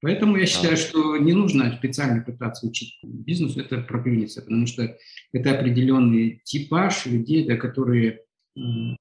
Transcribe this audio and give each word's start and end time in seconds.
Поэтому 0.00 0.36
я 0.36 0.46
считаю, 0.46 0.76
что 0.76 1.16
не 1.16 1.32
нужно 1.32 1.76
специально 1.76 2.22
пытаться 2.22 2.66
учить 2.66 2.98
бизнесу, 3.02 3.60
это 3.60 3.78
проклюнется, 3.78 4.42
потому 4.42 4.66
что 4.66 4.96
это 5.32 5.58
определенный 5.58 6.40
типаж 6.44 7.06
людей, 7.06 7.46
да, 7.46 7.56
которые 7.56 8.20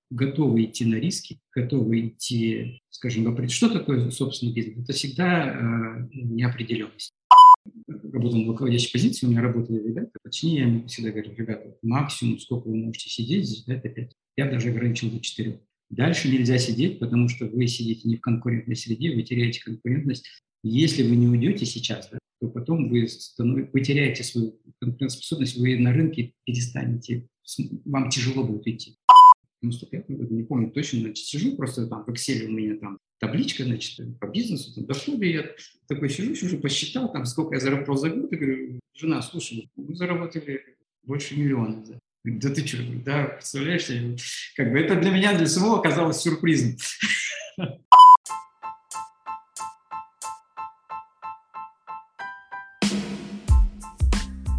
готовы 0.09 0.65
идти 0.65 0.85
на 0.85 0.95
риски, 0.95 1.39
готовы 1.55 2.07
идти, 2.07 2.81
скажем, 2.89 3.49
что 3.49 3.69
такое 3.69 4.09
собственный 4.11 4.53
бизнес? 4.53 4.83
Это 4.83 4.93
всегда 4.93 5.49
э, 5.49 6.07
неопределенность. 6.13 7.13
Работал 7.87 8.39
на 8.39 8.47
руководящей 8.47 8.91
позиции, 8.91 9.25
у 9.25 9.29
меня 9.29 9.41
работали 9.41 9.79
ребята, 9.79 10.11
точнее, 10.23 10.55
я 10.55 10.63
им 10.63 10.87
всегда 10.87 11.11
говорю, 11.11 11.33
ребята, 11.35 11.75
максимум, 11.81 12.39
сколько 12.39 12.67
вы 12.67 12.75
можете 12.75 13.09
сидеть 13.09 13.45
здесь, 13.45 13.65
да, 13.65 13.75
это 13.75 13.89
5. 13.89 14.11
Я 14.37 14.49
даже 14.49 14.69
ограничил 14.69 15.09
до 15.11 15.19
4. 15.19 15.59
Дальше 15.89 16.29
нельзя 16.29 16.57
сидеть, 16.57 16.99
потому 16.99 17.29
что 17.29 17.45
вы 17.45 17.67
сидите 17.67 18.07
не 18.07 18.17
в 18.17 18.21
конкурентной 18.21 18.75
среде, 18.75 19.15
вы 19.15 19.23
теряете 19.23 19.63
конкурентность. 19.63 20.27
Если 20.63 21.03
вы 21.03 21.15
не 21.15 21.27
уйдете 21.27 21.65
сейчас, 21.65 22.09
да, 22.11 22.17
то 22.39 22.49
потом 22.49 22.89
вы, 22.89 23.05
теряете 23.05 24.23
свою 24.23 24.59
конкурентоспособность, 24.79 25.57
вы 25.57 25.77
на 25.77 25.93
рынке 25.93 26.33
перестанете, 26.45 27.27
вам 27.85 28.09
тяжело 28.09 28.43
будет 28.43 28.67
идти. 28.67 28.97
95 29.61 30.09
году, 30.09 30.35
не 30.35 30.43
помню 30.43 30.71
точно, 30.71 30.99
значит, 30.99 31.25
сижу 31.25 31.55
просто 31.55 31.87
там 31.87 32.03
в 32.03 32.09
Excel 32.09 32.45
у 32.45 32.51
меня 32.51 32.77
там 32.77 32.99
табличка, 33.19 33.63
значит, 33.63 34.19
по 34.19 34.27
бизнесу, 34.27 34.73
там, 34.73 34.85
доходы, 34.85 35.25
я 35.25 35.45
такой 35.87 36.09
сижу, 36.09 36.35
сижу, 36.35 36.59
посчитал, 36.59 37.11
там, 37.11 37.25
сколько 37.25 37.55
я 37.55 37.59
заработал 37.59 37.97
за 37.97 38.09
год, 38.09 38.31
и 38.31 38.35
говорю, 38.35 38.79
жена, 38.93 39.21
слушай, 39.21 39.69
мы 39.75 39.95
заработали 39.95 40.63
больше 41.03 41.35
миллиона. 41.35 41.83
Да, 41.87 41.99
да 42.23 42.53
ты 42.53 42.67
что, 42.67 42.77
да, 43.03 43.23
представляешь, 43.25 43.87
как 44.55 44.71
бы 44.71 44.79
это 44.79 44.99
для 44.99 45.11
меня, 45.11 45.35
для 45.35 45.47
самого 45.47 45.79
оказалось 45.79 46.17
сюрпризом. 46.17 46.77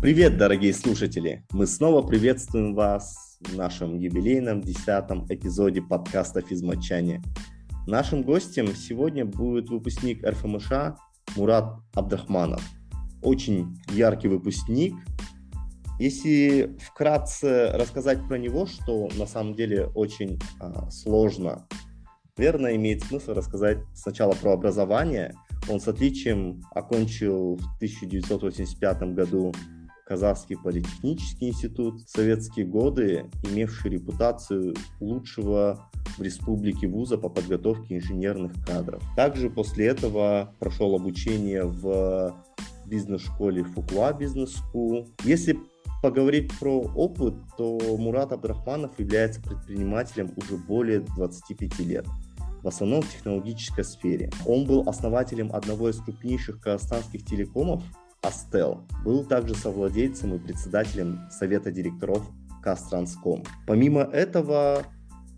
Привет, 0.00 0.38
дорогие 0.38 0.72
слушатели! 0.72 1.44
Мы 1.50 1.66
снова 1.66 2.06
приветствуем 2.06 2.72
вас 2.72 3.36
в 3.40 3.56
нашем 3.56 3.98
юбилейном 3.98 4.60
десятом 4.60 5.26
эпизоде 5.28 5.82
подкаста 5.82 6.40
«Физматчане». 6.40 7.20
Нашим 7.88 8.22
гостем 8.22 8.68
сегодня 8.76 9.24
будет 9.24 9.70
выпускник 9.70 10.24
РФМШ 10.24 10.70
Мурат 11.34 11.80
Абдрахманов. 11.94 12.62
Очень 13.22 13.76
яркий 13.90 14.28
выпускник. 14.28 14.94
Если 15.98 16.76
вкратце 16.78 17.72
рассказать 17.74 18.24
про 18.28 18.38
него, 18.38 18.66
что 18.66 19.08
на 19.18 19.26
самом 19.26 19.54
деле 19.54 19.86
очень 19.96 20.38
а, 20.60 20.88
сложно, 20.92 21.66
наверное, 22.36 22.76
имеет 22.76 23.02
смысл 23.02 23.32
рассказать 23.34 23.78
сначала 23.96 24.34
про 24.34 24.52
образование. 24.52 25.34
Он 25.68 25.80
с 25.80 25.88
отличием 25.88 26.62
окончил 26.70 27.56
в 27.56 27.76
1985 27.78 29.02
году 29.14 29.52
Казахский 30.08 30.56
политехнический 30.56 31.50
институт, 31.50 32.00
в 32.00 32.08
советские 32.08 32.64
годы 32.64 33.26
имевший 33.42 33.90
репутацию 33.90 34.74
лучшего 35.00 35.90
в 36.16 36.22
республике 36.22 36.88
вуза 36.88 37.18
по 37.18 37.28
подготовке 37.28 37.98
инженерных 37.98 38.52
кадров. 38.64 39.02
Также 39.16 39.50
после 39.50 39.88
этого 39.88 40.54
прошел 40.58 40.94
обучение 40.94 41.64
в 41.64 42.34
бизнес-школе 42.86 43.64
Фукуа 43.64 44.14
Бизнес 44.14 44.56
School. 44.56 45.06
Если 45.24 45.58
поговорить 46.02 46.50
про 46.58 46.80
опыт, 46.80 47.34
то 47.58 47.78
Мурат 47.98 48.32
Абдрахманов 48.32 48.98
является 48.98 49.42
предпринимателем 49.42 50.32
уже 50.36 50.56
более 50.56 51.00
25 51.00 51.80
лет 51.80 52.06
в 52.62 52.66
основном 52.66 53.02
в 53.02 53.12
технологической 53.12 53.84
сфере. 53.84 54.30
Он 54.44 54.64
был 54.64 54.88
основателем 54.88 55.52
одного 55.52 55.90
из 55.90 55.98
крупнейших 56.00 56.60
казахстанских 56.60 57.24
телекомов 57.24 57.84
Астел. 58.22 58.86
Был 59.04 59.24
также 59.24 59.54
совладельцем 59.54 60.34
и 60.34 60.38
председателем 60.38 61.20
совета 61.30 61.70
директоров 61.70 62.28
Кастранском. 62.62 63.44
Помимо 63.66 64.02
этого, 64.02 64.84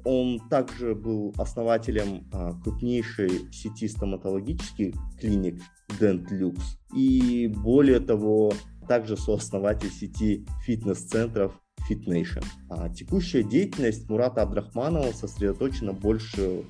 он 0.05 0.41
также 0.49 0.95
был 0.95 1.35
основателем 1.37 2.27
а, 2.33 2.55
крупнейшей 2.63 3.53
сети 3.53 3.89
стоматологических 3.89 4.95
клиник 5.19 5.61
DentLux. 6.01 6.59
И 6.95 7.49
более 7.49 8.01
того, 8.01 8.53
также 8.89 9.17
сооснователь 9.17 9.91
сети 9.91 10.47
фитнес-центров 10.65 11.53
FitNation. 11.89 12.45
А 12.69 12.89
текущая 12.89 13.43
деятельность 13.43 14.09
Мурата 14.09 14.43
Абдрахманова 14.43 15.13
сосредоточена 15.13 15.93
больше 15.93 16.65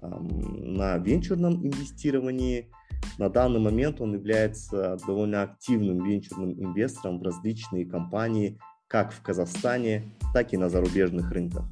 эм, 0.00 0.74
на 0.76 0.96
венчурном 0.98 1.66
инвестировании, 1.66 2.70
на 3.18 3.28
данный 3.28 3.60
момент 3.60 4.00
он 4.00 4.14
является 4.14 4.96
довольно 5.06 5.42
активным 5.42 6.04
венчурным 6.04 6.52
инвестором 6.52 7.18
в 7.18 7.22
различные 7.22 7.84
компании 7.84 8.58
как 8.86 9.12
в 9.12 9.22
Казахстане, 9.22 10.16
так 10.32 10.52
и 10.52 10.56
на 10.56 10.68
зарубежных 10.68 11.30
рынках. 11.30 11.64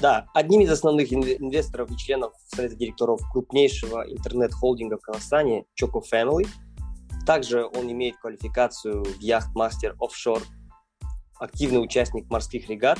Да, 0.00 0.26
одним 0.34 0.62
из 0.62 0.70
основных 0.70 1.12
инвесторов 1.12 1.90
и 1.90 1.96
членов 1.96 2.32
совета 2.48 2.74
директоров 2.74 3.20
крупнейшего 3.32 4.04
интернет-холдинга 4.10 4.98
в 4.98 5.02
Казахстане 5.02 5.66
Choco 5.80 6.02
Family. 6.12 6.46
Также 7.26 7.64
он 7.64 7.90
имеет 7.90 8.16
квалификацию 8.16 9.04
в 9.04 9.20
яхт-мастер 9.20 9.96
офшор, 10.00 10.42
активный 11.38 11.82
участник 11.82 12.28
морских 12.30 12.68
регат. 12.68 12.98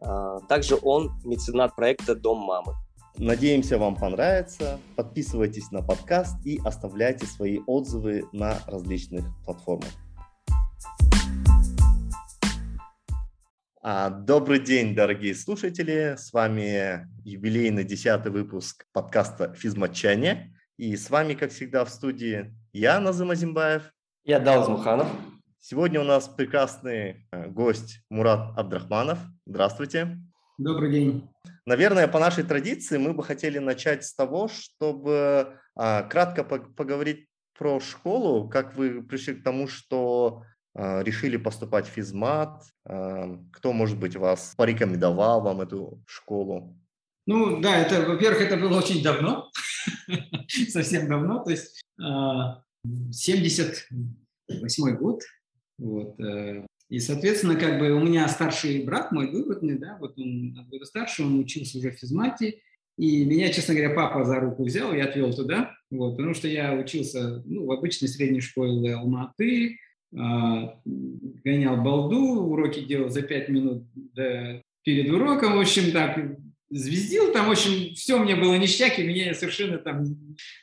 А, 0.00 0.40
также 0.40 0.78
он 0.80 1.12
меценат 1.24 1.74
проекта 1.74 2.14
«Дом 2.14 2.38
мамы». 2.38 2.74
Надеемся, 3.18 3.78
вам 3.78 3.96
понравится. 3.96 4.78
Подписывайтесь 4.94 5.70
на 5.70 5.80
подкаст 5.82 6.36
и 6.44 6.60
оставляйте 6.62 7.24
свои 7.24 7.60
отзывы 7.66 8.28
на 8.32 8.58
различных 8.66 9.24
платформах. 9.42 9.88
А, 13.80 14.10
добрый 14.10 14.60
день, 14.60 14.94
дорогие 14.94 15.34
слушатели. 15.34 16.16
С 16.18 16.30
вами 16.34 17.08
юбилейный 17.24 17.84
десятый 17.84 18.30
выпуск 18.30 18.84
подкаста 18.92 19.54
«Физматчане». 19.54 20.54
И 20.76 20.94
с 20.94 21.08
вами, 21.08 21.32
как 21.32 21.52
всегда, 21.52 21.86
в 21.86 21.88
студии 21.88 22.54
я, 22.74 23.00
Назым 23.00 23.30
Азимбаев. 23.30 23.94
Я 24.24 24.40
Далз 24.40 24.68
Муханов. 24.68 25.08
Сегодня 25.58 26.02
у 26.02 26.04
нас 26.04 26.28
прекрасный 26.28 27.26
э, 27.30 27.48
гость 27.48 28.02
Мурат 28.10 28.58
Абдрахманов. 28.58 29.18
Здравствуйте. 29.46 30.18
Добрый 30.58 30.90
день. 30.90 31.28
Наверное, 31.66 32.08
по 32.08 32.18
нашей 32.18 32.42
традиции 32.42 32.96
мы 32.96 33.12
бы 33.12 33.22
хотели 33.22 33.58
начать 33.58 34.04
с 34.04 34.14
того, 34.14 34.48
чтобы 34.48 35.58
а, 35.74 36.02
кратко 36.04 36.44
поговорить 36.44 37.28
про 37.58 37.78
школу, 37.78 38.48
как 38.48 38.74
вы 38.74 39.02
пришли 39.02 39.34
к 39.34 39.44
тому, 39.44 39.68
что 39.68 40.44
а, 40.74 41.02
решили 41.02 41.36
поступать 41.36 41.86
в 41.86 41.90
физмат, 41.90 42.62
а, 42.86 43.38
кто, 43.52 43.74
может 43.74 43.98
быть, 43.98 44.16
вас 44.16 44.54
порекомендовал 44.56 45.42
вам 45.42 45.60
эту 45.60 46.02
школу? 46.06 46.74
Ну, 47.26 47.60
да, 47.60 47.76
это, 47.76 48.08
во-первых, 48.08 48.40
это 48.40 48.56
было 48.56 48.78
очень 48.78 49.02
давно, 49.02 49.50
совсем 50.68 51.06
давно, 51.06 51.44
то 51.44 51.50
есть 51.50 51.82
78 51.98 54.96
год, 54.96 55.20
вот, 55.76 56.18
э, 56.20 56.64
и, 56.88 57.00
соответственно, 57.00 57.56
как 57.56 57.78
бы 57.78 57.90
у 57.92 58.00
меня 58.00 58.28
старший 58.28 58.84
брат, 58.84 59.10
мой 59.10 59.30
двоюродный, 59.30 59.76
да, 59.78 59.96
вот 60.00 60.18
он 60.18 60.54
года 60.70 60.84
старше, 60.84 61.24
он 61.24 61.40
учился 61.40 61.78
уже 61.78 61.90
в 61.90 61.98
физмате, 61.98 62.60
и 62.96 63.24
меня, 63.24 63.52
честно 63.52 63.74
говоря, 63.74 63.94
папа 63.94 64.24
за 64.24 64.40
руку 64.40 64.64
взял 64.64 64.92
и 64.94 65.00
отвел 65.00 65.32
туда, 65.34 65.74
вот, 65.90 66.16
потому 66.16 66.34
что 66.34 66.48
я 66.48 66.74
учился 66.74 67.42
ну, 67.44 67.66
в 67.66 67.72
обычной 67.72 68.08
средней 68.08 68.40
школе 68.40 68.94
Алматы, 68.94 69.72
э, 69.72 69.76
гонял 70.14 71.76
балду, 71.82 72.18
уроки 72.18 72.80
делал 72.80 73.08
за 73.08 73.22
пять 73.22 73.48
минут 73.48 73.84
до, 73.94 74.62
перед 74.84 75.10
уроком, 75.10 75.56
в 75.56 75.60
общем, 75.60 75.90
так, 75.92 76.38
звездил, 76.70 77.32
там, 77.32 77.48
в 77.48 77.50
общем, 77.50 77.94
все 77.94 78.18
мне 78.18 78.36
было 78.36 78.54
ништяк, 78.54 78.98
и 78.98 79.06
меня 79.06 79.34
совершенно 79.34 79.78
там... 79.78 80.04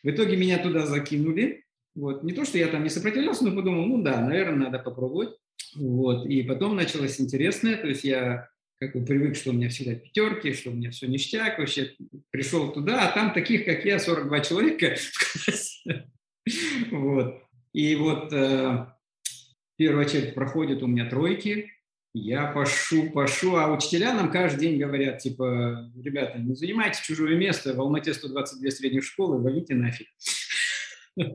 В 0.04 0.10
итоге 0.10 0.38
меня 0.38 0.58
туда 0.58 0.86
закинули, 0.86 1.64
вот, 1.96 2.24
не 2.24 2.34
то, 2.34 2.46
что 2.46 2.58
я 2.58 2.68
там 2.68 2.84
не 2.84 2.90
сопротивлялся, 2.90 3.46
но 3.46 3.56
подумал, 3.56 3.86
ну 3.86 4.02
да, 4.02 4.20
наверное, 4.22 4.70
надо 4.70 4.80
попробовать. 4.80 5.38
Вот. 5.76 6.26
И 6.26 6.44
потом 6.44 6.76
началось 6.76 7.20
интересное, 7.20 7.78
то 7.78 7.88
есть 7.88 8.04
я 8.04 8.50
как 8.80 8.94
бы 8.94 9.06
привык, 9.06 9.36
что 9.36 9.52
у 9.52 9.54
меня 9.54 9.70
всегда 9.70 9.96
пятерки, 9.96 10.54
что 10.54 10.72
у 10.72 10.74
меня 10.74 10.92
все 10.92 11.08
ништяк, 11.08 11.58
вообще 11.58 11.96
пришел 12.32 12.72
туда, 12.72 13.08
а 13.08 13.14
там 13.14 13.34
таких, 13.34 13.66
как 13.66 13.86
я, 13.86 14.00
42 14.00 14.40
человека 14.42 14.96
в. 15.48 16.92
Вот. 16.92 17.42
И 17.72 17.96
вот 17.96 18.32
э, 18.34 18.86
первая 19.78 20.06
часть 20.06 20.36
проходит 20.36 20.84
у 20.84 20.88
меня 20.88 21.10
тройки, 21.10 21.72
я 22.14 22.46
пошу, 22.46 23.10
пошу, 23.10 23.56
а 23.56 23.74
учителя 23.74 24.14
нам 24.14 24.32
каждый 24.32 24.60
день 24.62 24.80
говорят, 24.80 25.20
типа, 25.20 25.92
ребята, 25.96 26.38
не 26.38 26.54
занимайте 26.54 27.02
чужое 27.02 27.36
место, 27.36 27.74
в 27.74 27.82
Алмате 27.82 28.14
122 28.14 28.70
средних 28.70 29.04
школы, 29.04 29.42
валите 29.42 29.76
нафиг. 29.76 30.08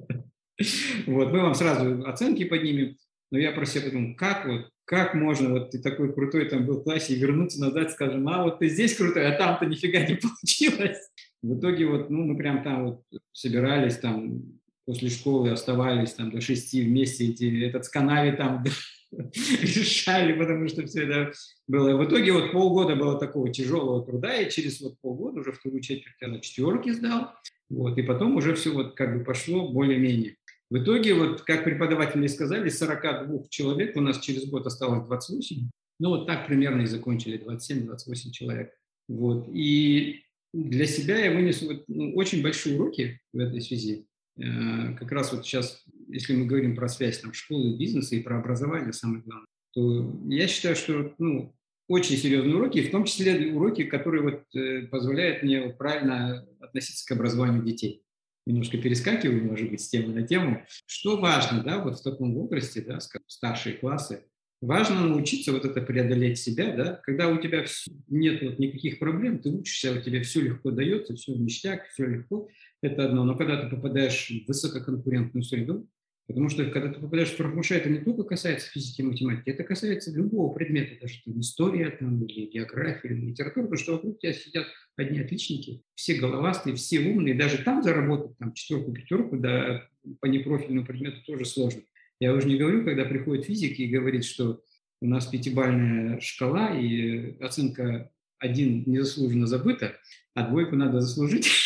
Вот, 1.07 1.31
мы 1.31 1.41
вам 1.41 1.55
сразу 1.55 2.05
оценки 2.05 2.43
поднимем. 2.43 2.97
Но 3.31 3.39
я 3.39 3.53
про 3.53 3.67
себя 3.67 3.85
подумал, 3.85 4.17
как 4.17 4.47
вот, 4.47 4.71
как 4.85 5.15
можно, 5.15 5.51
вот 5.51 5.71
ты 5.71 5.79
такой 5.79 6.13
крутой 6.13 6.47
там 6.47 6.65
был 6.65 6.81
в 6.81 6.85
классе, 6.85 7.15
и 7.15 7.19
вернуться 7.19 7.61
назад, 7.61 7.93
скажем, 7.93 8.27
а 8.29 8.43
вот 8.43 8.59
ты 8.59 8.69
здесь 8.69 8.97
крутой, 8.97 9.27
а 9.27 9.37
там-то 9.37 9.67
нифига 9.67 10.01
не 10.01 10.15
получилось. 10.17 10.99
В 11.43 11.59
итоге 11.59 11.87
вот, 11.87 12.11
ну, 12.11 12.25
мы 12.25 12.37
прям 12.37 12.63
там 12.63 12.85
вот 12.85 13.03
собирались, 13.33 13.99
там 13.99 14.43
после 14.87 15.11
школы 15.11 15.51
оставались 15.51 16.15
там 16.15 16.31
до 16.31 16.41
шести 16.41 16.81
вместе, 16.81 17.27
эти, 17.29 17.65
этот 17.65 17.85
с 17.85 17.91
канаве 17.91 18.33
там 18.33 18.65
решали, 19.13 20.33
потому 20.33 20.67
что 20.69 20.87
все 20.87 21.05
это 21.05 21.33
было. 21.67 21.95
В 21.95 22.09
итоге 22.09 22.33
вот 22.33 22.53
полгода 22.53 22.97
было 22.97 23.21
такого 23.21 23.53
тяжелого 23.53 24.03
труда, 24.07 24.35
и 24.41 24.51
через 24.51 24.81
вот 24.81 24.99
полгода 25.03 25.41
уже 25.41 25.53
вторую 25.53 25.83
четверть 25.83 26.17
я 26.23 26.29
на 26.29 26.41
четверке 26.41 26.95
сдал, 26.95 27.35
вот, 27.69 27.99
и 27.99 28.03
потом 28.03 28.37
уже 28.37 28.55
все 28.55 28.71
вот 28.71 28.95
как 28.95 29.19
бы 29.19 29.25
пошло 29.25 29.69
более-менее. 29.69 30.38
В 30.71 30.79
итоге, 30.79 31.15
вот 31.15 31.43
как 31.43 31.65
преподаватели 31.65 32.27
сказали, 32.27 32.69
42 32.69 33.49
человек 33.49 33.97
у 33.97 34.01
нас 34.01 34.21
через 34.21 34.49
год 34.49 34.67
осталось 34.67 35.07
28. 35.07 35.71
Ну, 36.01 36.09
вот 36.11 36.27
так 36.27 36.47
примерно 36.47 36.83
и 36.83 36.87
закончили, 36.87 37.43
27-28 37.43 38.31
человек. 38.33 38.73
Вот. 39.09 39.49
И 39.53 40.23
для 40.53 40.87
себя 40.87 41.19
я 41.19 41.33
вынес 41.33 41.63
вот, 41.63 41.85
ну, 41.89 42.15
очень 42.15 42.43
большие 42.43 42.79
уроки 42.79 43.21
в 43.33 43.39
этой 43.39 43.61
связи. 43.61 44.07
Э, 44.39 44.95
как 44.95 45.11
раз 45.11 45.33
вот 45.33 45.45
сейчас, 45.45 45.83
если 46.09 46.37
мы 46.37 46.47
говорим 46.47 46.77
про 46.77 46.89
связь 46.89 47.19
там, 47.21 47.33
школы, 47.33 47.77
бизнеса 47.77 48.15
и 48.17 48.23
про 48.23 48.39
образование, 48.39 48.93
самое 48.93 49.23
главное, 49.23 49.47
то 49.73 50.21
я 50.29 50.47
считаю, 50.47 50.77
что 50.77 51.15
ну, 51.19 51.55
очень 51.89 52.17
серьезные 52.17 52.57
уроки, 52.57 52.83
в 52.83 52.91
том 52.91 53.05
числе 53.05 53.53
уроки, 53.53 53.85
которые 53.85 54.23
вот, 54.23 54.43
э, 54.55 54.87
позволяют 54.87 55.43
мне 55.43 55.71
правильно 55.71 56.47
относиться 56.61 57.07
к 57.07 57.17
образованию 57.17 57.65
детей. 57.65 58.03
Немножко 58.49 58.79
перескакиваю, 58.79 59.45
может 59.45 59.71
быть, 59.71 59.83
с 59.83 59.89
темы 59.89 60.15
на 60.15 60.27
тему. 60.27 60.65
Что 60.87 61.19
важно, 61.19 61.63
да, 61.63 61.83
вот 61.85 61.99
в 61.99 62.03
таком 62.03 62.35
возрасте, 62.35 62.81
да, 62.81 62.99
старшие 63.27 63.77
классы, 63.77 64.25
Важно 64.61 65.07
научиться 65.07 65.53
вот 65.53 65.65
это 65.65 65.81
преодолеть 65.81 66.39
себя, 66.39 66.75
да, 66.75 67.01
когда 67.05 67.29
у 67.29 67.41
тебя 67.41 67.65
нет 68.09 68.43
вот 68.43 68.59
никаких 68.59 68.99
проблем, 68.99 69.39
ты 69.39 69.51
учишься, 69.51 69.93
у 69.93 70.03
тебя 70.03 70.21
все 70.25 70.41
легко 70.41 70.73
дается, 70.73 71.15
все 71.15 71.33
ништяк, 71.37 71.87
все 71.91 72.07
легко, 72.07 72.49
это 72.83 73.05
одно. 73.05 73.23
Но 73.25 73.37
когда 73.37 73.63
ты 73.63 73.71
попадаешь 73.77 74.29
в 74.29 74.49
высококонкурентную 74.49 75.45
среду, 75.45 75.87
потому 76.29 76.51
что 76.51 76.67
когда 76.67 76.93
ты 76.93 77.01
попадаешь 77.01 77.31
в 77.31 77.37
профмуша, 77.37 77.75
это 77.75 77.89
не 77.89 77.99
только 77.99 78.23
касается 78.23 78.71
физики 78.71 79.01
и 79.01 79.05
математики, 79.05 79.49
это 79.49 79.65
касается 79.65 80.13
любого 80.13 80.53
предмета, 80.53 81.01
даже 81.01 81.23
там, 81.25 81.41
история 81.41 81.91
там, 81.91 82.23
или 82.27 82.47
география, 82.47 83.09
или 83.09 83.31
литература, 83.31 83.65
потому 83.65 83.83
что 83.83 83.93
вокруг 83.95 84.21
тебя 84.21 84.35
сидят 84.35 84.67
одни 84.97 85.21
отличники, 85.21 85.83
все 85.95 86.15
головастые, 86.15 86.77
все 86.77 87.01
умные, 87.01 87.35
даже 87.35 87.59
там 87.59 87.83
заработать 87.83 88.37
там, 88.39 88.53
четверку, 88.53 88.93
пятерку, 88.93 89.39
да, 89.39 89.89
по 90.21 90.27
непрофильному 90.27 90.87
предмету 90.87 91.23
тоже 91.27 91.47
сложно. 91.47 91.81
Я 92.21 92.35
уже 92.35 92.47
не 92.47 92.57
говорю, 92.57 92.85
когда 92.85 93.05
приходит 93.07 93.47
физик 93.47 93.79
и 93.79 93.87
говорит, 93.87 94.25
что 94.25 94.63
у 95.01 95.07
нас 95.07 95.27
пятибальная 95.27 96.21
шкала, 96.21 96.79
и 96.79 97.39
оценка 97.41 98.11
один 98.39 98.83
незаслуженно 98.87 99.47
забыта, 99.47 99.97
а 100.35 100.47
двойку 100.47 100.77
надо 100.77 101.01
заслужить. 101.01 101.49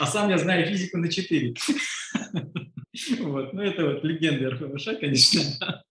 А 0.00 0.06
сам 0.06 0.30
я 0.30 0.38
знаю 0.38 0.66
физику 0.66 0.96
на 0.96 1.08
4. 1.08 1.54
Вот. 3.20 3.52
Ну, 3.52 3.62
это 3.62 3.86
вот 3.86 4.04
легенда 4.04 4.50
РФВШ, 4.50 4.98
конечно. 5.00 5.40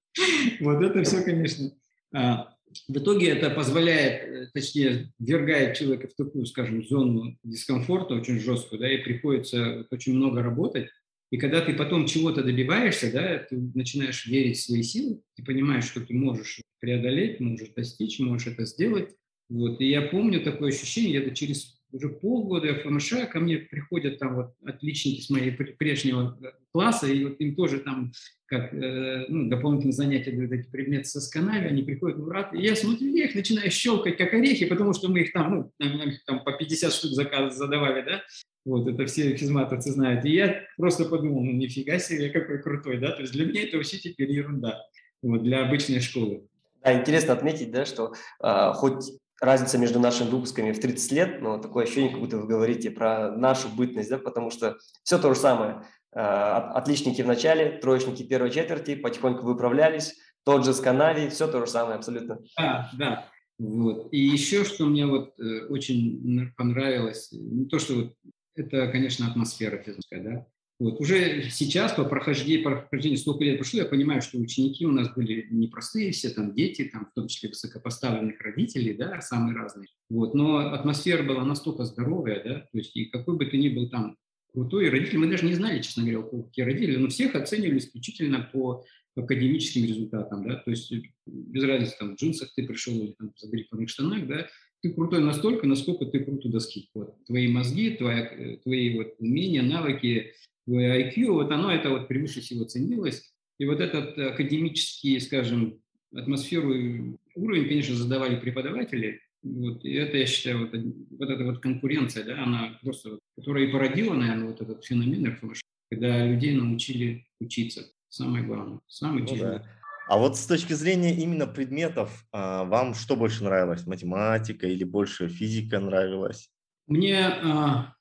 Вот 0.59 0.83
это 0.83 1.03
все, 1.03 1.23
конечно. 1.23 1.71
А, 2.13 2.53
в 2.87 2.97
итоге 2.97 3.29
это 3.29 3.51
позволяет, 3.51 4.23
э, 4.23 4.49
точнее, 4.53 5.13
ввергает 5.19 5.77
человека 5.77 6.07
в 6.07 6.15
такую, 6.15 6.45
скажем, 6.45 6.83
зону 6.83 7.37
дискомфорта 7.43 8.15
очень 8.15 8.39
жесткую, 8.39 8.79
да, 8.79 8.91
и 8.91 9.03
приходится 9.03 9.85
очень 9.91 10.15
много 10.15 10.41
работать, 10.41 10.89
и 11.31 11.37
когда 11.37 11.61
ты 11.61 11.73
потом 11.73 12.07
чего-то 12.07 12.43
добиваешься, 12.43 13.11
да, 13.11 13.37
ты 13.37 13.57
начинаешь 13.75 14.25
верить 14.25 14.57
в 14.57 14.63
свои 14.63 14.81
силы, 14.81 15.21
ты 15.35 15.43
понимаешь, 15.43 15.85
что 15.85 16.01
ты 16.01 16.13
можешь 16.13 16.61
преодолеть, 16.79 17.39
можешь 17.39 17.69
достичь, 17.69 18.19
можешь 18.19 18.47
это 18.47 18.65
сделать. 18.65 19.15
Вот. 19.47 19.79
И 19.79 19.89
я 19.89 20.01
помню 20.01 20.41
такое 20.41 20.69
ощущение, 20.69 21.19
где-то 21.19 21.35
через 21.35 21.78
уже 21.91 22.09
полгода 22.09 22.73
ФМШ 22.75 23.29
ко 23.31 23.39
мне 23.39 23.57
приходят 23.57 24.19
там 24.19 24.35
вот 24.35 24.53
отличники 24.65 25.21
с 25.21 25.29
моей 25.29 25.51
прежнего 25.51 26.37
э, 26.41 26.51
класса, 26.71 27.07
и 27.07 27.23
вот 27.23 27.39
им 27.39 27.55
тоже 27.55 27.79
там 27.79 28.11
как 28.45 28.73
э, 28.73 29.25
ну, 29.29 29.47
дополнительные 29.49 29.93
занятия 29.93 30.31
дают 30.31 30.51
эти 30.51 30.67
предметы 30.69 31.05
со 31.05 31.21
сканами, 31.21 31.67
они 31.67 31.83
приходят 31.83 32.17
в 32.17 32.27
рад, 32.27 32.53
и 32.53 32.61
я 32.61 32.75
смотрю, 32.75 33.07
я 33.15 33.25
их 33.25 33.35
начинаю 33.35 33.69
щелкать 33.69 34.17
как 34.17 34.33
орехи, 34.33 34.65
потому 34.65 34.93
что 34.93 35.07
мы 35.07 35.21
их 35.21 35.33
там, 35.33 35.71
ну, 35.79 36.11
там 36.25 36.43
по 36.43 36.53
50 36.53 36.91
штук 36.91 37.11
заказ 37.11 37.55
задавали, 37.55 38.03
да, 38.03 38.23
вот, 38.65 38.87
это 38.87 39.05
все 39.05 39.35
физматовцы 39.35 39.91
знают. 39.91 40.25
И 40.25 40.31
я 40.31 40.63
просто 40.77 41.05
подумал, 41.05 41.43
ну, 41.43 41.51
нифига 41.51 41.99
себе, 41.99 42.29
какой 42.29 42.61
крутой, 42.61 42.97
да, 42.97 43.11
то 43.11 43.21
есть 43.21 43.33
для 43.33 43.45
меня 43.45 43.63
это 43.63 43.77
вообще 43.77 43.97
теперь 43.97 44.31
ерунда, 44.31 44.83
вот, 45.21 45.43
для 45.43 45.65
обычной 45.65 46.01
школы. 46.01 46.47
Да, 46.83 46.99
интересно 46.99 47.33
отметить, 47.33 47.71
да, 47.71 47.85
что 47.85 48.13
э, 48.41 48.71
хоть 48.73 49.03
разница 49.41 49.77
между 49.77 49.99
нашими 49.99 50.29
выпусками 50.29 50.71
в 50.71 50.79
30 50.79 51.11
лет, 51.11 51.41
но 51.41 51.57
такое 51.57 51.85
ощущение, 51.85 52.11
как 52.11 52.19
будто 52.19 52.37
вы 52.37 52.47
говорите 52.47 52.91
про 52.91 53.31
нашу 53.31 53.69
бытность, 53.69 54.09
да, 54.09 54.17
потому 54.17 54.51
что 54.51 54.77
все 55.03 55.17
то 55.17 55.33
же 55.33 55.39
самое. 55.39 55.83
Э, 56.13 56.19
отличники 56.19 57.21
в 57.21 57.27
начале, 57.27 57.77
троечники 57.79 58.23
первой 58.23 58.51
четверти, 58.51 58.95
потихоньку 58.95 59.45
выправлялись, 59.45 60.15
тот 60.43 60.65
же 60.65 60.73
с 60.73 60.79
канаве, 60.79 61.29
все 61.29 61.47
то 61.47 61.65
же 61.65 61.71
самое 61.71 61.95
абсолютно. 61.95 62.39
Да, 62.57 62.89
да. 62.97 63.25
Вот. 63.59 64.11
И 64.13 64.19
еще, 64.19 64.63
что 64.63 64.85
мне 64.85 65.05
вот 65.05 65.39
э, 65.39 65.65
очень 65.67 66.51
понравилось, 66.55 67.29
не 67.31 67.65
то, 67.65 67.77
что 67.77 67.95
вот 67.95 68.13
это, 68.55 68.87
конечно, 68.87 69.27
атмосфера 69.27 69.77
физическая, 69.77 70.23
да. 70.23 70.45
Вот. 70.79 71.01
Уже 71.01 71.49
сейчас 71.49 71.91
по 71.93 72.05
прохождению, 72.05 72.63
по 72.63 72.71
прохождению 72.71 73.17
столько 73.17 73.43
лет 73.43 73.57
прошло, 73.57 73.81
я 73.81 73.85
понимаю, 73.85 74.21
что 74.21 74.37
ученики 74.37 74.85
у 74.85 74.91
нас 74.91 75.13
были 75.13 75.45
непростые 75.51 76.11
все, 76.11 76.29
там 76.29 76.55
дети, 76.55 76.85
там, 76.85 77.07
в 77.07 77.13
том 77.13 77.27
числе 77.27 77.49
высокопоставленных 77.49 78.39
родителей, 78.39 78.93
да, 78.93 79.19
самые 79.19 79.57
разные. 79.57 79.89
Вот. 80.09 80.33
Но 80.33 80.57
атмосфера 80.73 81.21
была 81.23 81.43
настолько 81.43 81.83
здоровая, 81.83 82.41
да, 82.43 82.59
то 82.71 82.77
есть 82.77 82.95
и 82.95 83.05
какой 83.05 83.35
бы 83.35 83.45
ты 83.45 83.57
ни 83.57 83.67
был 83.67 83.89
там 83.89 84.15
крутой 84.53 84.89
родитель, 84.89 85.17
мы 85.17 85.27
даже 85.27 85.45
не 85.45 85.53
знали, 85.53 85.81
честно 85.81 86.03
говоря, 86.03 86.21
какие 86.21 86.65
родители, 86.65 86.95
но 86.95 87.09
всех 87.09 87.35
оценивали 87.35 87.79
исключительно 87.79 88.49
по 88.51 88.85
академическим 89.17 89.83
результатам, 89.83 90.47
да, 90.47 90.55
то 90.55 90.71
есть 90.71 90.93
без 91.25 91.63
разницы, 91.63 91.95
там, 91.99 92.15
в 92.15 92.19
джинсах 92.19 92.53
ты 92.55 92.65
пришел 92.65 92.93
или 92.93 93.13
там, 93.19 93.33
в 93.35 93.39
задрипанных 93.39 93.89
штанах, 93.89 94.25
да, 94.27 94.47
ты 94.81 94.93
крутой 94.93 95.21
настолько, 95.21 95.67
насколько 95.67 96.05
ты 96.05 96.19
крут 96.23 96.45
у 96.45 96.49
доски. 96.49 96.89
Вот. 96.93 97.23
Твои 97.25 97.49
мозги, 97.49 97.91
твои, 97.97 98.57
твои 98.57 98.97
вот 98.97 99.15
умения, 99.19 99.61
навыки, 99.61 100.31
IQ, 100.77 101.31
вот 101.31 101.51
оно 101.51 101.71
это 101.71 101.89
вот 101.89 102.07
превыше 102.07 102.41
всего 102.41 102.65
ценилось. 102.65 103.31
И 103.57 103.65
вот 103.65 103.79
этот 103.79 104.17
академический, 104.17 105.19
скажем, 105.19 105.81
атмосферу 106.13 107.17
уровень, 107.35 107.67
конечно, 107.67 107.95
задавали 107.95 108.39
преподаватели. 108.39 109.21
Вот, 109.41 109.85
и 109.85 109.93
это, 109.93 110.17
я 110.17 110.25
считаю, 110.25 110.59
вот, 110.59 110.71
вот 111.17 111.29
эта 111.29 111.43
вот 111.45 111.59
конкуренция, 111.59 112.25
да, 112.25 112.43
она 112.43 112.77
просто, 112.81 113.19
которая 113.37 113.65
и 113.65 113.71
породила, 113.71 114.13
наверное, 114.13 114.47
вот 114.47 114.61
этот 114.61 114.83
феномен 114.83 115.31
РФМШ, 115.31 115.61
когда 115.89 116.25
людей 116.25 116.55
научили 116.55 117.25
учиться. 117.39 117.85
Самое 118.09 118.43
главное, 118.43 118.79
самое 118.87 119.21
ну, 119.21 119.27
тяжелое. 119.27 119.59
Да. 119.59 119.65
А 120.09 120.17
вот 120.17 120.37
с 120.37 120.45
точки 120.47 120.73
зрения 120.73 121.15
именно 121.15 121.45
предметов, 121.45 122.25
а, 122.31 122.63
вам 122.65 122.95
что 122.95 123.15
больше 123.15 123.43
нравилось? 123.43 123.85
Математика 123.85 124.67
или 124.67 124.83
больше 124.83 125.29
физика 125.29 125.79
нравилась? 125.79 126.49
Мне, 126.87 127.27
а, 127.27 127.93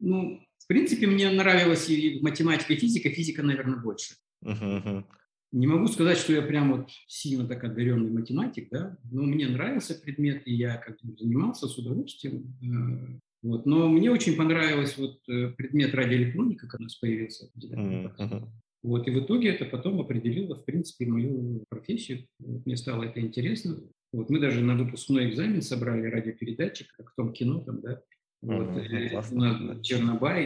ну, 0.00 0.44
в 0.62 0.66
принципе, 0.68 1.06
мне 1.06 1.30
нравилась 1.30 1.90
и 1.90 2.20
математика, 2.22 2.72
и 2.72 2.76
физика. 2.76 3.10
Физика, 3.10 3.42
наверное, 3.42 3.80
больше. 3.80 4.14
Uh-huh. 4.44 5.04
Не 5.52 5.66
могу 5.66 5.88
сказать, 5.88 6.18
что 6.18 6.32
я 6.32 6.42
прям 6.42 6.72
вот 6.72 6.90
сильно 7.06 7.46
так 7.46 7.62
одаренный 7.64 8.10
математик, 8.10 8.68
да, 8.70 8.96
но 9.10 9.22
мне 9.22 9.48
нравился 9.48 9.94
предмет, 9.94 10.42
и 10.46 10.54
я 10.54 10.78
как 10.78 10.98
бы 11.02 11.14
занимался 11.18 11.68
с 11.68 11.76
удовольствием. 11.76 12.54
Э, 12.62 13.18
вот. 13.42 13.66
Но 13.66 13.88
мне 13.88 14.10
очень 14.10 14.36
понравился 14.36 15.00
вот 15.00 15.20
э, 15.28 15.48
предмет 15.48 15.94
радиоэлектроника, 15.94 16.68
когда 16.68 16.82
у 16.82 16.84
нас 16.84 16.94
появился. 16.94 17.50
Uh-huh. 17.56 18.48
Вот, 18.82 19.06
и 19.06 19.10
в 19.10 19.24
итоге 19.24 19.50
это 19.50 19.64
потом 19.64 20.00
определило, 20.00 20.54
в 20.56 20.64
принципе, 20.64 21.06
мою 21.06 21.64
профессию. 21.68 22.26
Вот, 22.38 22.66
мне 22.66 22.76
стало 22.76 23.04
это 23.04 23.20
интересно. 23.20 23.78
Вот, 24.12 24.30
мы 24.30 24.40
даже 24.40 24.60
на 24.60 24.76
выпускной 24.76 25.28
экзамен 25.30 25.62
собрали 25.62 26.06
радиопередатчик, 26.06 26.88
как 26.96 27.10
в 27.10 27.14
том 27.14 27.32
кино 27.32 27.60
там, 27.60 27.80
да. 27.80 28.02
Вот, 28.42 28.70
mm-hmm, 28.70 28.88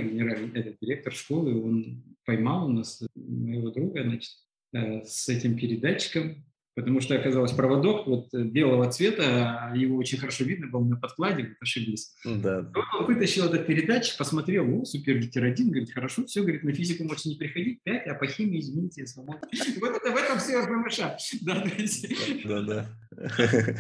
генеральный 0.03 0.61
этот 0.61 0.77
директор 0.81 1.15
школы, 1.15 1.63
он 1.63 2.05
поймал 2.27 2.67
у 2.67 2.73
нас 2.73 3.03
моего 3.15 3.71
друга, 3.71 4.03
значит, 4.03 4.33
э, 4.75 5.03
с 5.03 5.29
этим 5.31 5.57
передатчиком, 5.57 6.45
потому 6.77 7.01
что 7.01 7.17
оказалось 7.17 7.53
проводок 7.53 8.07
вот 8.07 8.35
э, 8.35 8.43
белого 8.43 8.93
цвета, 8.93 9.71
а 9.71 9.77
его 9.77 9.97
очень 9.97 10.19
хорошо 10.19 10.45
видно 10.45 10.67
было 10.67 10.85
на 10.85 10.97
подкладе, 10.97 11.45
вот 11.45 11.57
ошиблись. 11.61 12.15
Да. 12.23 12.71
Он 12.99 13.07
вытащил 13.07 13.47
этот 13.47 13.67
передатчик, 13.67 14.19
посмотрел, 14.19 14.69
о, 14.69 14.85
супер, 14.85 15.17
один, 15.43 15.71
говорит, 15.71 15.91
хорошо, 15.91 16.27
все, 16.27 16.43
говорит, 16.43 16.65
на 16.65 16.73
физику 16.73 17.05
можете 17.05 17.31
не 17.31 17.37
приходить, 17.37 17.83
5, 17.83 18.07
а 18.07 18.15
по 18.15 18.27
химии, 18.27 18.61
извините, 18.61 19.07
свободно. 19.07 19.41
Вот 19.81 19.97
это 19.97 20.11
в 20.13 20.17
этом 20.17 20.39
все 20.39 20.61
РПМШ. 20.61 20.99
Да, 21.43 21.65
да, 22.45 22.61
да. 22.63 22.87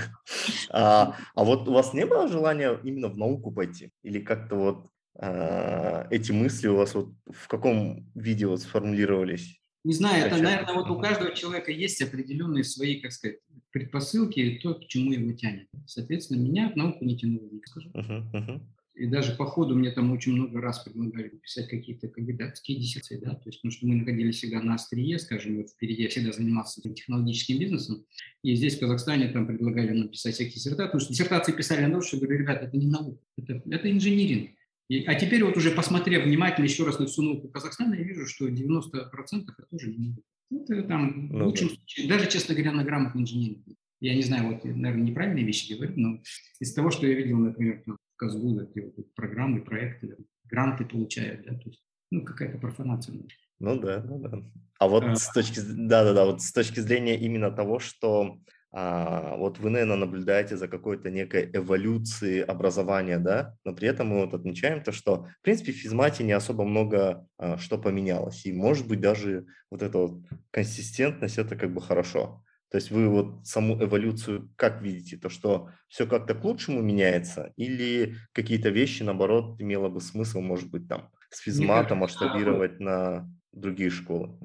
А, 0.71 1.17
а 1.35 1.45
вот 1.45 1.69
у 1.69 1.73
вас 1.73 1.93
не 1.93 2.07
было 2.07 2.29
желания 2.29 2.81
именно 2.83 3.09
в 3.09 3.19
науку 3.19 3.53
пойти? 3.53 3.91
Или 4.03 4.21
как-то 4.21 4.57
вот 4.57 4.89
а, 5.19 6.07
эти 6.11 6.33
мысли 6.33 6.69
у 6.69 6.77
вас 6.77 6.95
вот 6.95 7.13
в 7.31 7.47
каком 7.47 8.11
виде 8.15 8.47
вот 8.47 8.63
сформулировались? 8.63 9.61
Не 9.87 9.93
знаю, 9.93 10.27
это, 10.27 10.43
наверное, 10.43 10.75
вот 10.75 10.91
у 10.91 10.99
каждого 10.99 11.33
человека 11.33 11.71
есть 11.71 12.03
определенные 12.03 12.65
свои, 12.65 13.01
как 13.01 13.13
сказать, 13.13 13.39
предпосылки, 13.71 14.59
то, 14.61 14.75
к 14.75 14.89
чему 14.89 15.13
его 15.13 15.31
тянет. 15.33 15.69
Соответственно, 15.87 16.41
меня 16.41 16.71
в 16.71 16.77
науку 16.77 17.05
не 17.05 17.17
тянуло, 17.17 17.49
не 17.49 17.61
скажу. 17.65 17.91
Uh-huh, 17.91 18.25
uh-huh. 18.33 18.61
И 18.97 19.07
даже 19.07 19.37
по 19.37 19.47
ходу 19.47 19.77
мне 19.77 19.93
там 19.93 20.11
очень 20.11 20.33
много 20.33 20.61
раз 20.61 20.81
предлагали 20.81 21.29
писать 21.29 21.69
какие-то 21.69 22.09
кандидатские 22.09 22.81
диссертации, 22.81 23.25
да, 23.25 23.35
то 23.35 23.43
есть, 23.47 23.61
потому 23.61 23.71
что 23.71 23.87
мы 23.87 23.95
находились 23.95 24.39
всегда 24.39 24.61
на 24.61 24.75
острие, 24.75 25.21
скажем, 25.21 25.59
вот 25.59 25.71
впереди 25.71 26.03
я 26.03 26.09
всегда 26.09 26.33
занимался 26.33 26.81
технологическим 26.83 27.59
бизнесом, 27.59 28.07
и 28.43 28.57
здесь 28.57 28.77
в 28.77 28.81
Казахстане 28.81 29.29
там 29.29 29.47
предлагали 29.47 29.91
нам 29.91 30.09
писать 30.09 30.35
всякие 30.35 30.55
диссертации, 30.55 30.87
потому 30.87 31.01
что 31.01 31.13
диссертации 31.13 31.53
писали 31.53 31.85
на 31.85 32.01
то, 32.01 32.01
что, 32.05 32.17
говорю, 32.17 32.39
ребята, 32.39 32.65
это 32.65 32.77
не 32.77 32.87
наука, 32.87 33.21
это, 33.37 33.63
это 33.71 33.93
инжиниринг. 33.93 34.51
И, 34.89 35.05
а 35.05 35.15
теперь 35.15 35.45
вот 35.45 35.57
уже 35.57 35.71
посмотрев 35.71 36.25
внимательно 36.25 36.65
еще 36.65 36.85
раз 36.85 36.99
на 36.99 37.07
всю 37.07 37.23
науку 37.23 37.49
Казахстана, 37.49 37.95
я 37.95 38.03
вижу, 38.03 38.27
что 38.27 38.49
90% 38.49 38.83
это 38.89 39.67
тоже 39.71 39.93
не. 39.93 40.17
Это 40.51 40.83
там 40.85 41.29
ну, 41.29 41.45
в 41.45 41.47
лучшем 41.49 41.69
да. 41.69 41.75
случае, 41.75 42.09
даже, 42.09 42.31
честно 42.31 42.55
говоря, 42.55 42.73
на 42.73 42.85
грамотный 42.85 43.23
инженеринг. 43.23 43.67
Я 44.01 44.15
не 44.15 44.23
знаю, 44.23 44.53
вот, 44.53 44.65
наверное, 44.65 45.09
неправильные 45.09 45.45
вещи 45.45 45.73
говорю, 45.73 45.93
но 45.97 46.23
из 46.61 46.73
того, 46.73 46.91
что 46.91 47.07
я 47.07 47.15
видел, 47.15 47.39
например, 47.39 47.83
в 47.87 48.17
Казгу, 48.17 48.61
где 48.61 48.83
вот 48.83 49.15
программы, 49.15 49.63
проекты, 49.63 50.17
гранты 50.45 50.85
получают, 50.85 51.45
да, 51.47 51.55
то 51.55 51.69
есть, 51.69 51.83
ну, 52.11 52.25
какая-то 52.25 52.59
профанация. 52.59 53.17
Ну 53.59 53.81
да, 53.81 54.05
ну 54.07 54.19
да. 54.21 54.43
А 54.79 54.89
вот 54.89 55.03
а, 55.05 55.17
с 55.17 55.33
точки, 55.33 55.61
да, 55.61 56.05
да, 56.05 56.13
да, 56.13 56.27
вот 56.27 56.43
с 56.43 56.53
точки 56.53 56.81
зрения 56.81 57.19
именно 57.19 57.51
того, 57.51 57.79
что 57.79 58.39
вот 58.77 59.59
вы, 59.59 59.71
наверное, 59.71 59.97
наблюдаете 59.97 60.57
за 60.59 60.69
какой-то 60.69 61.11
некой 61.11 61.49
эволюцией 61.51 62.43
образования, 62.43 63.19
да, 63.19 63.57
но 63.65 63.75
при 63.75 63.89
этом 63.89 64.09
мы 64.09 64.25
вот 64.25 64.35
отмечаем 64.35 64.83
то, 64.83 64.93
что, 64.93 65.29
в 65.41 65.43
принципе, 65.43 65.73
в 65.73 65.77
физмате 65.77 66.25
не 66.25 66.33
особо 66.33 66.65
много 66.65 67.27
а, 67.39 67.57
что 67.57 67.79
поменялось, 67.79 68.45
и, 68.45 68.53
может 68.53 68.87
быть, 68.87 69.01
даже 69.01 69.47
вот 69.71 69.83
эта 69.83 69.97
вот 69.97 70.21
консистентность, 70.51 71.39
это 71.39 71.57
как 71.57 71.73
бы 71.73 71.81
хорошо. 71.81 72.45
То 72.71 72.77
есть 72.77 72.91
вы 72.91 73.09
вот 73.09 73.47
саму 73.47 73.83
эволюцию 73.83 74.51
как 74.57 74.83
видите? 74.83 75.17
То, 75.17 75.31
что 75.31 75.71
все 75.89 76.07
как-то 76.07 76.35
к 76.35 76.45
лучшему 76.45 76.83
меняется 76.83 77.55
или 77.57 78.17
какие-то 78.33 78.69
вещи, 78.69 79.03
наоборот, 79.03 79.59
имело 79.59 79.89
бы 79.89 80.03
смысл, 80.03 80.41
может 80.41 80.71
быть, 80.71 80.87
там 80.87 81.11
с 81.31 81.39
физмата 81.39 81.95
масштабировать 81.95 82.79
на 82.79 83.27
другие 83.53 83.89
школы? 83.89 84.37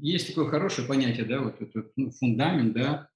Есть 0.00 0.28
такое 0.28 0.48
хорошее 0.48 0.86
понятие, 0.86 1.24
да, 1.24 1.40
вот 1.40 1.60
этот 1.60 1.90
ну, 1.96 2.12
фундамент, 2.12 2.72
да. 2.72 3.08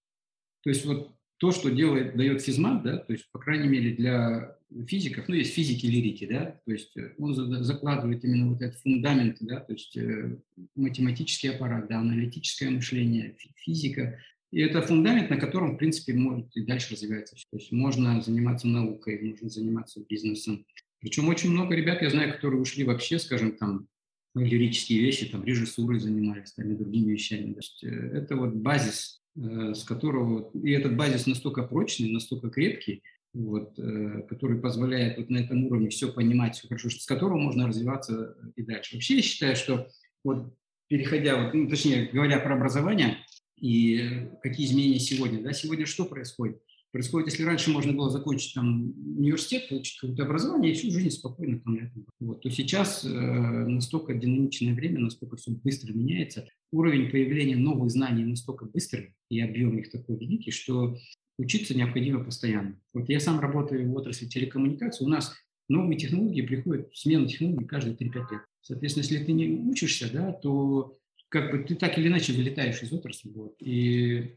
То 0.64 0.70
есть 0.70 0.84
вот 0.84 1.12
то, 1.38 1.52
что 1.52 1.70
делает, 1.70 2.16
дает 2.16 2.42
физмат, 2.42 2.82
да, 2.82 2.98
то 2.98 3.12
есть, 3.12 3.30
по 3.30 3.38
крайней 3.38 3.68
мере, 3.68 3.94
для 3.94 4.56
физиков, 4.88 5.28
ну, 5.28 5.34
есть 5.34 5.52
физики 5.52 5.86
лирики, 5.86 6.26
да, 6.26 6.60
то 6.64 6.72
есть 6.72 6.96
э, 6.96 7.12
он 7.18 7.34
закладывает 7.62 8.24
именно 8.24 8.50
вот 8.50 8.62
этот 8.62 8.78
фундамент, 8.80 9.36
да, 9.40 9.60
то 9.60 9.72
есть 9.72 9.96
э, 9.96 10.38
математический 10.74 11.50
аппарат, 11.50 11.86
да, 11.88 12.00
аналитическое 12.00 12.70
мышление, 12.70 13.36
физика, 13.56 14.18
и 14.52 14.60
это 14.60 14.80
фундамент, 14.82 15.30
на 15.30 15.36
котором, 15.36 15.74
в 15.74 15.78
принципе, 15.78 16.14
может 16.14 16.56
и 16.56 16.62
дальше 16.62 16.92
развиваться. 16.92 17.34
То 17.50 17.56
есть 17.58 17.72
можно 17.72 18.22
заниматься 18.22 18.68
наукой, 18.68 19.20
можно 19.20 19.48
заниматься 19.48 20.00
бизнесом. 20.08 20.64
Причем 21.00 21.28
очень 21.28 21.50
много 21.50 21.74
ребят, 21.74 22.02
я 22.02 22.10
знаю, 22.10 22.32
которые 22.32 22.60
ушли 22.60 22.84
вообще, 22.84 23.18
скажем, 23.18 23.56
там, 23.56 23.88
лирические 24.36 25.00
вещи, 25.00 25.26
там, 25.26 25.44
режиссурой 25.44 25.98
занимались, 25.98 26.52
там, 26.52 26.70
и 26.70 26.76
другими 26.76 27.12
вещами. 27.12 27.52
То 27.52 27.58
есть 27.58 27.84
э, 27.84 27.88
это 27.88 28.36
вот 28.36 28.54
базис, 28.54 29.23
с 29.36 29.84
которого... 29.84 30.50
И 30.52 30.70
этот 30.70 30.96
базис 30.96 31.26
настолько 31.26 31.62
прочный, 31.62 32.10
настолько 32.10 32.50
крепкий, 32.50 33.02
вот, 33.32 33.78
э, 33.78 34.22
который 34.28 34.60
позволяет 34.60 35.18
вот 35.18 35.28
на 35.28 35.38
этом 35.38 35.64
уровне 35.64 35.88
все 35.88 36.12
понимать, 36.12 36.56
все 36.56 36.68
хорошо, 36.68 36.90
с 36.90 37.04
которого 37.04 37.38
можно 37.38 37.66
развиваться 37.66 38.36
и 38.54 38.62
дальше. 38.62 38.96
Вообще 38.96 39.16
я 39.16 39.22
считаю, 39.22 39.56
что 39.56 39.88
вот 40.22 40.54
переходя, 40.88 41.42
вот, 41.42 41.54
ну, 41.54 41.68
точнее 41.68 42.08
говоря 42.12 42.38
про 42.38 42.54
образование, 42.54 43.18
и 43.56 44.28
какие 44.42 44.66
изменения 44.66 44.98
сегодня. 44.98 45.42
Да? 45.42 45.52
Сегодня 45.52 45.86
что 45.86 46.04
происходит? 46.04 46.60
Происходит, 46.94 47.30
если 47.30 47.42
раньше 47.42 47.72
можно 47.72 47.92
было 47.92 48.08
закончить 48.08 48.54
там 48.54 48.94
университет, 49.18 49.68
получить 49.68 49.98
какое-то 49.98 50.22
образование 50.22 50.70
и 50.70 50.74
всю 50.76 50.92
жизнь 50.92 51.10
спокойно 51.10 51.58
там 51.58 51.74
этом. 51.74 52.06
Вот, 52.20 52.40
то 52.42 52.48
сейчас 52.50 53.04
э, 53.04 53.08
настолько 53.08 54.14
динамичное 54.14 54.74
время, 54.74 55.00
настолько 55.00 55.34
все 55.34 55.50
быстро 55.50 55.92
меняется, 55.92 56.48
уровень 56.70 57.10
появления 57.10 57.56
новых 57.56 57.90
знаний 57.90 58.22
настолько 58.22 58.66
быстрый 58.66 59.16
и 59.28 59.40
объем 59.40 59.76
их 59.76 59.90
такой 59.90 60.16
великий, 60.18 60.52
что 60.52 60.96
учиться 61.36 61.76
необходимо 61.76 62.22
постоянно. 62.22 62.80
Вот 62.92 63.08
я 63.08 63.18
сам 63.18 63.40
работаю 63.40 63.90
в 63.90 63.96
отрасли 63.96 64.26
телекоммуникации, 64.26 65.04
у 65.04 65.08
нас 65.08 65.34
новые 65.68 65.98
технологии 65.98 66.42
приходят, 66.42 66.94
смена 66.94 67.26
технологий 67.26 67.64
каждые 67.64 67.96
3-5 67.96 68.14
лет. 68.30 68.42
Соответственно, 68.60 69.02
если 69.02 69.24
ты 69.24 69.32
не 69.32 69.48
учишься, 69.48 70.12
да, 70.12 70.30
то 70.30 70.96
как 71.28 71.50
бы 71.50 71.58
ты 71.64 71.74
так 71.74 71.98
или 71.98 72.06
иначе 72.06 72.34
вылетаешь 72.34 72.80
из 72.84 72.92
отрасли. 72.92 73.30
Вот, 73.30 73.56
и, 73.60 74.36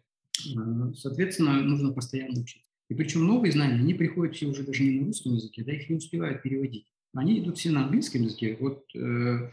соответственно, 0.96 1.62
нужно 1.64 1.92
постоянно 1.94 2.40
учиться. 2.40 2.70
И 2.90 2.94
причем 2.94 3.26
новые 3.26 3.52
знания, 3.52 3.76
они 3.76 3.94
приходят 3.94 4.36
все 4.36 4.48
уже 4.48 4.64
даже 4.64 4.84
не 4.84 5.00
на 5.00 5.08
русском 5.08 5.34
языке, 5.34 5.64
да, 5.64 5.74
их 5.74 5.90
не 5.90 5.98
успевают 5.98 6.42
переводить. 6.42 6.86
Они 7.14 7.40
идут 7.40 7.58
все 7.58 7.72
на 7.72 7.84
английском 7.84 8.22
языке. 8.24 8.58
Вот 8.60 8.86
э, 8.96 9.50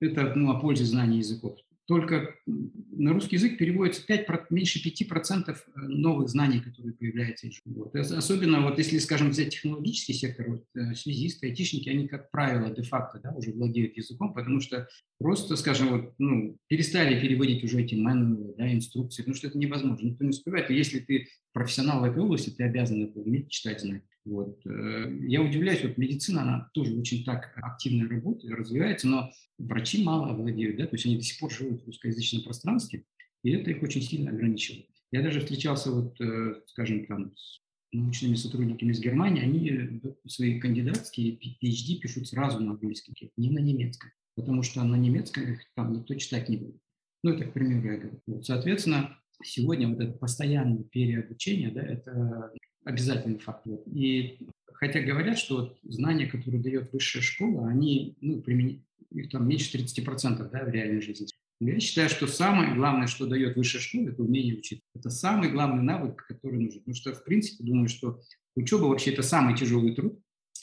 это 0.00 0.34
ну, 0.34 0.50
о 0.50 0.60
пользе 0.60 0.84
знаний 0.84 1.18
языков 1.18 1.58
только 1.86 2.34
на 2.46 3.12
русский 3.12 3.36
язык 3.36 3.58
переводится 3.58 4.04
5, 4.04 4.50
меньше 4.50 4.80
5% 4.80 5.50
э, 5.50 5.80
новых 5.82 6.28
знаний, 6.28 6.60
которые 6.60 6.94
появляются. 6.94 7.48
Вот. 7.64 7.94
Особенно 7.94 8.60
вот 8.60 8.78
если, 8.78 8.98
скажем, 8.98 9.30
взять 9.30 9.50
технологический 9.50 10.12
сектор, 10.12 10.50
вот, 10.50 10.64
э, 10.74 10.94
связисты, 10.94 11.46
айтишники, 11.46 11.88
они, 11.88 12.08
как 12.08 12.30
правило, 12.30 12.70
де-факто 12.70 13.20
да, 13.22 13.32
уже 13.32 13.52
владеют 13.52 13.96
языком, 13.96 14.34
потому 14.34 14.60
что 14.60 14.88
просто, 15.18 15.56
скажем, 15.56 15.88
вот, 15.88 16.14
ну, 16.18 16.58
перестали 16.66 17.20
переводить 17.20 17.62
уже 17.62 17.80
эти 17.82 17.94
мануалы, 17.94 18.54
да, 18.58 18.72
инструкции, 18.72 19.22
потому 19.22 19.36
что 19.36 19.46
это 19.46 19.58
невозможно, 19.58 20.06
никто 20.06 20.24
не 20.24 20.30
успевает. 20.30 20.70
И 20.70 20.74
если 20.74 20.98
ты 20.98 21.28
профессионал 21.52 22.00
в 22.00 22.04
этой 22.04 22.22
области, 22.22 22.50
ты 22.50 22.64
обязан 22.64 23.04
это 23.04 23.20
уметь 23.20 23.48
читать, 23.48 23.80
знать. 23.80 24.02
Вот. 24.26 24.60
Э, 24.66 25.18
я 25.28 25.40
удивляюсь, 25.40 25.84
вот 25.84 25.96
медицина, 25.96 26.42
она 26.42 26.70
тоже 26.74 26.94
очень 26.94 27.24
так 27.24 27.52
активно 27.56 28.08
работает, 28.08 28.58
развивается, 28.58 29.06
но 29.06 29.30
врачи 29.56 30.02
мало 30.02 30.34
владеют, 30.34 30.76
да, 30.78 30.86
то 30.86 30.96
есть 30.96 31.06
они 31.06 31.16
до 31.16 31.22
сих 31.22 31.38
пор 31.38 31.52
живут 31.52 31.82
в 31.82 31.86
русскоязычном 31.86 32.42
пространстве, 32.42 33.04
и 33.44 33.52
это 33.52 33.70
их 33.70 33.82
очень 33.82 34.02
сильно 34.02 34.32
ограничивает. 34.32 34.86
Я 35.12 35.22
даже 35.22 35.40
встречался, 35.40 35.92
вот, 35.92 36.20
э, 36.20 36.60
скажем, 36.66 37.06
там, 37.06 37.36
с 37.36 37.60
научными 37.92 38.34
сотрудниками 38.34 38.90
из 38.90 39.00
Германии, 39.00 39.44
они 39.44 40.00
свои 40.26 40.58
кандидатские 40.58 41.38
PhD 41.38 42.00
пишут 42.00 42.26
сразу 42.26 42.58
на 42.58 42.72
английском, 42.72 43.14
не 43.36 43.50
на 43.50 43.60
немецком, 43.60 44.10
потому 44.34 44.64
что 44.64 44.82
на 44.82 44.96
немецком 44.96 45.52
их 45.52 45.60
там 45.76 45.92
никто 45.92 46.14
читать 46.16 46.48
не 46.48 46.56
будет. 46.56 46.80
Ну, 47.22 47.30
это, 47.30 47.44
к 47.44 47.52
примеру, 47.52 47.92
я 47.92 47.98
говорю. 47.98 48.20
Вот, 48.26 48.44
соответственно, 48.44 49.16
сегодня 49.44 49.88
вот 49.88 50.00
это 50.00 50.12
постоянное 50.18 50.82
переобучение, 50.82 51.70
да, 51.70 51.82
это 51.82 52.52
обязательный 52.86 53.38
фактор. 53.38 53.74
И 53.92 54.38
хотя 54.72 55.00
говорят, 55.00 55.38
что 55.38 55.56
вот 55.56 55.78
знания, 55.82 56.26
которые 56.26 56.62
дает 56.62 56.92
высшая 56.92 57.20
школа, 57.20 57.68
они, 57.68 58.16
ну, 58.20 58.40
применить, 58.40 58.80
их 59.10 59.30
там 59.30 59.46
меньше 59.46 59.76
30% 59.76 60.50
да, 60.50 60.64
в 60.64 60.68
реальной 60.68 61.02
жизни. 61.02 61.26
Я 61.60 61.80
считаю, 61.80 62.08
что 62.08 62.26
самое 62.26 62.74
главное, 62.74 63.06
что 63.06 63.26
дает 63.26 63.56
высшая 63.56 63.80
школа, 63.80 64.08
это 64.08 64.22
умение 64.22 64.56
учиться. 64.56 64.84
Это 64.94 65.10
самый 65.10 65.50
главный 65.50 65.82
навык, 65.82 66.24
который 66.26 66.60
нужен. 66.60 66.80
Потому 66.80 66.94
что, 66.94 67.12
в 67.12 67.24
принципе, 67.24 67.64
думаю, 67.64 67.88
что 67.88 68.20
учеба 68.54 68.84
вообще 68.84 69.12
это 69.12 69.22
самый 69.22 69.56
тяжелый 69.56 69.94
труд, 69.94 70.20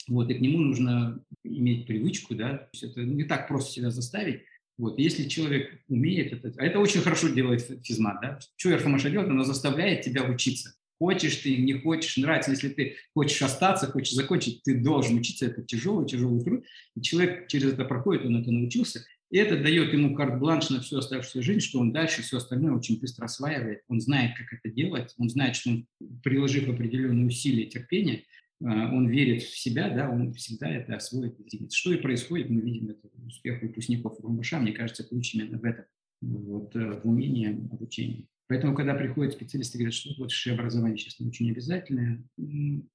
вот, 0.08 0.30
и 0.30 0.34
к 0.34 0.40
нему 0.40 0.58
нужно 0.58 1.22
иметь 1.44 1.86
привычку, 1.86 2.34
да, 2.34 2.58
то 2.58 2.68
есть 2.72 2.84
это 2.84 3.02
не 3.02 3.24
так 3.24 3.48
просто 3.48 3.72
себя 3.72 3.90
заставить, 3.90 4.42
вот, 4.76 4.98
если 4.98 5.28
человек 5.28 5.80
умеет 5.88 6.32
это, 6.32 6.52
а 6.58 6.64
это 6.64 6.78
очень 6.78 7.00
хорошо 7.00 7.28
делает 7.28 7.62
физмат, 7.84 8.18
да, 8.20 8.38
что 8.56 8.76
РФМШ 8.76 9.02
делает, 9.04 9.30
она 9.30 9.44
заставляет 9.44 10.02
тебя 10.02 10.24
учиться. 10.24 10.74
Хочешь 11.04 11.36
ты, 11.36 11.58
не 11.58 11.74
хочешь, 11.74 12.16
нравится. 12.16 12.52
Если 12.52 12.70
ты 12.70 12.96
хочешь 13.12 13.42
остаться, 13.42 13.88
хочешь 13.88 14.14
закончить, 14.14 14.62
ты 14.62 14.80
должен 14.80 15.18
учиться. 15.18 15.44
Это 15.44 15.62
тяжелый, 15.62 16.06
тяжелый 16.06 16.42
труд. 16.42 16.64
И 16.96 17.02
человек 17.02 17.46
через 17.48 17.74
это 17.74 17.84
проходит, 17.84 18.24
он 18.24 18.40
это 18.40 18.50
научился. 18.50 19.04
И 19.30 19.36
это 19.36 19.62
дает 19.62 19.92
ему 19.92 20.14
карт-бланш 20.14 20.70
на 20.70 20.80
всю 20.80 20.96
оставшуюся 20.96 21.42
жизнь, 21.42 21.60
что 21.60 21.78
он 21.78 21.92
дальше 21.92 22.22
все 22.22 22.38
остальное 22.38 22.72
очень 22.72 22.98
быстро 22.98 23.26
осваивает. 23.26 23.82
Он 23.88 24.00
знает, 24.00 24.30
как 24.38 24.46
это 24.58 24.74
делать. 24.74 25.12
Он 25.18 25.28
знает, 25.28 25.56
что 25.56 25.72
он, 25.72 25.86
приложив 26.22 26.70
определенные 26.70 27.26
усилия, 27.26 27.66
терпения, 27.66 28.22
а, 28.64 28.90
он 28.90 29.06
верит 29.06 29.42
в 29.42 29.58
себя, 29.58 29.90
да, 29.90 30.08
он 30.08 30.32
всегда 30.32 30.70
это 30.70 30.96
освоит. 30.96 31.36
Что 31.70 31.92
и 31.92 31.98
происходит, 31.98 32.48
мы 32.48 32.62
видим 32.62 32.88
это 32.88 33.10
успех 33.26 33.60
выпускников 33.60 34.18
РМБШ, 34.20 34.52
мне 34.52 34.72
кажется, 34.72 35.04
ключ 35.04 35.34
именно 35.34 35.58
в 35.58 35.64
этом, 35.64 35.84
вот, 36.22 36.74
э, 36.76 36.98
в 37.02 37.06
умении 37.06 37.68
обучения. 37.70 38.24
Поэтому, 38.46 38.74
когда 38.74 38.94
приходят 38.94 39.32
специалисты 39.32 39.78
и 39.78 39.80
говорят, 39.80 39.94
что 39.94 40.10
вот 40.10 40.26
высшее 40.26 40.54
образование 40.54 40.98
сейчас 40.98 41.18
не 41.18 41.28
очень 41.28 41.50
обязательное, 41.50 42.22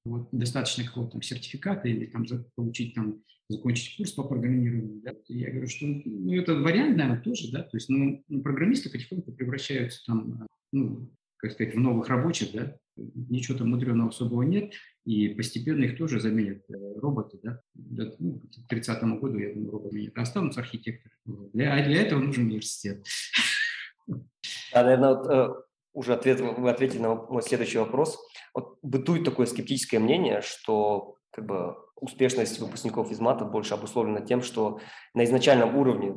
вот, 0.04 0.28
достаточно 0.30 0.84
какого-то 0.84 1.12
там 1.12 1.22
сертификата 1.22 1.88
или 1.88 2.06
там 2.06 2.24
получить 2.54 2.94
там, 2.94 3.22
закончить 3.48 3.96
курс 3.96 4.12
по 4.12 4.22
программированию, 4.22 5.02
да, 5.02 5.12
я 5.28 5.50
говорю, 5.50 5.66
что 5.66 5.86
ну, 5.86 6.34
это 6.34 6.54
вариант, 6.54 6.96
наверное, 6.96 7.20
тоже, 7.20 7.50
да, 7.50 7.62
то 7.62 7.76
есть 7.76 7.88
ну, 7.88 8.22
ну 8.28 8.42
программисты 8.42 8.90
потихоньку 8.90 9.32
превращаются 9.32 10.04
там, 10.06 10.46
ну, 10.72 11.10
как 11.36 11.52
сказать, 11.52 11.74
в 11.74 11.78
новых 11.78 12.08
рабочих, 12.08 12.52
да, 12.52 12.76
ничего 12.96 13.58
там 13.58 13.70
мудреного 13.70 14.10
особого 14.10 14.42
нет, 14.42 14.72
и 15.04 15.30
постепенно 15.30 15.84
их 15.84 15.98
тоже 15.98 16.20
заменят 16.20 16.62
э, 16.68 16.74
роботы, 17.00 17.40
да, 17.42 17.60
ну, 17.74 18.40
к 18.40 18.68
30 18.68 19.02
году, 19.20 19.38
я 19.38 19.52
думаю, 19.52 19.72
роботы 19.72 20.12
а 20.14 20.22
останутся 20.22 20.60
архитекторы. 20.60 21.14
Для, 21.52 21.74
а 21.74 21.82
для 21.84 22.02
этого 22.02 22.20
нужен 22.20 22.46
университет. 22.46 23.04
Да, 24.72 24.82
наверное, 24.82 25.14
вот, 25.14 25.26
э, 25.30 25.48
уже 25.92 26.14
ответ, 26.14 26.40
вы 26.40 26.70
ответили 26.70 27.00
на 27.00 27.14
мой 27.14 27.42
следующий 27.42 27.78
вопрос. 27.78 28.18
Вот 28.54 28.78
бытует 28.82 29.24
такое 29.24 29.46
скептическое 29.46 30.00
мнение, 30.00 30.40
что 30.40 31.16
как 31.30 31.46
бы 31.46 31.76
успешность 31.96 32.58
выпускников 32.58 33.10
из 33.10 33.20
МАТа 33.20 33.44
больше 33.44 33.74
обусловлена 33.74 34.20
тем, 34.20 34.42
что 34.42 34.80
на 35.14 35.24
изначальном 35.24 35.76
уровне 35.76 36.14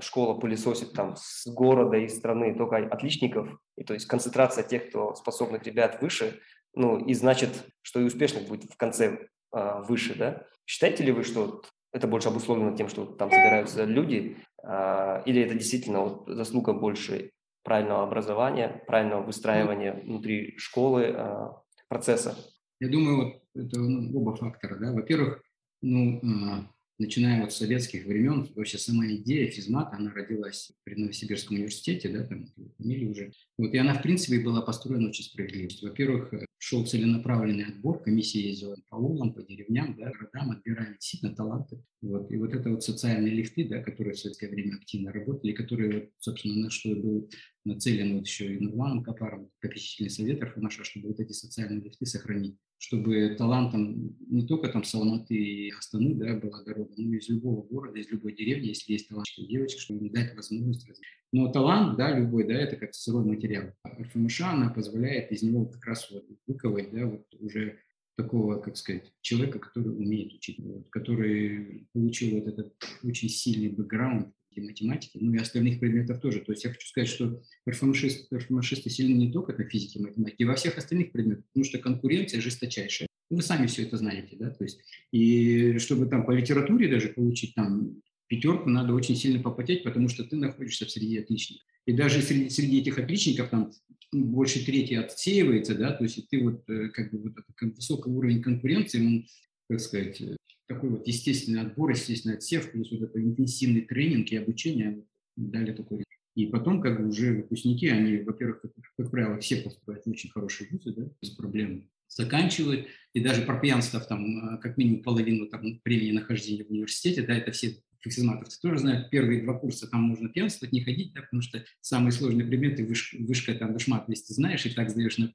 школа 0.00 0.38
пылесосит 0.38 0.92
там 0.92 1.16
с 1.16 1.46
города 1.46 1.96
и 1.96 2.08
страны 2.08 2.54
только 2.54 2.76
отличников, 2.76 3.48
и 3.76 3.84
то 3.84 3.94
есть 3.94 4.06
концентрация 4.06 4.62
тех, 4.62 4.88
кто 4.88 5.14
способных 5.14 5.64
ребят 5.64 6.00
выше, 6.00 6.40
ну 6.74 6.98
и 6.98 7.14
значит, 7.14 7.50
что 7.82 8.00
и 8.00 8.04
успешных 8.04 8.48
будет 8.48 8.70
в 8.72 8.76
конце 8.76 9.26
а, 9.52 9.82
выше, 9.82 10.14
да? 10.14 10.44
Считаете 10.66 11.02
ли 11.02 11.12
вы, 11.12 11.24
что 11.24 11.62
это 11.92 12.06
больше 12.06 12.28
обусловлено 12.28 12.76
тем, 12.76 12.88
что 12.88 13.04
там 13.04 13.30
собираются 13.30 13.84
люди, 13.84 14.36
или 14.62 15.42
это 15.42 15.54
действительно 15.54 16.00
вот 16.00 16.24
заслуга 16.28 16.72
больше 16.72 17.30
правильного 17.62 18.04
образования, 18.04 18.82
правильного 18.86 19.22
выстраивания 19.22 19.94
внутри 19.94 20.56
школы 20.58 21.14
а, 21.16 21.62
процесса? 21.88 22.36
Я 22.80 22.88
думаю, 22.88 23.16
вот 23.16 23.62
это 23.62 23.78
ну, 23.78 24.18
оба 24.18 24.36
фактора. 24.36 24.78
Да? 24.78 24.92
Во-первых, 24.92 25.42
ну, 25.82 26.20
а, 26.22 26.70
начиная 27.00 27.40
вот 27.40 27.52
с 27.52 27.56
советских 27.56 28.04
времен, 28.04 28.46
вообще 28.54 28.78
сама 28.78 29.06
идея 29.06 29.50
физмата, 29.50 29.96
она 29.96 30.12
родилась 30.12 30.70
при 30.84 30.94
Новосибирском 30.94 31.56
университете, 31.56 32.10
да, 32.10 32.24
там 32.24 32.46
фамилия 32.76 33.08
уже. 33.08 33.32
Вот, 33.58 33.72
и 33.72 33.78
она, 33.78 33.94
в 33.94 34.02
принципе, 34.02 34.40
была 34.40 34.60
построена 34.60 35.08
очень 35.08 35.24
справедливо. 35.24 35.70
Во-первых, 35.82 36.32
шел 36.58 36.86
целенаправленный 36.86 37.64
отбор, 37.64 38.02
комиссия 38.02 38.40
ездила 38.40 38.76
по 38.90 38.96
улам, 38.96 39.32
по 39.32 39.42
деревням, 39.42 39.96
да, 39.96 40.10
городам, 40.10 40.50
отбирали 40.50 40.92
действительно 40.92 41.34
таланты. 41.34 41.82
Вот, 42.02 42.30
и 42.30 42.36
вот 42.36 42.54
это 42.54 42.70
вот 42.70 42.84
социальные 42.84 43.32
лифты, 43.32 43.66
да, 43.66 43.82
которые 43.82 44.14
в 44.14 44.18
советское 44.18 44.48
время 44.48 44.76
активно 44.76 45.10
работали, 45.10 45.52
которые, 45.52 46.10
собственно, 46.18 46.64
на 46.64 46.70
что 46.70 46.94
был 46.94 47.30
нацелен 47.64 48.18
вот 48.18 48.26
еще 48.26 48.54
и 48.54 48.60
Нурланом 48.60 49.02
Капаром, 49.02 49.50
попечительный 49.60 50.10
совет 50.10 50.42
РФМШ, 50.42 50.80
чтобы 50.82 51.08
вот 51.08 51.20
эти 51.20 51.32
социальные 51.32 51.80
лифты 51.80 52.04
сохранить, 52.04 52.56
чтобы 52.80 53.34
талантом 53.36 54.16
не 54.26 54.46
только 54.46 54.68
там 54.68 54.84
с 54.84 54.94
Алматы 54.94 55.34
и 55.34 55.70
Астаны, 55.70 56.14
да, 56.14 56.34
была 56.38 56.62
дорога, 56.64 56.90
но 56.96 57.14
из 57.14 57.28
любого 57.28 57.62
города, 57.62 57.98
из 57.98 58.08
любой 58.08 58.34
деревни, 58.34 58.68
если 58.68 58.94
есть 58.94 59.08
талант 59.08 59.26
девочки, 59.36 59.78
чтобы 59.78 60.06
им 60.06 60.12
дать 60.12 60.34
возможность 60.34 60.88
развить. 60.88 61.06
Но 61.30 61.52
талант, 61.52 61.98
да, 61.98 62.18
любой, 62.18 62.44
да, 62.48 62.54
это 62.54 62.76
как 62.76 62.94
сырой 62.94 63.24
материал. 63.24 63.74
РФМШ, 63.86 64.40
она 64.40 64.70
позволяет 64.70 65.30
из 65.30 65.42
него 65.42 65.66
как 65.66 65.84
раз 65.84 66.10
вот 66.10 66.24
выковать, 66.46 66.90
да, 66.90 67.04
вот 67.04 67.26
уже 67.38 67.78
такого, 68.16 68.58
как 68.58 68.78
сказать, 68.78 69.12
человека, 69.20 69.58
который 69.58 69.94
умеет 69.94 70.32
учить, 70.32 70.58
вот, 70.60 70.88
который 70.88 71.86
получил 71.92 72.40
вот 72.40 72.48
этот 72.48 72.74
очень 73.02 73.28
сильный 73.28 73.68
бэкграунд 73.68 74.34
и 74.60 74.66
математики, 74.66 75.18
ну 75.20 75.34
и 75.34 75.38
остальных 75.38 75.80
предметов 75.80 76.20
тоже. 76.20 76.40
То 76.40 76.52
есть 76.52 76.64
я 76.64 76.70
хочу 76.70 76.86
сказать, 76.86 77.08
что 77.08 77.42
РФМШисты, 77.68 78.36
РФМШисты 78.36 78.90
сильны 78.90 79.16
не 79.16 79.32
только 79.32 79.52
на 79.52 79.64
физике, 79.68 80.00
математике, 80.00 80.44
во 80.44 80.54
всех 80.54 80.78
остальных 80.78 81.12
предметах, 81.12 81.44
потому 81.52 81.64
что 81.64 81.78
конкуренция 81.78 82.40
жесточайшая. 82.40 83.08
Вы 83.30 83.42
сами 83.42 83.66
все 83.66 83.82
это 83.84 83.96
знаете, 83.96 84.36
да, 84.36 84.50
то 84.50 84.64
есть, 84.64 84.80
и 85.12 85.78
чтобы 85.78 86.06
там 86.06 86.26
по 86.26 86.32
литературе 86.32 86.88
даже 86.88 87.08
получить 87.08 87.54
там 87.54 88.02
пятерку, 88.26 88.68
надо 88.68 88.92
очень 88.94 89.16
сильно 89.16 89.42
попотеть, 89.42 89.82
потому 89.82 90.08
что 90.08 90.24
ты 90.24 90.36
находишься 90.36 90.86
в 90.86 90.90
среде 90.90 91.20
отличников. 91.20 91.66
И 91.86 91.92
даже 91.92 92.22
среди, 92.22 92.48
среди 92.50 92.80
этих 92.80 92.98
отличников 92.98 93.50
там 93.50 93.72
больше 94.12 94.64
трети 94.64 94.94
отсеивается, 94.94 95.74
да, 95.74 95.92
то 95.92 96.04
есть 96.04 96.28
ты 96.28 96.42
вот 96.42 96.68
э, 96.68 96.88
как 96.88 97.12
бы 97.12 97.22
вот 97.22 97.32
этот 97.32 97.76
высокий 97.76 98.10
уровень 98.10 98.42
конкуренции, 98.42 99.04
он, 99.04 99.26
так 99.68 99.80
сказать, 99.80 100.20
э, 100.20 100.36
такой 100.70 100.90
вот 100.90 101.06
естественный 101.06 101.62
отбор, 101.62 101.90
естественный 101.90 102.36
отсев, 102.36 102.70
плюс 102.70 102.92
вот 102.92 103.02
это 103.02 103.20
интенсивный 103.20 103.80
тренинг 103.80 104.28
и 104.28 104.36
обучение 104.36 105.04
дали 105.36 105.72
такой. 105.72 106.04
И 106.36 106.46
потом 106.46 106.80
как 106.80 107.00
бы 107.00 107.08
уже 107.08 107.34
выпускники, 107.34 107.88
они, 107.88 108.18
во-первых, 108.18 108.62
как, 108.62 108.72
как 108.96 109.10
правило, 109.10 109.38
все 109.40 109.56
поступают 109.56 110.06
в 110.06 110.10
очень 110.10 110.30
хорошие 110.30 110.70
вузы, 110.70 110.94
да, 110.94 111.10
без 111.20 111.30
проблем 111.30 111.90
заканчивают, 112.06 112.86
и 113.14 113.20
даже 113.20 113.42
пропьянствов 113.42 114.06
там 114.06 114.54
э, 114.54 114.58
как 114.58 114.76
минимум 114.76 115.02
половину 115.02 115.46
там, 115.46 115.80
времени 115.84 116.12
нахождения 116.12 116.64
в 116.64 116.70
университете, 116.70 117.22
да, 117.22 117.34
это 117.34 117.50
все 117.50 117.76
фиксиматовцы 117.98 118.60
тоже 118.60 118.78
знают, 118.78 119.10
первые 119.10 119.42
два 119.42 119.54
курса 119.54 119.88
там 119.88 120.02
можно 120.02 120.28
пьянствовать, 120.28 120.72
не 120.72 120.82
ходить, 120.82 121.12
да, 121.14 121.22
потому 121.22 121.42
что 121.42 121.64
самые 121.80 122.12
сложные 122.12 122.46
предметы, 122.46 122.86
вышка, 122.86 123.16
вышка 123.18 123.54
там, 123.54 123.72
вышмат, 123.72 124.08
если 124.08 124.26
ты 124.26 124.34
знаешь, 124.34 124.64
и 124.66 124.70
так 124.70 124.90
сдаешь, 124.90 125.18
на, 125.18 125.32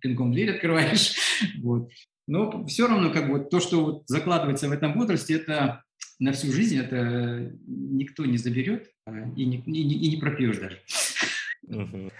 пинком 0.00 0.32
дверь 0.32 0.52
открываешь, 0.52 1.16
вот. 1.62 1.90
Но 2.28 2.64
все 2.66 2.86
равно, 2.86 3.10
как 3.10 3.30
бы, 3.30 3.40
то, 3.40 3.58
что 3.58 3.84
вот 3.84 4.02
закладывается 4.06 4.68
в 4.68 4.72
этом 4.72 4.92
возрасте, 4.92 5.34
это 5.34 5.82
на 6.20 6.32
всю 6.32 6.52
жизнь, 6.52 6.78
это 6.78 7.52
никто 7.66 8.24
не 8.26 8.36
заберет 8.36 8.90
а, 9.06 9.12
и 9.34 9.44
не, 9.44 9.56
и, 9.66 9.82
и 9.82 10.10
не 10.10 10.20
пропьешь 10.20 10.58
даже. 10.58 10.80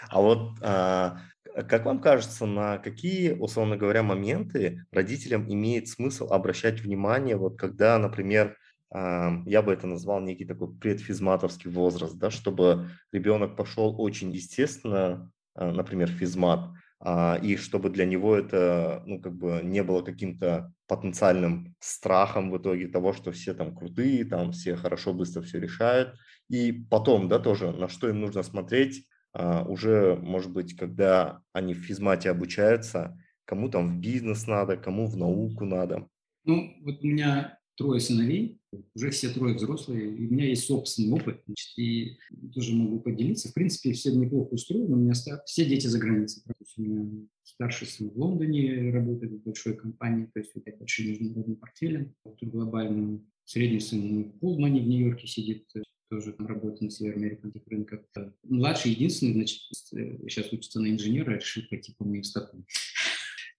А 0.08 0.20
вот 0.20 0.58
а, 0.62 1.20
как 1.68 1.84
вам 1.84 2.00
кажется, 2.00 2.46
на 2.46 2.78
какие, 2.78 3.32
условно 3.32 3.76
говоря, 3.76 4.02
моменты 4.02 4.86
родителям 4.92 5.50
имеет 5.52 5.88
смысл 5.88 6.32
обращать 6.32 6.80
внимание, 6.80 7.36
вот 7.36 7.58
когда, 7.58 7.98
например, 7.98 8.56
я 8.90 9.62
бы 9.62 9.72
это 9.72 9.86
назвал 9.86 10.20
некий 10.20 10.46
такой 10.46 10.74
предфизматовский 10.74 11.70
возраст, 11.70 12.16
да, 12.16 12.30
чтобы 12.30 12.88
ребенок 13.12 13.54
пошел 13.54 13.94
очень 14.00 14.30
естественно, 14.30 15.30
а, 15.54 15.72
например, 15.72 16.08
физмат, 16.08 16.60
а, 16.60 16.72
и 17.04 17.56
чтобы 17.56 17.90
для 17.90 18.04
него 18.04 18.34
это, 18.34 19.02
ну, 19.06 19.20
как 19.20 19.36
бы 19.36 19.60
не 19.62 19.84
было 19.84 20.02
каким-то 20.02 20.72
потенциальным 20.88 21.76
страхом 21.78 22.50
в 22.50 22.58
итоге 22.58 22.88
того, 22.88 23.12
что 23.12 23.30
все 23.30 23.54
там 23.54 23.74
крутые, 23.76 24.24
там 24.24 24.50
все 24.52 24.74
хорошо, 24.74 25.12
быстро 25.12 25.42
все 25.42 25.60
решают. 25.60 26.18
И 26.48 26.72
потом, 26.72 27.28
да, 27.28 27.38
тоже, 27.38 27.70
на 27.70 27.88
что 27.88 28.08
им 28.08 28.20
нужно 28.20 28.42
смотреть, 28.42 29.06
а, 29.32 29.62
уже, 29.64 30.16
может 30.16 30.52
быть, 30.52 30.76
когда 30.76 31.42
они 31.52 31.74
в 31.74 31.78
физмате 31.84 32.30
обучаются, 32.30 33.16
кому 33.44 33.68
там 33.68 33.96
в 33.96 34.00
бизнес 34.00 34.46
надо, 34.46 34.76
кому 34.76 35.06
в 35.06 35.16
науку 35.16 35.64
надо. 35.64 36.08
Ну, 36.44 36.74
вот 36.82 37.02
у 37.02 37.06
меня 37.06 37.57
трое 37.78 38.00
сыновей, 38.00 38.58
уже 38.94 39.10
все 39.10 39.30
трое 39.30 39.54
взрослые, 39.54 40.14
и 40.14 40.26
у 40.26 40.32
меня 40.32 40.46
есть 40.46 40.66
собственный 40.66 41.12
опыт, 41.12 41.40
значит, 41.46 41.78
и 41.78 42.18
тоже 42.52 42.74
могу 42.74 43.00
поделиться. 43.00 43.48
В 43.48 43.54
принципе, 43.54 43.92
все 43.92 44.12
неплохо 44.12 44.54
устроено, 44.54 44.96
у 44.96 45.00
меня 45.00 45.14
все 45.14 45.64
дети 45.64 45.86
за 45.86 45.98
границей. 45.98 46.42
То 46.44 46.54
есть 46.58 46.76
у 46.76 46.82
меня 46.82 47.26
старший 47.44 47.86
сын 47.86 48.10
в 48.10 48.18
Лондоне 48.18 48.90
работает 48.90 49.32
в 49.32 49.44
большой 49.44 49.76
компании, 49.76 50.28
то 50.34 50.40
есть 50.40 50.50
это 50.56 50.76
большим 50.76 51.08
международным 51.08 51.56
портфелем, 51.56 52.14
глобальным. 52.42 53.30
Средний 53.44 53.80
сын 53.80 54.24
в 54.24 54.38
Полмане 54.40 54.82
в 54.82 54.86
Нью-Йорке 54.86 55.26
сидит, 55.26 55.66
тоже 56.10 56.32
там 56.32 56.46
работает 56.46 56.82
на 56.82 56.90
североамериканских 56.90 57.62
рынках. 57.66 58.00
Младший 58.42 58.90
единственный, 58.90 59.32
значит, 59.32 59.60
сейчас 59.70 60.52
учится 60.52 60.80
на 60.80 60.88
инженера, 60.90 61.36
решил 61.36 61.62
пойти 61.70 61.94
по 61.96 62.04
моим 62.04 62.24
стопам. 62.24 62.66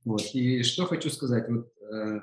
Вот. 0.05 0.33
И 0.33 0.63
что 0.63 0.85
хочу 0.85 1.09
сказать, 1.09 1.49
вот 1.49 1.73
э, 1.81 2.21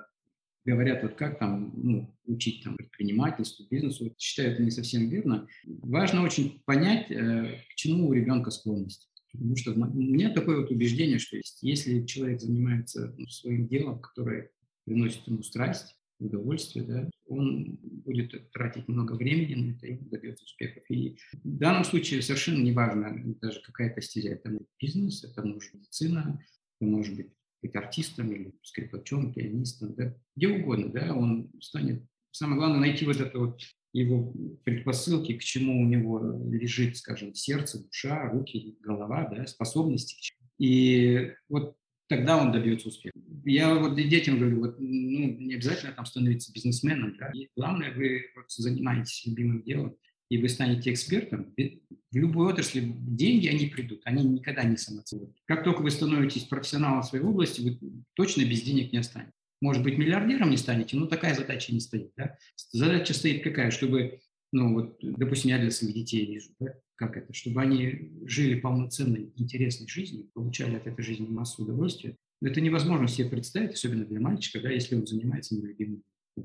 говорят, 0.66 1.02
вот 1.02 1.14
как 1.14 1.38
там 1.38 1.72
ну, 1.76 2.14
учить 2.26 2.64
там, 2.64 2.76
предпринимательству, 2.76 3.66
бизнесу, 3.70 4.14
считаю 4.18 4.52
это 4.52 4.62
не 4.62 4.70
совсем 4.70 5.08
верно. 5.08 5.46
Важно 5.64 6.22
очень 6.22 6.60
понять, 6.66 7.10
э, 7.10 7.60
к 7.70 7.74
чему 7.76 8.08
у 8.08 8.12
ребенка 8.12 8.50
склонность. 8.50 9.08
Потому 9.32 9.56
что 9.56 9.72
у 9.72 9.76
меня 9.76 10.30
такое 10.30 10.60
вот 10.60 10.70
убеждение, 10.70 11.18
что 11.18 11.38
если 11.60 12.04
человек 12.06 12.40
занимается 12.40 13.14
ну, 13.16 13.26
своим 13.26 13.68
делом, 13.68 14.00
которое 14.00 14.50
приносит 14.84 15.26
ему 15.26 15.42
страсть, 15.42 15.96
удовольствие, 16.18 16.84
да, 16.86 17.10
он 17.26 17.78
будет 17.82 18.50
тратить 18.52 18.88
много 18.88 19.12
времени 19.12 19.54
на 19.54 19.76
это 19.76 19.86
и 19.86 19.96
добьется 19.96 20.44
успехов. 20.44 20.82
И 20.88 21.18
в 21.44 21.58
данном 21.58 21.84
случае 21.84 22.22
совершенно 22.22 22.62
не 22.62 22.72
важно 22.72 23.14
даже 23.40 23.60
какая-то 23.60 24.00
стезя. 24.00 24.30
Это 24.30 24.48
может 24.48 24.68
бизнес, 24.80 25.24
это 25.24 25.42
может 25.42 25.74
медицина, 25.74 26.42
это 26.80 26.90
может 26.90 27.16
быть 27.16 27.28
быть 27.62 27.74
артистом 27.74 28.32
или 28.32 28.52
скрипачом, 28.62 29.32
пианистом, 29.32 29.94
да, 29.94 30.14
где 30.34 30.48
угодно, 30.48 30.88
да, 30.88 31.14
он 31.14 31.50
станет. 31.60 32.02
Самое 32.30 32.58
главное 32.58 32.80
найти 32.80 33.04
вот 33.06 33.20
это 33.20 33.38
вот 33.38 33.60
его 33.92 34.34
предпосылки, 34.64 35.38
к 35.38 35.42
чему 35.42 35.82
у 35.82 35.86
него 35.86 36.20
лежит, 36.50 36.98
скажем, 36.98 37.34
сердце, 37.34 37.82
душа, 37.82 38.28
руки, 38.30 38.76
голова, 38.80 39.26
да, 39.28 39.46
способности. 39.46 40.34
И 40.58 41.32
вот 41.48 41.76
тогда 42.08 42.36
он 42.36 42.52
добьется 42.52 42.88
успеха. 42.88 43.18
Я 43.44 43.74
вот 43.74 43.96
детям 43.96 44.38
говорю, 44.38 44.60
вот, 44.60 44.76
ну, 44.78 45.38
не 45.38 45.54
обязательно 45.54 45.92
там 45.92 46.04
становиться 46.04 46.52
бизнесменом, 46.52 47.16
да, 47.18 47.30
и 47.32 47.48
главное, 47.56 47.94
вы 47.94 48.26
вот 48.34 48.50
занимаетесь 48.50 49.24
любимым 49.26 49.62
делом, 49.62 49.96
и 50.28 50.38
вы 50.38 50.48
станете 50.48 50.92
экспертом, 50.92 51.54
в 51.56 52.16
любой 52.16 52.52
отрасли 52.52 52.80
деньги, 52.80 53.48
они 53.48 53.66
придут, 53.66 54.00
они 54.04 54.24
никогда 54.24 54.64
не 54.64 54.76
самоцель. 54.76 55.32
Как 55.46 55.64
только 55.64 55.82
вы 55.82 55.90
становитесь 55.90 56.44
профессионалом 56.44 57.02
в 57.02 57.06
своей 57.06 57.24
области, 57.24 57.60
вы 57.60 57.78
точно 58.14 58.44
без 58.44 58.62
денег 58.62 58.92
не 58.92 58.98
останетесь. 58.98 59.32
Может 59.60 59.82
быть, 59.82 59.96
миллиардером 59.96 60.50
не 60.50 60.56
станете, 60.56 60.96
но 60.96 61.06
такая 61.06 61.34
задача 61.34 61.72
не 61.72 61.80
стоит. 61.80 62.12
Да? 62.16 62.36
Задача 62.72 63.14
стоит 63.14 63.42
какая, 63.42 63.70
чтобы, 63.70 64.20
ну 64.52 64.74
вот, 64.74 64.98
допустим, 65.00 65.50
я 65.50 65.58
для 65.58 65.70
своих 65.70 65.94
детей 65.94 66.26
вижу, 66.26 66.50
да, 66.60 66.74
как 66.96 67.16
это, 67.16 67.32
чтобы 67.32 67.62
они 67.62 68.12
жили 68.24 68.60
полноценной, 68.60 69.32
интересной 69.36 69.88
жизнью, 69.88 70.28
получали 70.34 70.76
от 70.76 70.86
этой 70.86 71.02
жизни 71.02 71.26
массу 71.26 71.62
удовольствия. 71.62 72.16
Это 72.42 72.60
невозможно 72.60 73.08
себе 73.08 73.30
представить, 73.30 73.72
особенно 73.72 74.04
для 74.04 74.20
мальчика, 74.20 74.60
да, 74.60 74.70
если 74.70 74.96
он 74.96 75.06
занимается 75.06 75.54
нелюбимым 75.54 76.02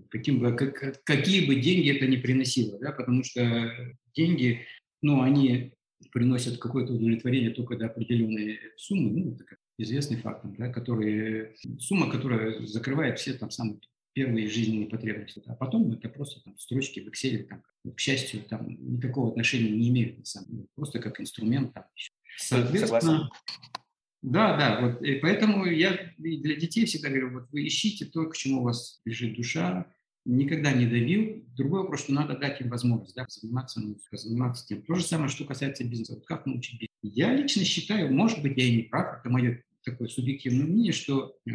каким 0.09 0.39
бы, 0.39 0.55
как, 0.55 1.03
какие 1.03 1.47
бы 1.47 1.55
деньги 1.55 1.95
это 1.95 2.07
ни 2.07 2.17
приносило, 2.17 2.79
да, 2.79 2.91
потому 2.91 3.23
что 3.23 3.71
деньги, 4.15 4.65
ну, 5.01 5.21
они 5.21 5.73
приносят 6.11 6.57
какое-то 6.57 6.93
удовлетворение 6.93 7.51
только 7.51 7.77
до 7.77 7.87
определенной 7.87 8.59
суммы, 8.77 9.11
ну, 9.11 9.33
это 9.33 9.45
известный 9.77 10.17
факт, 10.17 10.45
да, 10.57 10.71
который, 10.71 11.55
сумма, 11.79 12.09
которая 12.09 12.65
закрывает 12.65 13.19
все 13.19 13.33
там 13.33 13.51
самые 13.51 13.79
первые 14.13 14.49
жизненные 14.49 14.87
потребности. 14.87 15.41
А 15.45 15.55
потом 15.55 15.91
это 15.91 16.09
просто 16.09 16.41
там, 16.43 16.57
строчки 16.57 16.99
в 16.99 17.07
Excel, 17.07 17.43
там, 17.43 17.63
к 17.95 17.99
счастью, 17.99 18.41
там 18.43 18.77
никакого 18.79 19.29
отношения 19.29 19.69
не 19.71 19.89
имеют 19.89 20.19
на 20.19 20.25
самом 20.25 20.49
деле, 20.49 20.67
просто 20.75 20.99
как 20.99 21.19
инструмент. 21.19 21.73
Там. 21.73 21.85
Соответственно, 22.37 23.29
да, 24.21 24.55
да, 24.55 24.81
вот 24.81 25.01
и 25.01 25.15
поэтому 25.15 25.65
я 25.65 26.13
для 26.17 26.55
детей 26.55 26.85
всегда 26.85 27.09
говорю, 27.09 27.31
вот 27.31 27.51
вы 27.51 27.65
ищите 27.65 28.05
то, 28.05 28.25
к 28.25 28.37
чему 28.37 28.61
у 28.61 28.63
вас 28.63 29.01
лежит 29.05 29.35
душа, 29.35 29.87
никогда 30.25 30.71
не 30.71 30.85
давил. 30.85 31.43
Другой 31.57 31.81
вопрос, 31.81 32.01
что 32.01 32.13
надо 32.13 32.37
дать 32.37 32.61
им 32.61 32.69
возможность 32.69 33.15
да, 33.15 33.25
заниматься 33.27 33.79
музыкой, 33.79 34.19
заниматься 34.19 34.67
тем. 34.67 34.83
То 34.83 34.93
же 34.93 35.03
самое, 35.03 35.29
что 35.29 35.45
касается 35.45 35.83
бизнеса. 35.83 36.13
Вот 36.13 36.25
как 36.25 36.45
научить 36.45 36.79
бизнес? 36.79 36.89
Я 37.01 37.35
лично 37.35 37.63
считаю, 37.63 38.13
может 38.13 38.41
быть, 38.43 38.57
я 38.57 38.65
и 38.65 38.75
не 38.75 38.83
прав, 38.83 39.19
это 39.19 39.29
мое 39.29 39.63
такое 39.83 40.07
субъективное 40.07 40.67
мнение, 40.67 40.93
что 40.93 41.35
э, 41.47 41.51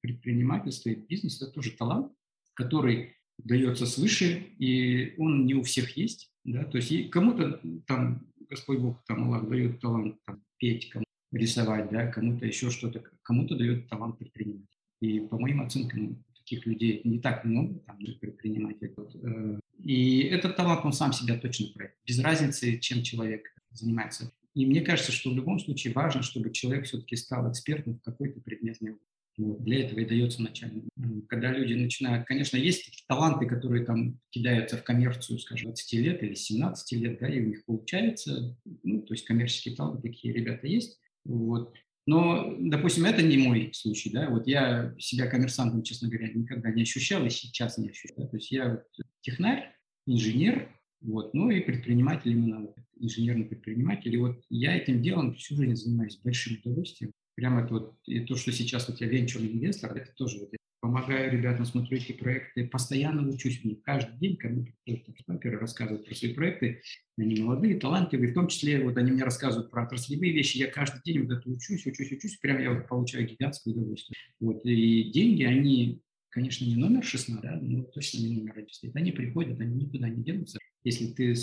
предпринимательство 0.00 0.88
и 0.88 0.94
бизнес– 0.94 1.42
это 1.42 1.52
тоже 1.52 1.72
талант, 1.72 2.10
который 2.54 3.16
дается 3.36 3.84
свыше, 3.84 4.46
и 4.58 5.14
он 5.18 5.44
не 5.44 5.54
у 5.54 5.62
всех 5.62 5.96
есть. 5.96 6.32
Да? 6.44 6.64
То 6.64 6.78
есть 6.78 7.10
кому-то 7.10 7.60
там 7.86 8.26
Господь 8.48 8.78
Бог, 8.78 9.04
там 9.04 9.24
Аллах 9.24 9.48
дает 9.48 9.80
талант 9.80 10.16
там, 10.24 10.42
петь, 10.56 10.88
кому 10.88 11.04
рисовать, 11.32 11.90
да, 11.90 12.06
кому-то 12.06 12.46
еще 12.46 12.70
что-то, 12.70 13.02
кому-то 13.22 13.56
дает 13.56 13.88
талант 13.88 14.18
предпринимать. 14.18 14.68
И 15.00 15.20
по 15.20 15.38
моим 15.38 15.62
оценкам, 15.62 16.24
таких 16.36 16.66
людей 16.66 17.00
не 17.04 17.18
так 17.20 17.44
много, 17.44 17.78
там, 17.80 17.98
предпринимателей. 18.20 18.94
Э, 19.22 19.60
и 19.82 20.20
этот 20.22 20.56
талант, 20.56 20.84
он 20.84 20.92
сам 20.92 21.12
себя 21.12 21.38
точно 21.38 21.68
проявит. 21.74 21.96
Без 22.06 22.18
разницы, 22.20 22.78
чем 22.78 23.02
человек 23.02 23.46
занимается. 23.70 24.32
И 24.54 24.66
мне 24.66 24.80
кажется, 24.80 25.12
что 25.12 25.30
в 25.30 25.36
любом 25.36 25.60
случае 25.60 25.92
важно, 25.92 26.22
чтобы 26.22 26.50
человек 26.50 26.86
все-таки 26.86 27.16
стал 27.16 27.50
экспертом 27.50 27.98
в 27.98 28.02
какой-то 28.02 28.40
предметной 28.40 28.92
области. 28.92 29.08
Вот, 29.36 29.62
для 29.62 29.84
этого 29.84 30.00
и 30.00 30.04
дается 30.04 30.42
начальный. 30.42 30.88
Когда 31.28 31.52
люди 31.52 31.72
начинают, 31.72 32.26
конечно, 32.26 32.56
есть 32.56 33.04
таланты, 33.06 33.46
которые 33.46 33.84
там 33.84 34.18
кидаются 34.30 34.76
в 34.76 34.82
коммерцию, 34.82 35.38
скажем, 35.38 35.68
20 35.68 35.92
лет 36.00 36.22
или 36.24 36.34
17 36.34 36.92
лет, 37.00 37.20
да, 37.20 37.28
и 37.28 37.40
у 37.40 37.46
них 37.46 37.64
получается, 37.64 38.58
ну, 38.82 39.02
то 39.02 39.14
есть 39.14 39.24
коммерческие 39.24 39.76
таланты 39.76 40.08
такие 40.08 40.34
ребята 40.34 40.66
есть, 40.66 40.98
вот. 41.28 41.74
Но, 42.06 42.56
допустим, 42.58 43.04
это 43.04 43.22
не 43.22 43.36
мой 43.36 43.70
случай, 43.74 44.10
да, 44.10 44.30
вот 44.30 44.46
я 44.46 44.94
себя 44.98 45.26
коммерсантом, 45.26 45.82
честно 45.82 46.08
говоря, 46.08 46.32
никогда 46.32 46.70
не 46.70 46.82
ощущал 46.82 47.24
и 47.26 47.30
сейчас 47.30 47.76
не 47.76 47.90
ощущаю, 47.90 48.28
то 48.28 48.36
есть 48.36 48.50
я 48.50 48.82
технарь, 49.20 49.74
инженер, 50.06 50.70
вот, 51.02 51.34
ну 51.34 51.50
и 51.50 51.60
предприниматель 51.60 52.30
именно, 52.30 52.72
инженерный 52.98 53.44
предприниматель, 53.44 54.14
и 54.14 54.18
вот 54.18 54.42
я 54.48 54.74
этим 54.74 55.02
делом 55.02 55.34
всю 55.34 55.54
жизнь 55.56 55.76
занимаюсь 55.76 56.18
большим 56.24 56.56
удовольствием, 56.64 57.12
прямо 57.34 57.62
это 57.62 57.74
вот, 57.74 57.98
и 58.06 58.20
то, 58.20 58.36
что 58.36 58.52
сейчас 58.52 58.88
вот 58.88 59.00
я 59.02 59.06
венчурный 59.06 59.52
инвестор, 59.52 59.94
это 59.94 60.10
тоже 60.14 60.38
вот 60.38 60.48
помогаю 60.80 61.32
ребятам, 61.32 61.64
смотрю 61.64 61.98
эти 61.98 62.12
проекты, 62.12 62.66
постоянно 62.66 63.28
учусь 63.28 63.60
в 63.60 63.64
них. 63.64 63.82
Каждый 63.82 64.18
день 64.18 64.36
ко 64.36 64.48
мне 64.48 64.74
приходят 64.84 65.20
сталкеры, 65.20 65.58
рассказывают 65.58 66.06
про 66.06 66.14
свои 66.14 66.32
проекты. 66.34 66.82
Они 67.16 67.40
молодые, 67.40 67.78
талантливые, 67.78 68.30
в 68.30 68.34
том 68.34 68.48
числе 68.48 68.82
вот 68.82 68.96
они 68.96 69.12
мне 69.12 69.24
рассказывают 69.24 69.70
про 69.70 69.84
отраслевые 69.84 70.32
вещи. 70.32 70.58
Я 70.58 70.68
каждый 70.68 71.00
день 71.04 71.22
вот 71.22 71.36
это 71.36 71.48
учусь, 71.48 71.86
учусь, 71.86 72.12
учусь, 72.12 72.38
прямо 72.38 72.60
я 72.60 72.72
вот 72.72 72.86
получаю 72.86 73.26
гигантское 73.26 73.74
удовольствие. 73.74 74.16
Вот, 74.40 74.64
и 74.64 75.10
деньги, 75.10 75.42
они, 75.42 76.00
конечно, 76.30 76.64
не 76.64 76.76
номер 76.76 77.04
16, 77.04 77.42
да, 77.42 77.58
но 77.60 77.82
точно 77.84 78.18
не 78.18 78.36
номер 78.36 78.54
11. 78.56 78.94
Они 78.94 79.12
приходят, 79.12 79.60
они 79.60 79.84
никуда 79.84 80.08
не 80.08 80.22
денутся. 80.22 80.58
Если 80.84 81.06
ты 81.12 81.34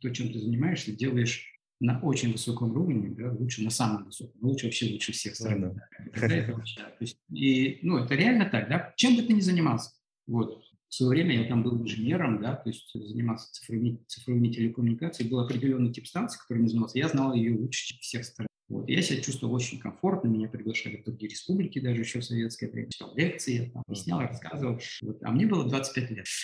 то, 0.00 0.10
чем 0.10 0.32
ты 0.32 0.38
занимаешься, 0.38 0.92
делаешь 0.92 1.51
на 1.82 1.98
очень 2.00 2.30
высоком 2.30 2.70
уровне, 2.70 3.10
да, 3.10 3.32
лучше 3.32 3.62
на 3.62 3.70
самом 3.70 4.04
высоком, 4.04 4.40
ну, 4.40 4.50
лучше 4.50 4.66
вообще 4.66 4.92
лучше 4.92 5.10
всех 5.12 5.34
стран. 5.34 5.74
Да. 5.74 6.26
Это, 6.26 6.62
да, 6.76 6.84
то 6.84 6.96
есть, 7.00 7.18
и, 7.32 7.80
ну, 7.82 7.98
это 7.98 8.14
реально 8.14 8.48
так, 8.48 8.68
да, 8.68 8.94
чем 8.96 9.16
бы 9.16 9.22
ты 9.22 9.32
ни 9.32 9.40
занимался. 9.40 9.90
Вот, 10.28 10.62
в 10.88 10.94
свое 10.94 11.10
время 11.10 11.42
я 11.42 11.48
там 11.48 11.64
был 11.64 11.82
инженером, 11.82 12.40
да, 12.40 12.54
то 12.54 12.68
есть 12.70 12.88
занимался 12.94 13.50
цифровыми, 13.52 13.98
цифровыми 14.06 14.52
телекоммуникациями, 14.52 15.30
был 15.30 15.40
определенный 15.40 15.92
тип 15.92 16.06
станции, 16.06 16.38
который 16.38 16.68
занимался, 16.68 16.98
я 16.98 17.08
знал 17.08 17.34
ее 17.34 17.56
лучше, 17.56 17.88
чем 17.88 17.98
всех 17.98 18.24
стран. 18.26 18.46
Вот, 18.68 18.88
я 18.88 19.02
себя 19.02 19.20
чувствовал 19.20 19.52
очень 19.54 19.80
комфортно, 19.80 20.28
меня 20.28 20.48
приглашали 20.48 20.98
в 20.98 21.04
другие 21.04 21.30
республики, 21.30 21.80
даже 21.80 22.00
еще 22.00 22.20
в 22.20 22.24
советское 22.24 22.70
время, 22.70 22.90
читал 22.90 23.12
лекции, 23.16 23.64
я 23.64 23.70
там 23.72 23.82
объяснял, 23.88 24.20
рассказывал, 24.20 24.78
вот, 25.02 25.18
а 25.24 25.32
мне 25.32 25.46
было 25.46 25.68
25 25.68 26.10
лет. 26.10 26.26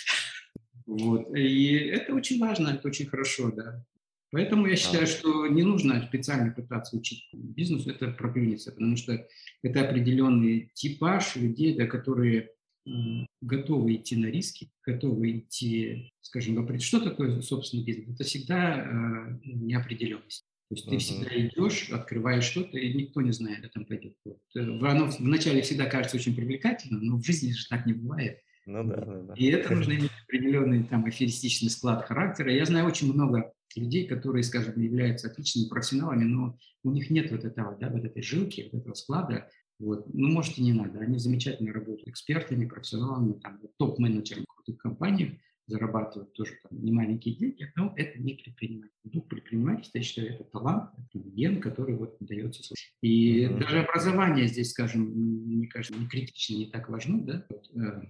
Вот. 0.85 1.35
И 1.35 1.75
это 1.75 2.15
очень 2.15 2.39
важно, 2.39 2.69
это 2.69 2.87
очень 2.87 3.05
хорошо, 3.05 3.51
да. 3.51 3.85
Поэтому 4.31 4.67
я 4.67 4.75
считаю, 4.75 5.07
что 5.07 5.47
не 5.47 5.63
нужно 5.63 6.05
специально 6.07 6.51
пытаться 6.51 6.95
учить 6.95 7.27
бизнесу, 7.33 7.89
это 7.89 8.09
проклюнется, 8.09 8.71
потому 8.71 8.95
что 8.95 9.27
это 9.63 9.89
определенный 9.89 10.71
типаж 10.75 11.35
людей, 11.35 11.75
да, 11.75 11.87
которые 11.87 12.51
готовы 13.41 13.95
идти 13.95 14.15
на 14.15 14.27
риски, 14.27 14.71
готовы 14.85 15.39
идти, 15.39 16.11
скажем, 16.21 16.55
вопросить, 16.55 16.87
что 16.87 16.99
такое 16.99 17.41
собственный 17.41 17.83
бизнес? 17.83 18.15
Это 18.15 18.23
всегда 18.23 18.79
э, 18.79 19.39
неопределенность. 19.43 20.45
То 20.69 20.75
есть 20.75 20.87
uh-huh. 20.87 20.91
ты 20.91 20.97
всегда 20.97 21.29
идешь, 21.35 21.89
открываешь 21.89 22.43
что-то, 22.43 22.77
и 22.77 22.93
никто 22.93 23.21
не 23.21 23.31
знает, 23.31 23.59
это 23.59 23.69
там 23.73 23.85
пойдет. 23.85 24.15
Вот. 24.25 24.39
Э, 24.55 24.61
оно 24.61 25.09
вначале 25.19 25.61
всегда 25.61 25.85
кажется 25.85 26.17
очень 26.17 26.35
привлекательным, 26.35 27.03
но 27.03 27.17
в 27.17 27.25
жизни 27.25 27.51
же 27.51 27.67
так 27.67 27.85
не 27.85 27.93
бывает. 27.93 28.39
Ну, 28.65 28.83
да, 28.83 28.97
да, 28.97 29.21
да. 29.21 29.33
И 29.35 29.47
это 29.47 29.73
нужно 29.73 29.93
иметь 29.97 30.11
определенный 30.27 30.83
там 30.83 31.05
аферистичный 31.05 31.69
склад 31.69 32.05
характера. 32.05 32.51
Я 32.51 32.65
знаю 32.65 32.87
очень 32.87 33.11
много 33.11 33.51
людей, 33.75 34.07
которые, 34.07 34.43
скажем, 34.43 34.79
являются 34.79 35.27
отличными 35.27 35.67
профессионалами, 35.67 36.23
но 36.23 36.57
у 36.83 36.91
них 36.91 37.09
нет 37.09 37.31
вот 37.31 37.43
этого, 37.43 37.77
да, 37.79 37.89
вот 37.89 38.03
этой 38.05 38.21
жилки, 38.21 38.69
вот 38.71 38.81
этого 38.81 38.93
склада. 38.93 39.49
Вот. 39.79 40.13
Ну, 40.13 40.29
может, 40.29 40.57
и 40.57 40.63
не 40.63 40.73
надо. 40.73 40.99
Они 40.99 41.17
замечательно 41.17 41.71
работают 41.71 42.07
экспертами, 42.07 42.67
профессионалами, 42.67 43.39
там, 43.39 43.59
топ-менеджерами 43.77 44.45
крутых 44.47 44.77
компаний, 44.77 45.39
зарабатывают 45.69 46.33
тоже 46.33 46.53
там 46.63 46.83
немаленькие 46.83 47.35
деньги, 47.35 47.71
но 47.75 47.93
это 47.95 48.19
не 48.19 48.33
предприниматель. 48.33 48.91
Дух 49.03 49.27
предпринимательства, 49.27 49.99
я 49.99 50.03
считаю, 50.03 50.33
это 50.33 50.43
талант, 50.45 50.91
это 50.97 51.23
ген, 51.29 51.61
который 51.61 51.95
вот 51.95 52.17
дается. 52.19 52.73
И 53.01 53.45
mm-hmm. 53.45 53.59
даже 53.59 53.79
образование 53.83 54.47
здесь, 54.47 54.71
скажем, 54.71 55.03
мне 55.03 55.67
кажется, 55.67 55.97
не 55.97 56.07
критично, 56.07 56.55
не 56.55 56.65
так 56.65 56.89
важно, 56.89 57.21
да. 57.23 57.45
Вот, 57.49 57.69
э, 57.75 58.01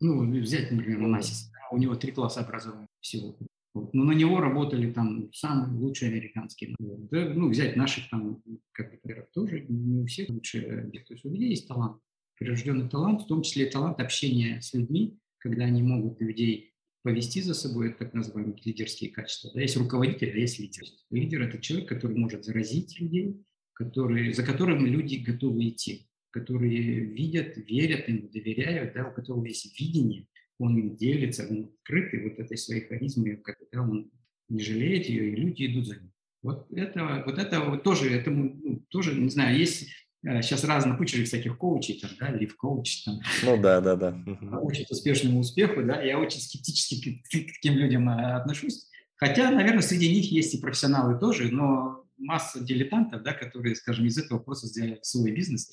ну, 0.00 0.40
взять, 0.40 0.72
например, 0.72 0.98
Масис, 1.00 1.50
у 1.70 1.76
него 1.76 1.94
три 1.94 2.12
класса 2.12 2.40
образования 2.40 2.88
всего. 3.00 3.36
Но 3.74 4.04
на 4.04 4.12
него 4.12 4.40
работали 4.40 4.92
там 4.92 5.32
самые 5.32 5.76
лучшие 5.78 6.12
американские. 6.12 6.76
Да, 6.78 7.32
ну, 7.34 7.48
взять 7.48 7.74
наших 7.76 8.08
там, 8.08 8.40
например, 8.78 9.28
тоже 9.34 9.66
не 9.68 10.02
у 10.02 10.06
всех 10.06 10.28
лучшие. 10.28 10.90
То 10.92 11.14
есть 11.14 11.24
у 11.24 11.30
людей 11.30 11.50
есть 11.50 11.66
талант, 11.66 12.00
прирожденный 12.38 12.88
талант, 12.88 13.22
в 13.22 13.26
том 13.26 13.42
числе 13.42 13.66
талант 13.66 14.00
общения 14.00 14.60
с 14.60 14.74
людьми, 14.74 15.18
когда 15.38 15.64
они 15.64 15.82
могут 15.82 16.20
людей 16.20 16.72
повести 17.02 17.42
за 17.42 17.52
собой, 17.52 17.90
это 17.90 17.98
так 17.98 18.14
называемые 18.14 18.56
лидерские 18.64 19.10
качества. 19.10 19.50
Да, 19.52 19.60
есть 19.60 19.76
руководитель, 19.76 20.30
а 20.32 20.38
есть 20.38 20.58
лидер. 20.58 20.84
Лидер– 21.10 21.42
это 21.48 21.58
человек, 21.60 21.88
который 21.88 22.16
может 22.16 22.44
заразить 22.44 22.98
людей, 22.98 23.44
который, 23.74 24.32
за 24.32 24.42
которым 24.42 24.86
люди 24.86 25.16
готовы 25.16 25.68
идти, 25.68 26.08
которые 26.30 27.00
видят, 27.00 27.56
верят 27.56 28.08
им, 28.08 28.28
доверяют, 28.28 28.94
да, 28.94 29.08
у 29.08 29.12
которого 29.12 29.44
есть 29.44 29.78
видение, 29.78 30.26
он 30.58 30.78
им 30.78 30.96
делится, 30.96 31.46
он 31.48 31.64
открытый 31.64 32.22
вот 32.22 32.38
этой 32.38 32.56
своей 32.56 32.86
харизмой, 32.86 33.36
когда 33.36 33.82
он 33.82 34.10
не 34.48 34.62
жалеет 34.62 35.06
ее, 35.06 35.32
и 35.32 35.36
люди 35.36 35.66
идут 35.66 35.86
за 35.86 35.94
ним. 35.96 36.12
Вот 36.42 36.66
это, 36.72 37.22
вот 37.24 37.38
это 37.38 37.60
вот 37.60 37.82
тоже, 37.82 38.10
этому, 38.10 38.60
ну, 38.62 38.84
тоже, 38.90 39.14
не 39.14 39.30
знаю, 39.30 39.56
есть 39.56 39.88
сейчас 40.22 40.64
э, 40.64 40.66
разных 40.66 40.98
куча 40.98 41.22
всяких 41.24 41.56
коучей, 41.56 42.00
там, 42.00 42.10
да, 42.18 42.30
лив-коуч, 42.30 43.04
там, 43.04 43.20
ну 43.44 43.60
да, 43.60 43.80
да, 43.80 43.96
да. 43.96 44.16
учат 44.60 44.90
успешному 44.90 45.40
успеху, 45.40 45.82
да, 45.82 46.02
я 46.02 46.18
очень 46.18 46.40
скептически 46.40 47.22
к, 47.22 47.28
к 47.28 47.52
таким 47.54 47.74
людям 47.74 48.08
э, 48.08 48.34
отношусь. 48.34 48.88
Хотя, 49.16 49.50
наверное, 49.50 49.82
среди 49.82 50.12
них 50.12 50.30
есть 50.30 50.54
и 50.54 50.60
профессионалы 50.60 51.18
тоже, 51.18 51.50
но 51.50 52.04
масса 52.18 52.62
дилетантов, 52.62 53.22
да, 53.22 53.32
которые, 53.32 53.74
скажем, 53.74 54.06
из 54.06 54.18
этого 54.18 54.38
просто 54.38 54.66
сделали 54.66 54.98
свой 55.02 55.32
бизнес. 55.32 55.70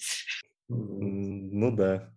Ну 0.69 1.71
да. 1.75 2.13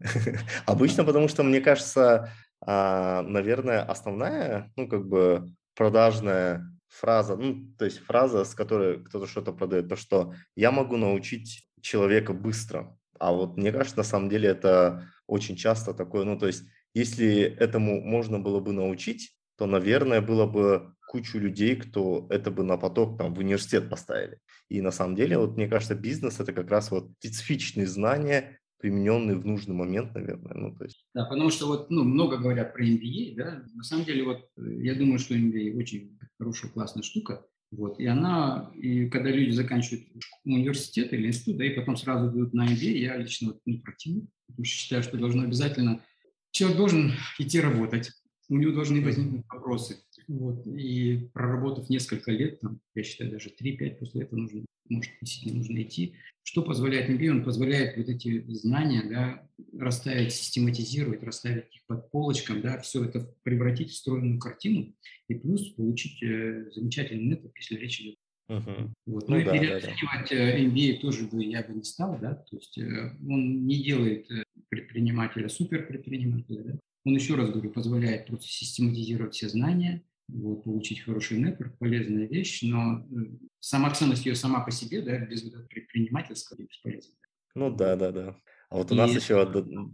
Обычно 0.66 1.04
потому 1.04 1.28
что, 1.28 1.42
мне 1.42 1.60
кажется, 1.60 2.14
а, 2.14 2.28
наверное, 2.66 3.82
основная, 3.82 4.72
ну, 4.76 4.88
как 4.88 5.06
бы 5.06 5.52
продажная 5.74 6.64
фраза, 6.88 7.36
ну, 7.36 7.74
то 7.78 7.84
есть 7.84 7.98
фраза, 7.98 8.44
с 8.44 8.54
которой 8.54 9.02
кто-то 9.02 9.26
что-то 9.26 9.52
продает, 9.52 9.88
то, 9.88 9.96
что 9.96 10.34
я 10.54 10.70
могу 10.70 10.96
научить 10.96 11.68
человека 11.80 12.32
быстро. 12.32 12.96
А 13.18 13.32
вот 13.32 13.56
мне 13.56 13.72
кажется, 13.72 13.98
на 13.98 14.04
самом 14.04 14.28
деле 14.28 14.48
это 14.48 15.08
очень 15.26 15.56
часто 15.56 15.94
такое, 15.94 16.24
ну, 16.24 16.38
то 16.38 16.46
есть 16.46 16.64
если 16.94 17.42
этому 17.42 18.00
можно 18.00 18.38
было 18.38 18.60
бы 18.60 18.72
научить, 18.72 19.36
то, 19.56 19.66
наверное, 19.66 20.20
было 20.20 20.46
бы 20.46 20.94
кучу 21.08 21.38
людей, 21.38 21.76
кто 21.76 22.26
это 22.30 22.50
бы 22.50 22.64
на 22.64 22.76
поток 22.76 23.18
там 23.18 23.34
в 23.34 23.38
университет 23.38 23.88
поставили. 23.88 24.38
И 24.68 24.80
на 24.80 24.90
самом 24.90 25.14
деле, 25.14 25.38
вот 25.38 25.56
мне 25.56 25.68
кажется, 25.68 25.94
бизнес 25.94 26.40
это 26.40 26.52
как 26.52 26.70
раз 26.70 26.90
вот 26.90 27.10
специфичные 27.18 27.86
знания, 27.86 28.58
примененный 28.84 29.34
в 29.34 29.46
нужный 29.46 29.74
момент, 29.74 30.14
наверное. 30.14 30.52
Ну, 30.54 30.76
то 30.76 30.84
есть. 30.84 31.06
Да, 31.14 31.24
потому 31.24 31.48
что 31.48 31.68
вот, 31.68 31.88
ну, 31.88 32.04
много 32.04 32.36
говорят 32.36 32.74
про 32.74 32.84
MBA, 32.84 33.34
да, 33.34 33.64
на 33.74 33.82
самом 33.82 34.04
деле 34.04 34.24
вот 34.24 34.46
э, 34.58 34.82
я 34.82 34.94
думаю, 34.94 35.18
что 35.18 35.34
MBA 35.34 35.74
очень 35.74 36.18
хорошая, 36.36 36.70
классная 36.70 37.02
штука, 37.02 37.46
вот, 37.70 37.98
и 37.98 38.04
она, 38.04 38.70
и 38.74 39.08
когда 39.08 39.30
люди 39.30 39.52
заканчивают 39.52 40.06
университет 40.44 41.14
или 41.14 41.28
институт, 41.28 41.56
да, 41.56 41.64
и 41.64 41.74
потом 41.74 41.96
сразу 41.96 42.30
идут 42.30 42.52
на 42.52 42.66
MBA, 42.66 42.98
я 42.98 43.16
лично 43.16 43.52
вот 43.52 43.60
не 43.64 43.78
противник, 43.78 44.28
потому 44.48 44.66
что 44.66 44.76
считаю, 44.76 45.02
что 45.02 45.16
должно 45.16 45.44
обязательно 45.44 46.02
человек 46.50 46.76
должен 46.76 47.12
идти 47.38 47.60
работать, 47.60 48.10
у 48.50 48.58
него 48.58 48.72
должны 48.72 49.02
возникнуть 49.02 49.46
вопросы. 49.48 49.96
Вот. 50.28 50.66
И 50.66 51.30
проработав 51.32 51.88
несколько 51.88 52.32
лет, 52.32 52.60
там, 52.60 52.80
я 52.94 53.02
считаю, 53.02 53.30
даже 53.30 53.48
3-5 53.48 53.96
после 53.96 54.24
этого 54.24 54.40
нужно, 54.40 54.66
может, 54.88 55.10
действительно 55.20 55.58
нужно 55.58 55.82
идти. 55.82 56.14
Что 56.42 56.62
позволяет 56.62 57.08
MBA? 57.08 57.28
Он 57.30 57.44
позволяет 57.44 57.96
вот 57.96 58.08
эти 58.08 58.44
знания 58.52 59.02
да, 59.08 59.48
расставить, 59.78 60.32
систематизировать, 60.32 61.22
расставить 61.22 61.74
их 61.74 61.82
под 61.86 62.10
полочком, 62.10 62.60
да, 62.60 62.78
все 62.80 63.04
это 63.04 63.34
превратить 63.42 63.90
в 63.90 63.96
стройную 63.96 64.38
картину 64.38 64.94
и 65.28 65.34
плюс 65.34 65.70
получить 65.70 66.22
э, 66.22 66.70
замечательный 66.74 67.24
нетворк, 67.24 67.56
если 67.58 67.76
речь 67.76 68.00
идет 68.00 68.16
Uh-huh. 68.46 68.90
Вот. 69.06 69.26
Ну, 69.26 69.36
ну 69.36 69.40
и 69.40 69.44
да, 69.44 69.52
переоценивать 69.52 70.28
да, 70.28 70.36
да. 70.36 70.58
MBA 70.58 71.00
тоже 71.00 71.24
бы 71.28 71.42
я 71.42 71.62
бы 71.62 71.72
не 71.72 71.82
стал, 71.82 72.18
да, 72.20 72.34
то 72.34 72.56
есть 72.56 72.76
э, 72.76 73.16
он 73.26 73.66
не 73.66 73.82
делает 73.82 74.30
э, 74.30 74.44
предпринимателя 74.68 75.48
суперпредпринимателя, 75.48 76.62
да? 76.62 76.78
он 77.06 77.14
еще 77.14 77.36
раз 77.36 77.48
говорю, 77.48 77.70
позволяет 77.70 78.26
просто 78.26 78.46
систематизировать 78.48 79.34
все 79.34 79.48
знания, 79.48 80.02
вот, 80.28 80.64
получить 80.64 81.00
хороший 81.00 81.38
нетворк, 81.38 81.76
полезная 81.78 82.26
вещь, 82.26 82.62
но 82.62 83.00
э, 83.00 83.26
сама 83.60 83.90
ценность 83.90 84.26
ее 84.26 84.34
сама 84.34 84.60
по 84.60 84.70
себе, 84.70 85.02
да, 85.02 85.18
без 85.18 85.44
вот 85.44 85.68
предпринимательского 85.68 86.62
бесполезна. 86.62 87.14
Ну 87.54 87.74
да, 87.74 87.96
да, 87.96 88.12
да. 88.12 88.40
А 88.70 88.76
вот 88.76 88.90
у 88.90 88.94
и... 88.94 88.98
нас 88.98 89.14
еще... 89.14 89.40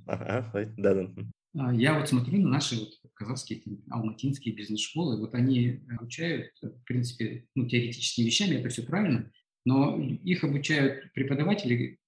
Ага, 0.06 0.72
да, 0.76 0.94
да. 0.94 1.10
А, 1.58 1.74
я 1.74 1.98
вот 1.98 2.08
смотрю 2.08 2.40
на 2.40 2.48
наши 2.48 2.78
вот 2.78 2.92
казахские, 3.14 3.60
алматинские 3.90 4.54
бизнес-школы, 4.54 5.18
вот 5.18 5.34
они 5.34 5.80
обучают, 5.98 6.52
в 6.62 6.84
принципе, 6.84 7.46
ну, 7.54 7.68
теоретическими 7.68 8.26
вещами, 8.26 8.56
это 8.56 8.68
все 8.68 8.82
правильно, 8.82 9.30
но 9.64 10.00
их 10.00 10.44
обучают 10.44 11.12
преподаватели, 11.12 11.98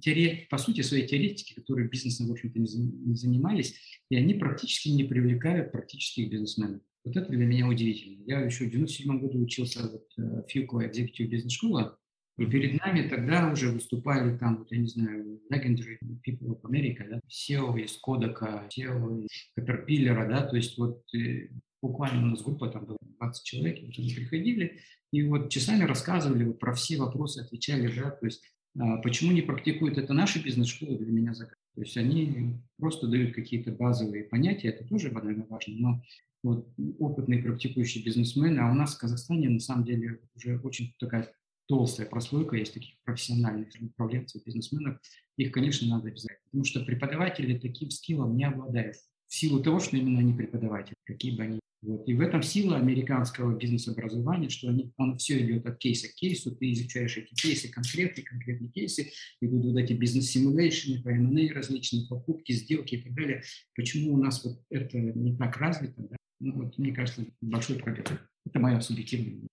теоре, 0.00 0.46
по 0.48 0.58
сути, 0.58 0.80
своей 0.82 1.06
теоретики, 1.06 1.54
которые 1.54 1.88
бизнесом, 1.88 2.28
в 2.28 2.32
общем-то, 2.32 2.58
не 2.58 3.14
занимались, 3.16 3.74
и 4.08 4.16
они 4.16 4.34
практически 4.34 4.88
не 4.88 5.04
привлекают 5.04 5.72
практических 5.72 6.30
бизнесменов. 6.30 6.80
Вот 7.06 7.16
это 7.16 7.30
для 7.30 7.46
меня 7.46 7.68
удивительно. 7.68 8.20
Я 8.26 8.40
еще 8.40 8.66
в 8.66 8.70
97 8.70 9.20
году 9.20 9.40
учился 9.40 9.88
вот, 9.88 10.08
в 10.16 10.48
Филко 10.48 10.78
Executive 10.78 11.30
Business 11.30 11.52
School, 11.62 11.92
и 12.36 12.46
перед 12.46 12.80
нами 12.80 13.08
тогда 13.08 13.50
уже 13.50 13.70
выступали 13.70 14.36
там, 14.36 14.58
вот 14.58 14.72
я 14.72 14.78
не 14.78 14.88
знаю, 14.88 15.40
legendary 15.50 15.98
people 16.26 16.48
of 16.48 16.60
America, 16.62 17.08
да, 17.08 17.20
SEO 17.30 17.80
из 17.80 17.96
Кодека, 17.98 18.68
SEO 18.76 19.24
из 19.24 19.30
Caterpillar, 19.56 20.28
да, 20.28 20.42
то 20.42 20.56
есть 20.56 20.76
вот 20.76 21.02
э, 21.14 21.48
буквально 21.80 22.24
у 22.24 22.30
нас 22.30 22.42
группа 22.42 22.68
там 22.68 22.86
была 22.86 22.98
20 23.20 23.44
человек, 23.44 23.78
вот 23.86 23.96
они 23.96 24.12
приходили, 24.12 24.80
и 25.12 25.22
вот 25.22 25.48
часами 25.48 25.84
рассказывали 25.84 26.44
вот 26.44 26.58
про 26.58 26.74
все 26.74 26.96
вопросы, 26.96 27.38
отвечали, 27.38 27.86
да, 27.96 28.10
то 28.10 28.26
есть 28.26 28.42
а, 28.78 28.98
почему 28.98 29.32
не 29.32 29.42
практикуют 29.42 29.96
это 29.96 30.12
наши 30.12 30.42
бизнес-школы, 30.42 30.98
для 30.98 31.12
меня 31.12 31.32
загадка. 31.32 31.56
То 31.74 31.82
есть 31.82 31.96
они 31.96 32.56
просто 32.78 33.06
дают 33.06 33.34
какие-то 33.34 33.70
базовые 33.70 34.24
понятия, 34.24 34.68
это 34.68 34.84
тоже, 34.84 35.10
наверное, 35.10 35.46
важно, 35.46 35.74
но 35.76 36.02
вот 36.46 36.68
опытные 36.98 37.42
практикующие 37.42 38.04
бизнесмены, 38.04 38.60
а 38.60 38.70
у 38.70 38.74
нас 38.74 38.94
в 38.94 38.98
Казахстане 38.98 39.48
на 39.48 39.60
самом 39.60 39.84
деле 39.84 40.20
уже 40.34 40.58
очень 40.60 40.94
такая 40.98 41.32
толстая 41.66 42.06
прослойка 42.06 42.56
есть 42.56 42.74
таких 42.74 42.94
профессиональных 43.04 43.68
управленцев, 43.80 44.44
бизнесменов, 44.44 44.98
их, 45.36 45.50
конечно, 45.50 45.88
надо 45.88 46.08
обязательно. 46.08 46.38
Потому 46.44 46.64
что 46.64 46.84
преподаватели 46.84 47.58
таким 47.58 47.90
скиллом 47.90 48.36
не 48.36 48.44
обладают. 48.44 48.96
В 49.26 49.34
силу 49.34 49.60
того, 49.60 49.80
что 49.80 49.96
именно 49.96 50.20
они 50.20 50.32
преподаватели, 50.32 50.94
какие 51.04 51.36
бы 51.36 51.42
они 51.42 51.60
вот. 51.82 52.08
И 52.08 52.14
в 52.14 52.20
этом 52.20 52.42
сила 52.42 52.76
американского 52.76 53.56
бизнес-образования, 53.56 54.48
что 54.48 54.68
они, 54.68 54.92
он 54.96 55.18
все 55.18 55.38
идет 55.44 55.66
от 55.66 55.78
кейса 55.78 56.08
к 56.08 56.14
кейсу, 56.14 56.54
ты 56.56 56.72
изучаешь 56.72 57.16
эти 57.16 57.34
кейсы, 57.34 57.68
конкретные, 57.68 58.24
конкретные 58.24 58.70
кейсы, 58.70 59.12
идут 59.40 59.66
вот 59.66 59.76
эти 59.78 59.92
бизнес-симуляции, 59.92 61.02
по 61.02 61.10
M&A 61.10 61.52
различные 61.52 62.06
покупки, 62.08 62.52
сделки 62.52 62.94
и 62.94 63.02
так 63.02 63.14
далее. 63.14 63.42
Почему 63.74 64.14
у 64.14 64.16
нас 64.16 64.42
вот 64.42 64.60
это 64.70 64.98
не 64.98 65.36
так 65.36 65.56
развито? 65.58 66.02
Да? 66.10 66.16
Ну, 66.40 66.64
вот, 66.64 66.78
мне 66.78 66.92
кажется, 66.92 67.22
большой 67.40 67.76
пробел. 67.76 68.04
Это 68.44 68.58
мое 68.58 68.80
субъективное. 68.80 69.48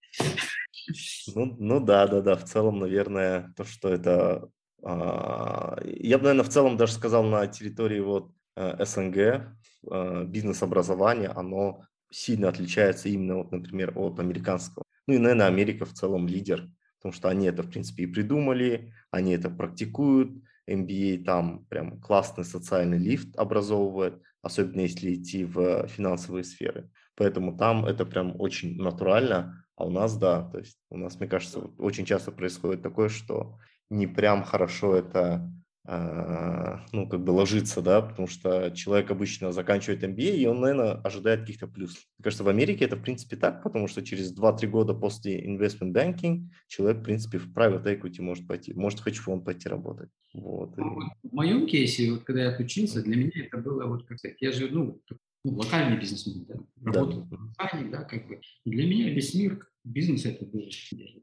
Ну, 1.36 1.56
ну 1.60 1.80
да, 1.80 2.08
да, 2.08 2.22
да. 2.22 2.36
В 2.36 2.44
целом, 2.44 2.80
наверное, 2.80 3.54
то, 3.56 3.64
что 3.64 3.90
это... 3.90 4.50
А, 4.84 5.78
я 5.86 6.18
бы, 6.18 6.26
наверное, 6.26 6.44
в 6.44 6.50
целом 6.50 6.76
даже 6.76 6.94
сказал 6.94 7.24
на 7.24 7.48
территории 7.48 8.02
вот 8.02 8.34
э, 8.58 8.84
СНГ 8.86 9.18
э, 9.18 10.26
бизнес-образование, 10.26 11.30
оно 11.30 11.86
сильно 12.12 12.50
отличается 12.50 13.08
именно, 13.08 13.38
вот, 13.38 13.52
например, 13.52 13.94
от 13.96 14.20
американского. 14.20 14.84
Ну 15.08 15.14
и, 15.16 15.18
наверное, 15.18 15.48
Америка 15.48 15.86
в 15.86 15.94
целом 15.94 16.28
лидер, 16.28 16.70
потому 16.98 17.14
что 17.14 17.30
они 17.30 17.48
это, 17.48 17.64
в 17.64 17.70
принципе, 17.70 18.04
и 18.04 18.08
придумали, 18.08 18.94
они 19.10 19.34
это 19.34 19.50
практикуют, 19.50 20.32
MBA 20.70 21.24
там 21.24 21.66
прям 21.66 22.00
классный 22.00 22.46
социальный 22.46 22.98
лифт 22.98 23.36
образовывает, 23.36 24.22
особенно 24.44 24.82
если 24.82 25.16
идти 25.16 25.46
в 25.46 25.88
финансовые 25.88 26.44
сферы. 26.44 26.92
Поэтому 27.16 27.58
там 27.58 27.86
это 27.86 28.06
прям 28.06 28.40
очень 28.40 28.78
натурально, 28.78 29.66
а 29.76 29.86
у 29.86 29.90
нас, 29.90 30.16
да, 30.18 30.44
то 30.44 30.60
есть 30.60 30.78
у 30.92 30.98
нас, 30.98 31.20
мне 31.20 31.28
кажется, 31.28 31.60
очень 31.80 32.06
часто 32.06 32.32
происходит 32.32 32.84
такое, 32.84 33.10
что 33.10 33.58
не 33.90 34.06
прям 34.06 34.44
хорошо 34.44 34.96
это 34.96 35.52
а, 35.86 36.86
ну, 36.94 37.10
как 37.10 37.24
бы 37.24 37.32
ложится, 37.32 37.82
да, 37.82 38.02
потому 38.02 38.28
что 38.28 38.72
человек 38.72 39.12
обычно 39.12 39.52
заканчивает 39.52 40.04
MBA, 40.04 40.36
и 40.36 40.46
он, 40.46 40.62
наверное, 40.62 40.94
ожидает 41.02 41.42
каких-то 41.42 41.68
плюсов. 41.68 42.04
Мне 42.18 42.24
кажется, 42.24 42.46
в 42.46 42.48
Америке 42.48 42.86
это, 42.86 42.96
в 42.96 43.02
принципе, 43.02 43.36
так, 43.36 43.62
потому 43.62 43.88
что 43.88 44.02
через 44.02 44.34
2-3 44.34 44.68
года 44.68 44.94
после 44.94 45.46
investment 45.46 45.92
banking 45.92 46.48
человек, 46.68 47.02
в 47.02 47.04
принципе, 47.04 47.38
в 47.38 47.52
private 47.52 47.84
equity 47.84 48.22
может 48.22 48.48
пойти, 48.48 48.74
может 48.74 49.00
в 49.00 49.08
hedge 49.08 49.20
fund 49.26 49.44
пойти 49.44 49.68
работать. 49.68 50.10
Вот. 50.34 50.76
Ну, 50.78 51.00
в 51.24 51.34
моем 51.34 51.68
кейсе, 51.68 52.12
вот, 52.12 52.24
когда 52.24 52.44
я 52.44 52.50
отучился, 52.50 53.04
для 53.04 53.16
меня 53.16 53.32
это 53.36 53.58
было, 53.58 53.86
вот, 53.86 54.06
как 54.06 54.18
сказать, 54.18 54.38
я 54.42 54.52
же, 54.52 54.70
ну, 54.70 55.00
ну 55.46 55.56
локальный 55.56 56.00
бизнесмен, 56.00 56.46
да, 56.46 56.56
работал 56.82 57.22
да. 57.24 57.38
в 57.38 57.40
компании, 57.40 57.92
да, 57.92 58.04
как 58.04 58.28
бы. 58.28 58.42
И 58.66 58.70
для 58.70 58.86
меня 58.86 59.10
весь 59.12 59.34
мир, 59.36 59.68
бизнес 59.84 60.26
это 60.26 60.46
был, 60.46 60.68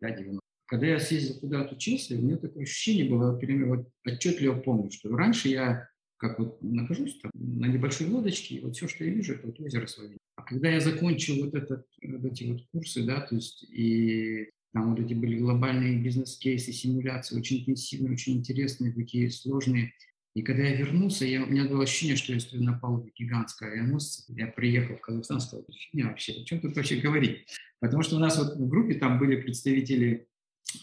да, 0.01 0.11
90 0.11 0.41
когда 0.71 0.87
я 0.87 1.01
съездил 1.01 1.41
туда, 1.41 1.63
отучился, 1.63 2.15
у 2.15 2.19
меня 2.19 2.37
такое 2.37 2.63
ощущение 2.63 3.11
было, 3.11 3.33
например, 3.33 3.67
вот 3.67 3.89
отчетливо 4.07 4.55
помню, 4.61 4.93
что 4.93 5.09
раньше 5.17 5.49
я 5.49 5.89
как 6.17 6.39
вот 6.39 6.63
нахожусь 6.63 7.19
там 7.19 7.33
на 7.35 7.67
небольшой 7.67 8.07
лодочке, 8.07 8.55
и 8.55 8.61
вот 8.61 8.77
все, 8.77 8.87
что 8.87 9.05
я 9.05 9.11
вижу, 9.11 9.35
это 9.35 9.49
вот 9.49 9.59
озеро 9.59 9.87
Словения. 9.89 10.19
А 10.37 10.43
когда 10.43 10.69
я 10.69 10.79
закончил 10.79 11.45
вот, 11.45 11.55
этот, 11.55 11.87
вот 12.03 12.25
эти 12.25 12.45
вот 12.45 12.61
курсы, 12.71 13.05
да, 13.05 13.21
то 13.23 13.35
есть 13.35 13.65
и 13.65 14.51
там 14.73 14.95
вот 14.95 15.05
эти 15.05 15.15
были 15.15 15.39
глобальные 15.39 15.99
бизнес-кейсы, 15.99 16.73
симуляции, 16.73 17.37
очень 17.37 17.61
интенсивные, 17.61 18.13
очень 18.13 18.39
интересные, 18.39 18.93
такие 18.93 19.31
сложные. 19.31 19.93
И 20.35 20.43
когда 20.43 20.63
я 20.63 20.77
вернулся, 20.77 21.25
я, 21.25 21.43
у 21.43 21.47
меня 21.47 21.65
было 21.65 21.83
ощущение, 21.83 22.17
что 22.17 22.33
я 22.33 22.41
стою 22.41 22.63
на 22.63 22.79
палубе 22.79 23.11
гигантского 23.17 23.71
авианосца. 23.71 24.33
Я 24.33 24.47
приехал 24.47 24.97
в 24.97 25.01
Казахстан, 25.01 25.41
сказал, 25.41 25.67
фигня 25.73 26.07
вообще, 26.07 26.33
о 26.35 26.45
чем 26.45 26.61
тут 26.61 26.77
вообще 26.77 26.97
говорить? 26.97 27.47
Потому 27.81 28.03
что 28.03 28.17
у 28.17 28.21
нас 28.21 28.39
вот 28.39 28.57
в 28.57 28.69
группе 28.69 28.95
там 28.95 29.19
были 29.19 29.41
представители 29.41 30.29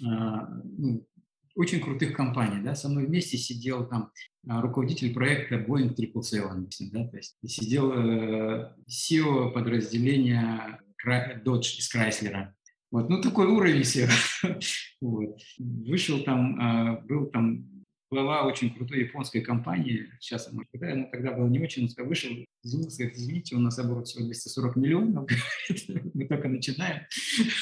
а, 0.06 0.50
ну, 0.64 1.08
очень 1.56 1.80
крутых 1.80 2.14
компаний. 2.14 2.62
Да? 2.62 2.76
Со 2.76 2.90
мной 2.90 3.06
вместе 3.06 3.38
сидел 3.38 3.88
там 3.88 4.12
а, 4.50 4.62
руководитель 4.62 5.14
проекта 5.14 5.56
Boeing 5.56 5.96
777, 5.96 6.92
да? 6.92 7.08
то 7.08 7.18
есть 7.18 7.38
сидел 7.48 7.94
э, 7.94 8.74
SEO 8.90 9.52
подразделения 9.52 10.82
Dodge 11.06 11.78
из 11.80 11.94
Chrysler. 11.94 12.50
Вот, 12.92 13.10
ну 13.10 13.22
такой 13.22 13.48
уровень 13.48 13.84
всех. 13.84 14.10
вот. 15.02 15.40
Вышел 15.58 16.24
там, 16.24 16.58
а, 16.60 17.02
был 17.02 17.28
там 17.28 17.78
глава 18.10 18.46
очень 18.46 18.74
крутой 18.74 19.02
японской 19.02 19.42
компании, 19.42 20.08
сейчас 20.20 20.48
она, 20.48 20.64
тогда, 20.72 20.94
она 20.94 21.04
тогда 21.06 21.34
была 21.34 21.50
не 21.50 21.60
очень, 21.60 21.90
он 21.98 22.08
вышел, 22.08 22.32
извинился, 22.64 23.00
говорит, 23.00 23.18
извините, 23.18 23.56
у 23.56 23.60
нас 23.60 23.78
оборот 23.80 24.08
всего 24.08 24.26
240 24.26 24.76
миллионов, 24.78 25.30
мы 26.14 26.26
только 26.26 26.48
начинаем. 26.48 27.02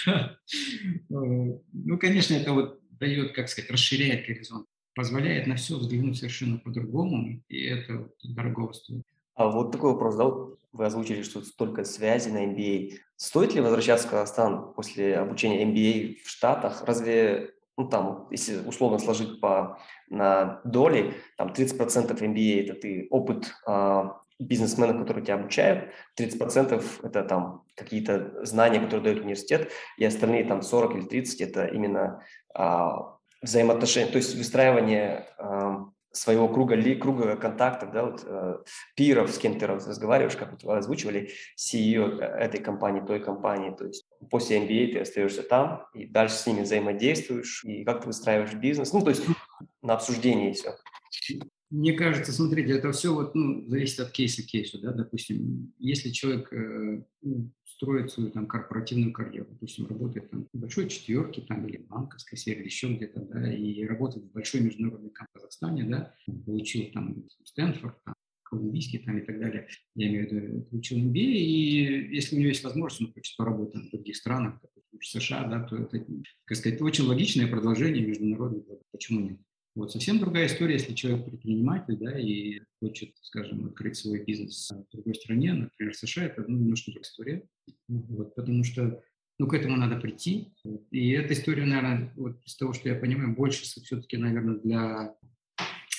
ну, 1.09 1.97
конечно, 1.99 2.35
это 2.35 2.53
вот 2.53 2.79
дает, 2.91 3.33
как 3.33 3.49
сказать, 3.49 3.71
расширяет 3.71 4.27
горизонт, 4.27 4.67
позволяет 4.93 5.47
на 5.47 5.55
все 5.55 5.77
взглянуть 5.77 6.17
совершенно 6.17 6.57
по-другому, 6.57 7.41
и 7.49 7.63
это 7.63 8.09
дорого 8.23 8.73
стоит. 8.73 9.03
А 9.33 9.49
вот 9.49 9.71
такой 9.71 9.91
вопрос, 9.93 10.15
да, 10.15 10.29
вы 10.71 10.85
озвучили, 10.85 11.23
что 11.23 11.41
столько 11.41 11.83
связей 11.83 12.31
на 12.31 12.45
MBA. 12.45 12.97
Стоит 13.17 13.53
ли 13.53 13.61
возвращаться 13.61 14.07
в 14.07 14.11
Казахстан 14.11 14.73
после 14.73 15.17
обучения 15.17 15.63
MBA 15.63 16.17
в 16.23 16.29
Штатах? 16.29 16.83
Разве 16.85 17.55
ну, 17.77 17.87
там, 17.87 18.27
если 18.31 18.57
условно 18.65 18.99
сложить 18.99 19.41
по 19.41 19.79
на 20.09 20.61
доли, 20.63 21.13
там 21.37 21.49
30% 21.49 22.17
MBA– 22.17 22.63
это 22.63 22.73
ты 22.75 23.07
опыт 23.09 23.53
э, 23.67 24.03
бизнесмена, 24.39 24.97
который 24.97 25.23
тебя 25.23 25.35
обучает, 25.35 25.91
30%– 26.17 26.83
это 27.03 27.23
там 27.23 27.63
какие-то 27.75 28.45
знания, 28.45 28.79
которые 28.79 29.03
дает 29.03 29.23
университет, 29.23 29.71
и 29.97 30.05
остальные 30.05 30.45
там 30.45 30.61
40 30.61 30.95
или 30.95 31.05
30– 31.05 31.41
это 31.41 31.65
именно 31.65 32.23
э, 32.57 32.89
взаимоотношения, 33.41 34.11
то 34.11 34.17
есть 34.17 34.35
выстраивание 34.35 35.27
э, 35.37 35.75
своего 36.15 36.47
круга, 36.47 36.75
ли, 36.75 36.95
круга 36.95 37.35
контактов, 37.35 37.91
да, 37.91 38.05
вот, 38.05 38.23
э, 38.25 38.57
пиров, 38.95 39.31
с 39.31 39.37
кем 39.37 39.59
ты 39.59 39.67
разговариваешь, 39.67 40.37
как 40.37 40.51
вот 40.51 40.63
вы 40.63 40.77
озвучивали, 40.77 41.31
CEO 41.57 42.19
этой 42.19 42.61
компании, 42.61 43.01
той 43.05 43.19
компании, 43.19 43.75
то 43.75 43.85
есть 43.85 44.05
после 44.29 44.59
MBA 44.59 44.93
ты 44.93 44.99
остаешься 44.99 45.43
там, 45.43 45.85
и 45.93 46.05
дальше 46.05 46.35
с 46.35 46.47
ними 46.47 46.61
взаимодействуешь, 46.61 47.63
и 47.65 47.83
как 47.83 48.01
ты 48.01 48.07
выстраиваешь 48.07 48.53
бизнес, 48.53 48.93
ну, 48.93 49.01
то 49.01 49.09
есть 49.09 49.23
на 49.81 49.93
обсуждение 49.93 50.53
все. 50.53 50.75
Мне 51.69 51.93
кажется, 51.93 52.31
смотрите, 52.31 52.73
это 52.73 52.91
все 52.91 53.13
вот, 53.13 53.35
ну, 53.35 53.67
зависит 53.67 53.99
от 53.99 54.11
кейса 54.11 54.43
к 54.43 54.45
кейсу, 54.45 54.79
да, 54.79 54.91
допустим, 54.91 55.73
если 55.79 56.11
человек 56.11 56.53
э, 56.53 57.03
ну, 57.21 57.51
строит 57.75 58.11
свою 58.11 58.31
там 58.31 58.47
корпоративную 58.47 59.11
карьеру, 59.11 59.47
допустим, 59.49 59.87
работает 59.87 60.29
там 60.29 60.47
в 60.51 60.57
большой 60.57 60.87
четверке 60.87 61.41
там 61.41 61.67
или 61.67 61.77
банковской 61.77 62.37
сфере, 62.37 62.59
или 62.59 62.65
еще 62.67 62.93
где-то, 62.93 63.19
да, 63.21 63.53
и 63.53 63.85
работает 63.85 64.25
в 64.25 64.31
большой 64.31 64.61
международной 64.61 65.09
компании 65.09 65.29
в 65.31 65.33
Казахстане, 65.33 65.83
да, 65.83 66.15
получил 66.45 66.91
там 66.93 67.25
Стэнфорд, 67.43 68.01
там, 68.03 68.15
колумбийский 68.43 68.99
там 68.99 69.17
и 69.17 69.21
так 69.21 69.39
далее, 69.39 69.67
я 69.95 70.07
имею 70.07 70.29
в 70.29 70.31
виду, 70.31 70.61
получил 70.63 70.99
MBA, 70.99 71.19
и 71.19 72.15
если 72.15 72.35
у 72.35 72.39
него 72.39 72.49
есть 72.49 72.63
возможность, 72.63 73.01
он 73.01 73.13
хочет 73.13 73.35
поработать 73.37 73.87
в 73.87 73.91
других 73.91 74.15
странах, 74.15 74.61
в 74.97 75.05
США, 75.05 75.45
да, 75.47 75.61
то 75.63 75.75
это, 75.75 75.99
так 76.47 76.57
сказать, 76.57 76.81
очень 76.81 77.03
логичное 77.03 77.47
продолжение 77.47 78.05
международных, 78.05 78.63
почему 78.91 79.19
нет? 79.19 79.39
Вот 79.75 79.91
совсем 79.91 80.19
другая 80.19 80.47
история, 80.47 80.75
если 80.75 80.93
человек 80.93 81.25
предприниматель, 81.25 81.97
да, 81.97 82.17
и 82.17 82.61
хочет, 82.79 83.11
скажем, 83.21 83.65
открыть 83.65 83.97
свой 83.97 84.23
бизнес 84.23 84.71
в 84.71 84.91
другой 84.95 85.15
стране, 85.15 85.51
например, 85.53 85.93
в 85.93 85.97
США, 85.97 86.25
это 86.25 86.45
ну, 86.47 86.57
немножко 86.57 86.91
другая 86.91 87.03
история, 87.03 87.43
вот, 87.89 88.35
потому 88.35 88.63
что 88.63 89.03
ну, 89.37 89.47
к 89.47 89.53
этому 89.53 89.75
надо 89.75 89.99
прийти. 89.99 90.53
И 90.91 91.09
эта 91.09 91.33
история, 91.33 91.65
наверное, 91.65 92.13
вот 92.15 92.41
из 92.45 92.55
того, 92.55 92.71
что 92.71 92.87
я 92.87 92.95
понимаю, 92.95 93.35
больше 93.35 93.63
все-таки, 93.63 94.15
наверное, 94.15 94.59
для, 94.59 95.15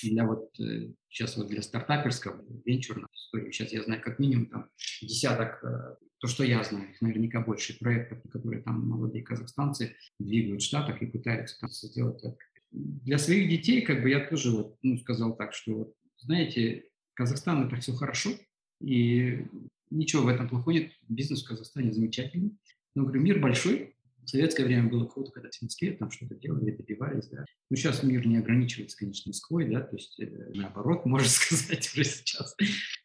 для 0.02 0.26
вот 0.26 0.58
э, 0.58 0.92
сейчас 1.10 1.36
вот 1.36 1.48
для 1.48 1.60
стартаперского, 1.60 2.42
венчурной 2.64 3.08
истории. 3.14 3.52
Сейчас 3.52 3.72
я 3.72 3.82
знаю 3.82 4.00
как 4.00 4.18
минимум 4.18 4.46
там 4.46 4.70
десяток, 5.02 5.62
э, 5.62 5.96
то, 6.18 6.28
что 6.28 6.44
я 6.44 6.64
знаю, 6.64 6.88
наверняка 7.02 7.42
больше 7.42 7.78
проектов, 7.78 8.22
которые 8.30 8.62
там 8.62 8.88
молодые 8.88 9.22
казахстанцы 9.22 9.96
двигают 10.18 10.62
в 10.62 10.64
Штатах 10.64 11.02
и 11.02 11.06
пытаются 11.06 11.60
там 11.60 11.68
сделать 11.70 12.22
для 12.76 13.18
своих 13.18 13.48
детей, 13.48 13.80
как 13.80 14.02
бы 14.02 14.10
я 14.10 14.20
тоже 14.20 14.50
вот, 14.50 14.76
ну, 14.82 14.98
сказал 14.98 15.34
так, 15.36 15.54
что, 15.54 15.92
знаете, 16.18 16.84
Казахстан 17.14 17.66
это 17.66 17.76
все 17.76 17.92
хорошо, 17.92 18.30
и 18.80 19.46
ничего 19.90 20.22
в 20.22 20.28
этом 20.28 20.48
плохого 20.48 20.72
нет, 20.72 20.92
бизнес 21.08 21.42
в 21.42 21.48
Казахстане 21.48 21.92
замечательный. 21.92 22.56
Но, 22.94 23.04
говорю, 23.04 23.22
мир 23.22 23.40
большой, 23.40 23.94
в 24.22 24.28
советское 24.28 24.64
время 24.64 24.90
было 24.90 25.06
круто, 25.06 25.30
когда 25.30 25.48
в 25.50 25.62
Москве 25.62 25.92
там 25.92 26.10
что-то 26.10 26.34
делали, 26.34 26.72
добивались, 26.72 27.28
да. 27.28 27.44
Ну, 27.70 27.76
сейчас 27.76 28.02
мир 28.02 28.26
не 28.26 28.36
ограничивается, 28.36 28.98
конечно, 28.98 29.30
Москвой, 29.30 29.70
да, 29.70 29.80
то 29.80 29.96
есть 29.96 30.18
э, 30.20 30.52
наоборот, 30.54 31.06
можно 31.06 31.28
сказать 31.28 31.90
уже 31.94 32.04
сейчас. 32.04 32.54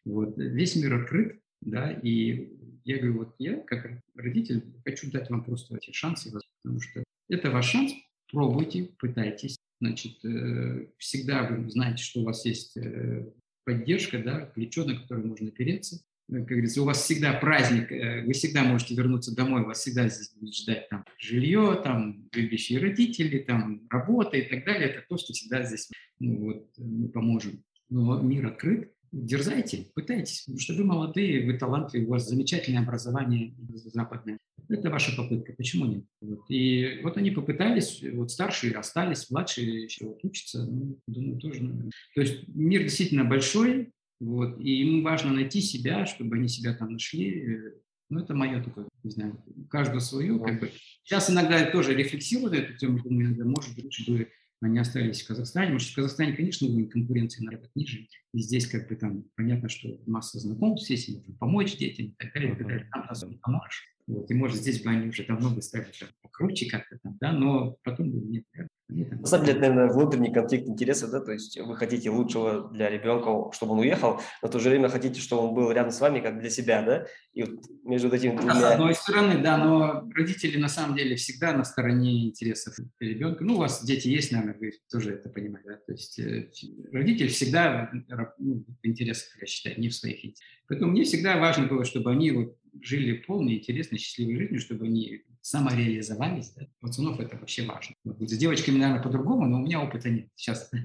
Вот, 0.04 0.36
весь 0.36 0.76
мир 0.76 0.94
открыт, 0.94 1.40
да, 1.60 1.92
и 1.92 2.52
я 2.84 2.98
говорю, 2.98 3.18
вот 3.18 3.34
я, 3.38 3.60
как 3.60 4.02
родитель, 4.14 4.64
хочу 4.84 5.10
дать 5.10 5.30
вам 5.30 5.44
просто 5.44 5.76
эти 5.76 5.92
шансы, 5.92 6.30
потому 6.62 6.80
что 6.80 7.02
это 7.28 7.50
ваш 7.50 7.70
шанс 7.70 7.92
пробуйте, 8.32 8.90
пытайтесь. 8.98 9.56
Значит, 9.82 10.24
э, 10.24 10.86
всегда 10.98 11.42
вы 11.42 11.68
знаете, 11.68 12.04
что 12.04 12.20
у 12.20 12.24
вас 12.24 12.46
есть 12.46 12.76
э, 12.76 13.26
поддержка, 13.64 14.22
да, 14.22 14.46
плечо, 14.54 14.84
на 14.84 14.94
которое 14.94 15.24
можно 15.24 15.48
опереться. 15.48 15.96
Э, 16.30 16.36
как 16.36 16.46
говорится, 16.46 16.82
у 16.82 16.84
вас 16.84 17.02
всегда 17.02 17.32
праздник, 17.32 17.90
вы 18.24 18.32
всегда 18.32 18.62
можете 18.62 18.94
вернуться 18.94 19.34
домой, 19.34 19.64
вас 19.64 19.80
всегда 19.80 20.06
здесь 20.06 20.34
будет 20.36 20.54
ждать 20.54 20.88
там 20.88 21.04
жилье, 21.18 21.80
там 21.82 22.28
любящие 22.32 22.78
родители, 22.78 23.40
там 23.40 23.88
работа 23.90 24.36
и 24.36 24.48
так 24.48 24.64
далее. 24.64 24.88
Это 24.88 25.04
то, 25.08 25.18
что 25.18 25.32
всегда 25.32 25.64
здесь 25.64 25.90
ну, 26.20 26.44
вот, 26.44 26.70
мы 26.78 27.08
поможем. 27.08 27.64
Но 27.88 28.22
мир 28.22 28.46
открыт, 28.46 28.92
дерзайте, 29.12 29.88
пытайтесь, 29.94 30.40
потому 30.40 30.58
что 30.58 30.74
вы 30.74 30.84
молодые, 30.84 31.44
вы 31.44 31.58
талантливые, 31.58 32.08
у 32.08 32.10
вас 32.10 32.28
замечательное 32.28 32.82
образование 32.82 33.54
западное. 33.68 34.38
Это 34.68 34.90
ваша 34.90 35.14
попытка, 35.14 35.52
почему 35.52 35.86
нет? 35.86 36.04
Вот. 36.20 36.40
И 36.48 37.00
вот 37.02 37.16
они 37.18 37.30
попытались, 37.30 38.02
вот 38.12 38.30
старшие 38.30 38.74
остались, 38.74 39.30
младшие 39.30 39.84
еще 39.84 40.06
вот 40.06 40.24
учатся, 40.24 40.64
ну, 40.64 40.98
думаю, 41.06 41.38
тоже. 41.38 41.90
То 42.14 42.22
есть 42.22 42.48
мир 42.48 42.82
действительно 42.82 43.24
большой, 43.24 43.92
вот, 44.18 44.58
и 44.60 44.82
им 44.82 45.02
важно 45.02 45.32
найти 45.32 45.60
себя, 45.60 46.06
чтобы 46.06 46.36
они 46.36 46.48
себя 46.48 46.74
там 46.74 46.92
нашли. 46.92 47.60
Ну, 48.08 48.20
это 48.20 48.34
мое 48.34 48.62
такое, 48.62 48.88
не 49.02 49.10
знаю, 49.10 49.42
каждого 49.70 49.98
свое. 49.98 50.38
Как 50.38 50.60
бы. 50.60 50.70
Сейчас 51.02 51.30
иногда 51.30 51.58
я 51.58 51.70
тоже 51.70 51.94
рефлексирую 51.94 52.50
на 52.50 52.56
эту 52.56 52.76
тему, 52.76 53.02
думаю, 53.02 53.26
иногда, 53.26 53.44
может 53.44 53.74
быть, 53.74 53.84
лучше 53.84 54.10
бы 54.10 54.28
они 54.66 54.78
остались 54.78 55.22
в 55.22 55.28
Казахстане. 55.28 55.72
Может, 55.72 55.90
в 55.90 55.94
Казахстане, 55.94 56.34
конечно, 56.34 56.68
уровень 56.68 56.88
конкуренции 56.88 57.44
на 57.44 57.54
это 57.54 57.68
ниже. 57.74 58.06
И 58.32 58.38
здесь 58.40 58.66
как 58.66 58.88
бы 58.88 58.96
там 58.96 59.24
понятно, 59.36 59.68
что 59.68 59.88
масса 60.06 60.38
знакомств, 60.38 60.88
есть 60.90 61.08
можно 61.08 61.34
помочь 61.34 61.76
детям 61.76 62.06
и 62.06 62.14
так 62.16 62.32
далее, 62.32 62.52
и 62.52 62.56
так 62.56 62.66
далее. 62.66 62.88
Там 62.92 63.06
нас 63.06 63.22
не 63.24 63.36
поможешь. 63.36 63.91
Вот, 64.06 64.30
и 64.30 64.34
может 64.34 64.58
здесь 64.58 64.82
бы 64.82 64.90
они 64.90 65.08
уже 65.08 65.24
давно 65.24 65.50
бы 65.50 65.62
стали 65.62 65.86
покруче 66.22 66.68
как-то 66.68 66.98
там, 67.02 67.16
да, 67.20 67.32
но 67.32 67.76
потом 67.84 68.10
бы 68.10 68.20
нет, 68.20 68.44
на 68.88 69.26
самом 69.26 69.46
деле, 69.46 69.58
это, 69.58 69.68
наверное, 69.68 69.92
внутренний 69.94 70.32
конфликт 70.32 70.66
интересов, 70.66 71.10
да, 71.10 71.20
то 71.20 71.32
есть 71.32 71.58
вы 71.58 71.76
хотите 71.76 72.10
лучшего 72.10 72.70
для 72.70 72.90
ребенка, 72.90 73.54
чтобы 73.54 73.72
он 73.72 73.80
уехал, 73.80 74.20
но 74.42 74.48
в 74.48 74.50
то 74.50 74.58
же 74.58 74.68
время 74.68 74.88
хотите, 74.88 75.20
чтобы 75.20 75.48
он 75.48 75.54
был 75.54 75.70
рядом 75.70 75.92
с 75.92 76.00
вами, 76.00 76.20
как 76.20 76.40
для 76.40 76.50
себя, 76.50 76.82
да, 76.82 77.06
и 77.32 77.42
вот 77.42 77.60
между 77.84 78.08
этими 78.10 78.36
двумя... 78.36 78.54
С 78.54 78.72
одной 78.72 78.94
стороны, 78.94 79.42
да, 79.42 79.56
но 79.56 80.08
родители 80.14 80.58
на 80.58 80.68
самом 80.68 80.96
деле 80.96 81.16
всегда 81.16 81.52
на 81.52 81.64
стороне 81.64 82.26
интересов 82.26 82.74
ребенка. 83.00 83.44
Ну, 83.44 83.54
у 83.54 83.58
вас 83.58 83.84
дети 83.84 84.08
есть, 84.08 84.32
наверное, 84.32 84.58
вы 84.58 84.72
тоже 84.90 85.14
это 85.14 85.28
понимаете, 85.28 85.70
да, 85.70 85.76
то 85.76 85.92
есть 85.92 86.18
э, 86.18 86.50
родитель 86.92 87.28
всегда 87.28 87.90
ну, 88.38 88.64
в 88.82 88.86
интересах, 88.86 89.40
я 89.40 89.46
считаю, 89.46 89.80
не 89.80 89.88
в 89.88 89.94
своих 89.94 90.16
интересах. 90.16 90.44
Поэтому 90.68 90.92
мне 90.92 91.04
всегда 91.04 91.38
важно 91.38 91.66
было, 91.66 91.84
чтобы 91.84 92.10
они 92.10 92.30
вот 92.30 92.56
жили 92.80 93.18
полной, 93.18 93.58
интересной, 93.58 93.98
счастливой 93.98 94.36
жизнью, 94.36 94.60
чтобы 94.60 94.86
они 94.86 95.22
самореализовались. 95.40 96.50
Да? 96.50 96.66
Пацанов 96.80 97.20
это 97.20 97.36
вообще 97.36 97.66
важно. 97.66 97.94
Вот, 98.04 98.30
с 98.30 98.36
девочками, 98.36 98.78
наверное, 98.78 99.02
по-другому, 99.02 99.46
но 99.46 99.58
у 99.58 99.60
меня 99.60 99.82
опыта 99.82 100.10
нет 100.10 100.28
сейчас. 100.36 100.70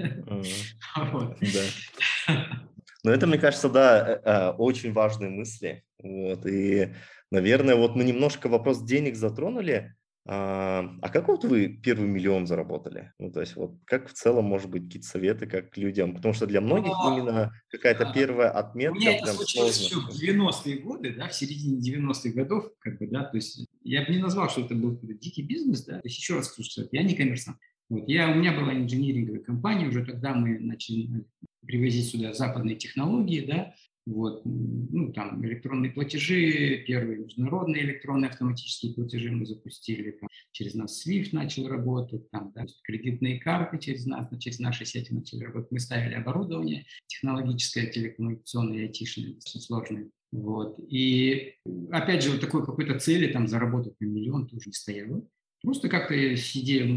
Но 3.03 3.11
это, 3.11 3.27
мне 3.27 3.37
кажется, 3.37 3.69
да, 3.69 4.05
э, 4.05 4.21
э, 4.23 4.49
очень 4.57 4.91
важные 4.91 5.29
мысли. 5.29 5.83
Вот. 6.01 6.45
И, 6.45 6.93
наверное, 7.31 7.75
вот 7.75 7.95
мы 7.95 8.03
немножко 8.03 8.49
вопрос 8.49 8.83
денег 8.83 9.15
затронули. 9.15 9.95
А, 10.29 10.85
а 11.01 11.09
как 11.09 11.29
вот 11.29 11.45
вы 11.45 11.69
первый 11.69 12.09
миллион 12.09 12.47
заработали? 12.47 13.13
Ну, 13.17 13.31
то 13.31 13.39
есть 13.39 13.55
вот 13.55 13.77
как 13.85 14.09
в 14.09 14.13
целом, 14.13 14.43
может 14.43 14.69
быть, 14.69 14.83
какие-то 14.83 15.07
советы 15.07 15.47
как 15.47 15.77
людям? 15.77 16.13
Потому 16.13 16.33
что 16.33 16.45
для 16.45 16.59
многих 16.59 16.91
Но, 16.91 17.17
именно 17.17 17.53
какая-то 17.69 18.11
первая 18.13 18.49
отметка. 18.49 18.97
У 18.97 18.99
меня 18.99 19.17
это 19.17 19.27
случилось 19.27 19.79
еще 19.79 20.01
в 20.01 20.09
90-е 20.09 20.79
годы, 20.79 21.15
да, 21.15 21.29
в 21.29 21.33
середине 21.33 21.79
90-х 21.79 22.31
годов, 22.31 22.69
как 22.79 22.99
бы, 22.99 23.07
да, 23.07 23.23
то 23.23 23.37
есть 23.37 23.65
я 23.83 24.05
бы 24.05 24.11
не 24.11 24.17
назвал, 24.17 24.49
что 24.49 24.61
это 24.61 24.75
был 24.75 24.99
дикий 25.01 25.43
бизнес, 25.43 25.85
да, 25.85 25.99
то 25.99 26.07
есть 26.07 26.17
еще 26.17 26.35
раз 26.35 26.47
скажу, 26.47 26.69
что 26.69 26.87
я 26.91 27.03
не 27.03 27.15
коммерсант. 27.15 27.57
Вот, 27.87 28.03
я, 28.09 28.29
у 28.29 28.35
меня 28.35 28.51
была 28.51 28.73
инжиниринговая 28.73 29.41
компания, 29.41 29.87
уже 29.87 30.05
тогда 30.05 30.33
мы 30.33 30.59
начали 30.59 31.25
привозить 31.65 32.09
сюда 32.09 32.33
западные 32.33 32.75
технологии, 32.75 33.45
да, 33.45 33.73
вот, 34.07 34.41
ну, 34.45 35.11
там 35.11 35.45
электронные 35.45 35.91
платежи, 35.91 36.83
первые 36.87 37.19
международные 37.19 37.83
электронные 37.83 38.29
автоматические 38.29 38.93
платежи 38.93 39.29
мы 39.31 39.45
запустили, 39.45 40.11
там, 40.11 40.29
через 40.53 40.75
нас 40.75 41.05
SWIFT 41.05 41.29
начал 41.33 41.67
работать, 41.67 42.29
там, 42.31 42.53
да, 42.55 42.65
кредитные 42.83 43.39
карты 43.39 43.77
через 43.79 44.05
нас, 44.05 44.27
через 44.39 44.59
наши 44.59 44.85
сети 44.85 45.13
начали 45.13 45.43
работать. 45.43 45.71
Мы 45.71 45.79
ставили 45.79 46.13
оборудование 46.13 46.85
технологическое, 47.07 47.87
телекоммуникационное, 47.87 48.83
айтишное, 48.83 49.35
сложное. 49.41 50.09
Вот. 50.31 50.79
И 50.89 51.55
опять 51.91 52.23
же, 52.23 52.31
вот 52.31 52.39
такой 52.39 52.65
какой-то 52.65 52.97
цели 52.99 53.31
там 53.31 53.47
заработать 53.47 53.99
на 53.99 54.05
миллион 54.05 54.47
тоже 54.47 54.67
не 54.67 54.73
стояло. 54.73 55.27
Просто 55.61 55.89
как-то 55.89 56.13
я 56.13 56.35
сидел 56.37 56.87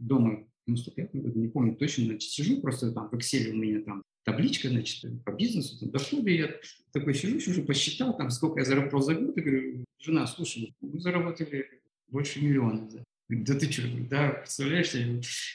дома 0.00 0.48
в 0.66 0.74
95 0.74 1.14
году, 1.14 1.40
не 1.40 1.48
помню 1.48 1.76
точно, 1.76 2.06
значит, 2.06 2.30
сижу 2.30 2.60
просто 2.60 2.92
там 2.92 3.08
в 3.08 3.14
Excel 3.14 3.50
у 3.50 3.56
меня 3.56 3.80
там 3.82 4.02
табличка, 4.24 4.68
значит, 4.68 5.24
по 5.24 5.30
бизнесу, 5.30 5.78
там, 5.78 5.90
доходы. 5.90 6.30
Я 6.32 6.50
такой 6.92 7.14
сижу, 7.14 7.36
уже 7.36 7.62
посчитал, 7.62 8.16
там, 8.16 8.30
сколько 8.30 8.58
я 8.58 8.64
заработал 8.64 9.00
за 9.00 9.14
год. 9.14 9.36
И 9.38 9.40
говорю, 9.40 9.84
жена, 10.00 10.26
слушай, 10.26 10.74
мы 10.80 10.98
заработали 10.98 11.70
больше 12.08 12.42
миллиона. 12.42 12.88
Да, 12.90 13.02
да 13.28 13.54
ты 13.54 13.70
что, 13.70 13.82
да, 14.10 14.30
представляешь, 14.30 14.92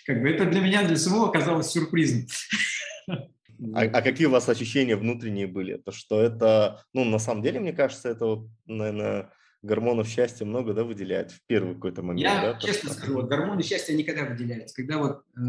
как 0.06 0.22
бы 0.22 0.30
это 0.30 0.50
для 0.50 0.62
меня, 0.62 0.88
для 0.88 0.96
самого 0.96 1.30
оказалось 1.30 1.68
сюрпризом. 1.68 2.26
А, 3.76 3.82
а 3.82 4.02
какие 4.02 4.26
у 4.26 4.32
вас 4.32 4.50
ощущения 4.50 4.96
внутренние 4.96 5.46
были? 5.46 5.78
То, 5.78 5.92
что 5.92 6.20
это, 6.20 6.84
ну, 6.94 7.04
на 7.04 7.20
самом 7.20 7.44
деле, 7.44 7.60
мне 7.60 7.74
кажется, 7.74 8.10
это, 8.10 8.44
наверное, 8.66 9.32
гормонов 9.62 10.08
счастья 10.08 10.46
много, 10.46 10.74
да, 10.74 10.84
выделяет 10.84 11.32
в 11.32 11.42
первый 11.48 11.76
какой-то 11.76 12.02
момент. 12.02 12.22
Я 12.22 12.54
да, 12.54 12.60
честно 12.60 12.92
скажу, 12.92 13.14
вот, 13.14 13.30
гормоны 13.30 13.62
счастья 13.64 13.94
никогда 13.94 14.26
выделяются. 14.26 14.76
Когда 14.76 14.98
вот 14.98 15.24
э, 15.36 15.42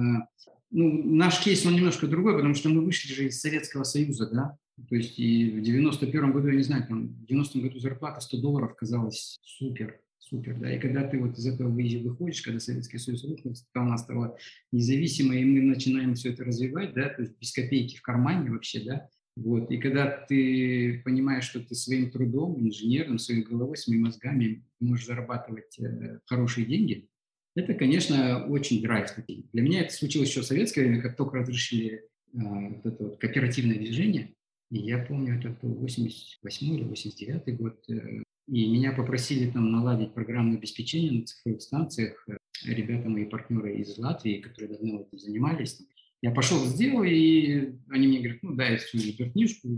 ну, 0.71 1.03
наш 1.05 1.41
кейс, 1.41 1.65
он 1.67 1.75
немножко 1.75 2.07
другой, 2.07 2.35
потому 2.35 2.55
что 2.55 2.69
мы 2.69 2.85
вышли 2.85 3.13
же 3.13 3.27
из 3.27 3.41
Советского 3.41 3.85
Союза, 3.85 4.29
да, 4.31 4.57
то 4.89 4.97
есть 4.97 5.19
и 5.19 5.51
в 5.51 5.63
91 5.63 6.33
году, 6.33 6.49
я 6.49 6.57
не 6.57 6.63
знаю, 6.63 6.87
там, 6.87 7.09
в 7.09 7.27
90 7.27 7.59
году 7.61 7.79
зарплата 7.79 8.21
100 8.21 8.39
долларов 8.39 8.75
казалась 8.75 9.39
супер, 9.45 10.01
супер, 10.19 10.59
да, 10.59 10.75
и 10.75 10.81
когда 10.81 11.07
ты 11.07 11.19
вот 11.19 11.39
из 11.39 11.47
этого 11.47 11.69
выходишь, 11.69 12.43
когда 12.43 12.59
Советский 12.59 12.99
Союз 12.99 13.25
рухнул, 13.25 13.55
страна 13.55 13.99
стала 13.99 14.37
независимой, 14.73 15.43
и 15.43 15.45
мы 15.45 15.61
начинаем 15.61 16.15
все 16.15 16.33
это 16.33 16.45
развивать, 16.45 16.95
да, 16.95 17.11
то 17.11 17.23
есть 17.23 17.39
без 17.39 17.53
копейки 17.53 17.97
в 17.97 18.03
кармане 18.03 18.51
вообще, 18.51 18.81
да, 18.81 19.09
вот, 19.37 19.71
и 19.71 19.79
когда 19.79 20.07
ты 20.29 21.01
понимаешь, 21.05 21.45
что 21.45 21.61
ты 21.61 21.75
своим 21.75 22.11
трудом, 22.11 22.61
инженером, 22.61 23.19
своей 23.19 23.43
головой, 23.43 23.77
своими 23.77 24.03
мозгами 24.03 24.65
можешь 24.81 25.07
зарабатывать 25.07 25.79
э, 25.79 26.21
хорошие 26.27 26.67
деньги– 26.67 27.09
это, 27.55 27.75
конечно, 27.75 28.47
очень 28.47 28.83
драйв. 28.83 29.11
Для 29.53 29.63
меня 29.63 29.83
это 29.83 29.93
случилось 29.93 30.31
еще 30.31 30.41
в 30.41 30.47
советское 30.47 30.83
время, 30.83 31.03
как 31.03 31.17
только 31.17 31.39
разрешили 31.39 32.09
вот 32.33 32.87
это 32.87 33.05
вот 33.05 33.19
кооперативное 33.19 33.77
движение. 33.77 34.35
И 34.71 34.79
я 34.79 34.99
помню, 34.99 35.39
это 35.39 35.51
был 35.61 35.75
88 35.75 36.75
или 36.75 36.85
89 36.85 37.57
год. 37.59 37.85
И 37.89 38.71
меня 38.71 38.93
попросили 38.93 39.51
там 39.51 39.71
наладить 39.71 40.15
программное 40.15 40.57
обеспечение 40.57 41.21
на 41.21 41.27
цифровых 41.27 41.61
станциях. 41.61 42.27
Ребята, 42.65 43.09
мои 43.09 43.27
партнеры 43.27 43.77
из 43.77 43.99
Латвии, 43.99 44.41
которые 44.41 44.79
давно 44.79 45.03
этим 45.03 45.19
занимались. 45.19 45.83
Я 46.23 46.31
пошел, 46.31 46.65
сделал, 46.67 47.03
и 47.03 47.75
они 47.91 48.07
мне 48.07 48.19
говорят, 48.21 48.43
ну, 48.43 48.55
дай 48.55 48.77
всю 48.77 48.99
эту 48.99 49.31
книжку. 49.33 49.69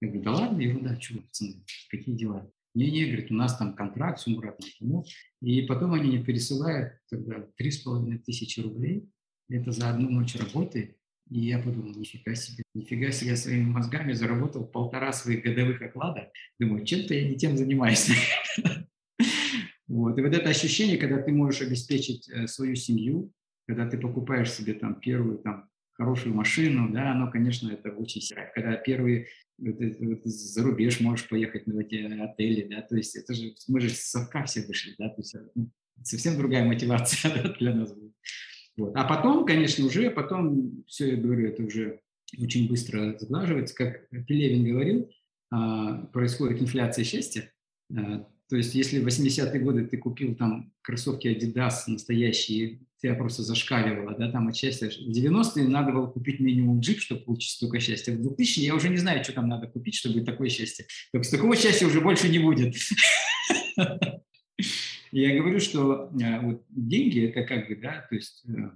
Я 0.00 0.08
говорю, 0.08 0.22
да 0.22 0.32
ладно, 0.32 0.60
его, 0.60 0.80
да, 0.80 0.98
что, 1.00 1.20
пацаны, 1.20 1.64
какие 1.90 2.14
дела? 2.14 2.48
Не-не, 2.74 3.06
говорит, 3.06 3.32
у 3.32 3.34
нас 3.34 3.58
там 3.58 3.74
контракт, 3.74 4.20
все, 4.20 4.30
Мурат, 4.30 4.60
ну, 4.78 5.04
И 5.42 5.62
потом 5.62 5.94
они 5.94 6.10
мне 6.10 6.24
пересылают 6.24 6.92
тогда 7.10 7.44
три 7.56 7.72
с 7.72 7.78
половиной 7.78 8.18
тысячи 8.18 8.60
рублей. 8.60 9.08
Это 9.50 9.72
за 9.72 9.90
одну 9.90 10.08
ночь 10.08 10.36
работы. 10.36 10.96
И 11.30 11.40
я 11.40 11.58
подумал, 11.58 11.92
нифига 11.94 12.34
себе, 12.36 12.62
нифига 12.74 13.10
себе, 13.10 13.30
я 13.30 13.36
своими 13.36 13.64
мозгами 13.64 14.12
заработал 14.12 14.64
полтора 14.66 15.12
своих 15.12 15.42
годовых 15.42 15.82
оклада. 15.82 16.30
Думаю, 16.60 16.86
чем-то 16.86 17.12
я 17.12 17.28
не 17.28 17.36
тем 17.36 17.56
занимаюсь. 17.56 18.10
Вот. 19.88 20.18
И 20.18 20.20
вот 20.20 20.34
это 20.34 20.50
ощущение, 20.50 20.98
когда 20.98 21.16
ты 21.16 21.32
можешь 21.32 21.62
обеспечить 21.62 22.28
э, 22.28 22.46
свою 22.46 22.76
семью, 22.76 23.32
когда 23.66 23.88
ты 23.88 23.96
покупаешь 23.96 24.52
себе 24.52 24.74
там 24.74 25.00
первую 25.00 25.38
там 25.38 25.70
хорошую 25.98 26.34
машину, 26.34 26.90
да, 26.92 27.12
оно, 27.12 27.30
конечно, 27.30 27.70
это 27.70 27.90
очень 27.90 28.20
сильно. 28.20 28.44
Когда 28.54 28.76
первый 28.76 29.26
вот, 29.58 29.76
вот, 29.80 30.24
за 30.24 30.62
рубеж 30.62 31.00
можешь 31.00 31.28
поехать 31.28 31.66
на 31.66 31.80
эти 31.80 31.96
отели, 32.22 32.68
да, 32.68 32.82
то 32.82 32.96
есть 32.96 33.16
это 33.16 33.34
же, 33.34 33.54
мы 33.66 33.80
же 33.80 33.90
с 33.90 34.10
совка 34.10 34.44
все 34.44 34.62
вышли, 34.62 34.94
да, 34.98 35.08
то 35.08 35.20
есть 35.20 35.34
ну, 35.56 35.70
совсем 36.02 36.38
другая 36.38 36.64
мотивация 36.64 37.34
да, 37.42 37.52
для 37.58 37.74
нас 37.74 37.92
будет. 37.92 38.12
Вот. 38.76 38.92
А 38.94 39.04
потом, 39.04 39.44
конечно, 39.44 39.84
уже, 39.84 40.10
потом, 40.10 40.84
все, 40.86 41.10
я 41.10 41.16
говорю, 41.16 41.48
это 41.48 41.64
уже 41.64 42.00
очень 42.40 42.68
быстро 42.68 43.18
сглаживается. 43.18 43.74
Как 43.74 44.08
Пелевин 44.26 44.70
говорил, 44.70 45.10
а, 45.50 46.06
происходит 46.06 46.62
инфляция 46.62 47.04
счастья. 47.04 47.52
А, 47.92 48.24
то 48.48 48.56
есть 48.56 48.76
если 48.76 49.00
в 49.00 49.06
80-е 49.06 49.60
годы 49.60 49.86
ты 49.86 49.96
купил 49.96 50.36
там 50.36 50.72
кроссовки 50.82 51.26
Adidas 51.26 51.88
настоящие, 51.88 52.86
тебя 53.00 53.14
просто 53.14 53.42
зашкаливало, 53.42 54.16
да, 54.18 54.30
там 54.30 54.48
от 54.48 54.56
счастья. 54.56 54.88
В 54.88 55.10
90-е 55.10 55.68
надо 55.68 55.92
было 55.92 56.06
купить 56.06 56.40
минимум 56.40 56.80
джип, 56.80 57.00
чтобы 57.00 57.22
получить 57.22 57.52
столько 57.52 57.80
счастья. 57.80 58.12
В 58.12 58.20
2000 58.20 58.60
я 58.60 58.74
уже 58.74 58.88
не 58.88 58.96
знаю, 58.96 59.22
что 59.22 59.32
там 59.32 59.48
надо 59.48 59.68
купить, 59.68 59.94
чтобы 59.94 60.20
такое 60.22 60.48
счастье. 60.48 60.86
Так 61.12 61.24
с 61.24 61.30
такого 61.30 61.56
счастья 61.56 61.86
уже 61.86 62.00
больше 62.00 62.28
не 62.28 62.38
будет. 62.38 62.74
Я 65.10 65.38
говорю, 65.38 65.60
что 65.60 66.10
э, 66.20 66.58
деньги 66.68 67.26
это 67.26 67.42
как 67.44 67.68
бы, 67.68 67.76
да, 67.76 68.06
то 68.08 68.14
есть 68.14 68.44
э, 68.46 68.70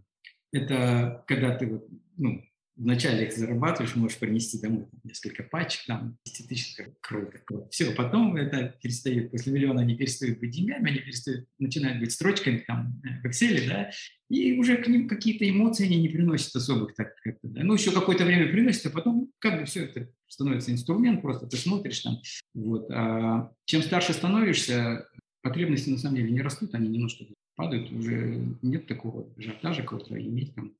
это 0.53 1.25
когда 1.27 1.55
ты 1.57 1.83
ну, 2.17 2.43
вначале 2.83 3.27
их 3.27 3.33
зарабатываешь, 3.33 3.95
можешь 3.97 4.19
принести 4.19 4.61
домой 4.61 4.87
несколько 5.05 5.43
пачек, 5.45 5.87
там, 5.87 6.19
10 6.27 6.49
тысяч, 6.49 6.77
круто. 7.01 7.41
Все, 7.71 7.93
потом 7.93 8.37
это 8.37 8.75
перестает, 8.83 9.31
после 9.31 9.53
миллиона 9.53 9.83
они 9.83 9.95
перестают 9.95 10.41
быть 10.41 10.51
деньгами, 10.51 10.91
они 10.91 10.99
перестают, 10.99 11.47
начинают 11.59 12.01
быть 12.01 12.13
строчками 12.13 12.65
там 12.67 13.01
э, 13.05 13.21
в 13.23 13.31
Excel, 13.31 13.69
да, 13.69 13.91
и 14.29 14.59
уже 14.59 14.77
к 14.77 14.89
ним 14.89 15.09
какие-то 15.09 15.49
эмоции 15.49 15.87
они 15.87 15.97
не 15.97 16.09
приносят 16.09 16.55
особых 16.57 16.95
так 16.95 17.15
как-то, 17.23 17.49
да. 17.49 17.63
Ну, 17.63 17.75
еще 17.75 17.93
какое-то 17.93 18.25
время 18.25 18.51
приносят, 18.51 18.87
а 18.87 18.91
потом 18.91 19.31
как 19.39 19.61
бы 19.61 19.67
все 19.67 19.85
это 19.85 20.09
становится 20.27 20.73
инструмент, 20.73 21.23
просто 21.23 21.47
ты 21.47 21.57
смотришь 21.57 22.01
там, 22.01 22.21
вот. 22.55 22.91
А 22.91 23.53
чем 23.65 23.83
старше 23.83 24.13
становишься, 24.13 25.07
потребности 25.43 25.91
на 25.91 25.99
самом 25.99 26.17
деле 26.17 26.31
не 26.31 26.43
растут, 26.43 26.75
они 26.75 26.89
немножко 26.89 27.25
падают, 27.55 27.93
уже 27.93 28.43
нет 28.63 28.87
такого 28.87 29.29
ажиотажа 29.37 29.83
какого-то 29.83 30.21
иметь 30.21 30.55
там. 30.55 30.73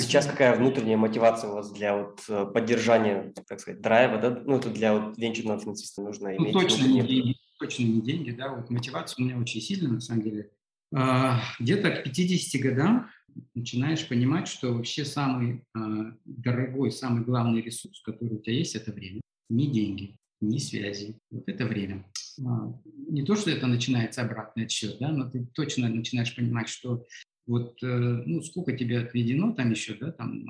Сейчас 0.00 0.26
какая 0.26 0.56
внутренняя 0.56 0.96
мотивация 0.96 1.50
у 1.50 1.54
вас 1.54 1.72
для 1.72 1.96
вот 1.96 2.22
э, 2.28 2.46
поддержания, 2.46 3.32
так 3.46 3.60
сказать, 3.60 3.80
драйва, 3.80 4.18
да? 4.18 4.42
Ну, 4.44 4.56
это 4.56 4.70
для 4.70 4.92
вот 4.92 5.16
венчурного 5.16 5.58
финансиста 5.58 6.02
нужно 6.02 6.30
ну, 6.30 6.36
иметь. 6.36 6.54
Ну, 6.54 6.60
точно 6.60 6.86
не 6.86 7.00
деньги, 7.00 7.36
точно 7.58 7.82
не 7.84 8.00
деньги, 8.02 8.30
да, 8.30 8.54
вот 8.54 8.68
мотивация 8.68 9.22
у 9.22 9.26
меня 9.26 9.38
очень 9.38 9.60
сильная, 9.60 9.92
на 9.92 10.00
самом 10.00 10.22
деле. 10.22 10.50
А, 10.94 11.40
где-то 11.58 11.90
к 11.90 12.04
50 12.04 12.60
годам 12.60 13.10
начинаешь 13.54 14.06
понимать, 14.06 14.48
что 14.48 14.72
вообще 14.72 15.04
самый 15.04 15.64
а, 15.74 16.12
дорогой, 16.24 16.90
самый 16.90 17.24
главный 17.24 17.62
ресурс, 17.62 18.00
который 18.02 18.34
у 18.34 18.40
тебя 18.40 18.54
есть, 18.54 18.74
это 18.74 18.92
время. 18.92 19.20
Не 19.48 19.70
деньги, 19.70 20.18
не 20.40 20.58
связи, 20.58 21.18
вот 21.30 21.48
это 21.48 21.64
время. 21.64 22.04
А, 22.44 22.72
не 23.08 23.24
то, 23.24 23.34
что 23.34 23.50
это 23.50 23.66
начинается 23.66 24.22
обратный 24.22 24.64
отсчет, 24.64 24.98
да, 25.00 25.08
но 25.08 25.30
ты 25.30 25.46
точно 25.54 25.88
начинаешь 25.88 26.34
понимать, 26.34 26.68
что 26.68 27.04
вот 27.46 27.82
э, 27.82 27.86
ну, 27.86 28.42
сколько 28.42 28.76
тебе 28.76 28.98
отведено 28.98 29.52
там 29.52 29.70
еще, 29.70 29.94
да, 29.94 30.12
там, 30.12 30.44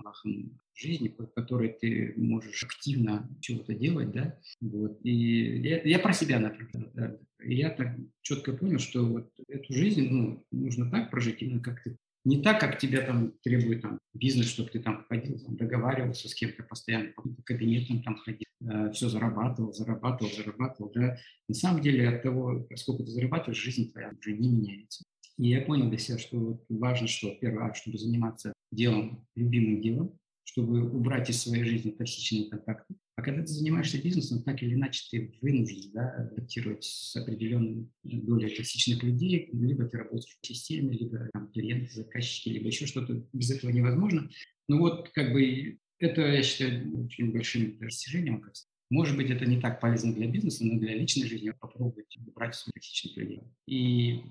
жизни, 0.74 1.08
по 1.08 1.26
которой 1.26 1.70
ты 1.70 2.14
можешь 2.16 2.62
активно 2.62 3.28
чего-то 3.40 3.74
делать, 3.74 4.12
да, 4.12 4.38
вот, 4.60 4.98
и 5.04 5.58
я, 5.58 5.82
я 5.82 5.98
про 5.98 6.12
себя, 6.12 6.38
например, 6.38 6.90
да, 6.94 7.16
я 7.40 7.70
так 7.70 7.96
четко 8.22 8.52
понял, 8.52 8.78
что 8.78 9.04
вот 9.04 9.30
эту 9.48 9.72
жизнь, 9.72 10.08
ну, 10.10 10.44
нужно 10.50 10.90
так 10.90 11.10
прожить, 11.10 11.42
именно 11.42 11.60
как 11.60 11.82
ты 11.82 11.96
не 12.26 12.42
так, 12.42 12.60
как 12.60 12.78
тебя 12.78 13.02
там 13.02 13.32
требует 13.44 13.82
там, 13.82 14.00
бизнес, 14.12 14.48
чтобы 14.48 14.68
ты 14.70 14.80
там 14.80 15.04
ходил, 15.08 15.38
там, 15.38 15.56
договаривался 15.56 16.28
с 16.28 16.34
кем-то 16.34 16.64
постоянно, 16.64 17.12
по 17.12 17.22
кабинетам 17.44 18.02
там 18.02 18.16
ходил, 18.16 18.48
э, 18.62 18.90
все 18.90 19.08
зарабатывал, 19.08 19.72
зарабатывал, 19.72 20.32
зарабатывал. 20.32 20.90
Да? 20.92 21.18
На 21.48 21.54
самом 21.54 21.82
деле 21.82 22.08
от 22.08 22.24
того, 22.24 22.66
сколько 22.74 23.04
ты 23.04 23.10
зарабатываешь, 23.10 23.62
жизнь 23.62 23.92
твоя 23.92 24.10
уже 24.18 24.32
не 24.32 24.48
меняется. 24.48 25.04
И 25.38 25.48
я 25.48 25.62
понял 25.62 25.88
для 25.88 25.98
себя, 25.98 26.18
что 26.18 26.62
важно, 26.68 27.06
что 27.08 27.34
первое, 27.40 27.72
чтобы 27.74 27.98
заниматься 27.98 28.52
делом, 28.72 29.26
любимым 29.34 29.82
делом, 29.82 30.18
чтобы 30.44 30.90
убрать 30.90 31.28
из 31.28 31.42
своей 31.42 31.64
жизни 31.64 31.90
токсичные 31.90 32.48
контакты. 32.48 32.94
А 33.16 33.22
когда 33.22 33.40
ты 33.40 33.48
занимаешься 33.48 34.02
бизнесом, 34.02 34.42
так 34.42 34.62
или 34.62 34.74
иначе 34.74 35.02
ты 35.10 35.38
вынужден 35.40 35.90
да, 35.92 36.10
адаптировать 36.18 36.84
с 36.84 37.16
определенной 37.16 37.88
долей 38.02 38.54
токсичных 38.54 39.02
людей, 39.02 39.48
либо 39.52 39.86
ты 39.86 39.98
работаешь 39.98 40.38
в 40.40 40.46
системе, 40.46 40.96
либо 40.96 41.28
там, 41.32 41.50
клиенты, 41.50 41.90
заказчики, 41.92 42.50
либо 42.50 42.66
еще 42.66 42.86
что-то. 42.86 43.26
Без 43.32 43.50
этого 43.50 43.70
невозможно. 43.70 44.28
Ну 44.68 44.78
вот 44.78 45.10
как 45.10 45.32
бы 45.32 45.78
это, 45.98 46.20
я 46.20 46.42
считаю, 46.42 47.04
очень 47.04 47.32
большим 47.32 47.78
достижением, 47.78 48.42
может 48.88 49.16
быть, 49.16 49.30
это 49.30 49.46
не 49.46 49.60
так 49.60 49.80
полезно 49.80 50.12
для 50.14 50.28
бизнеса, 50.28 50.64
но 50.64 50.78
для 50.78 50.94
личной 50.94 51.26
жизни 51.26 51.50
попробовать 51.50 52.06
своих 52.54 52.74
токсичных 52.74 53.16
людей. 53.16 53.42
И 53.66 54.22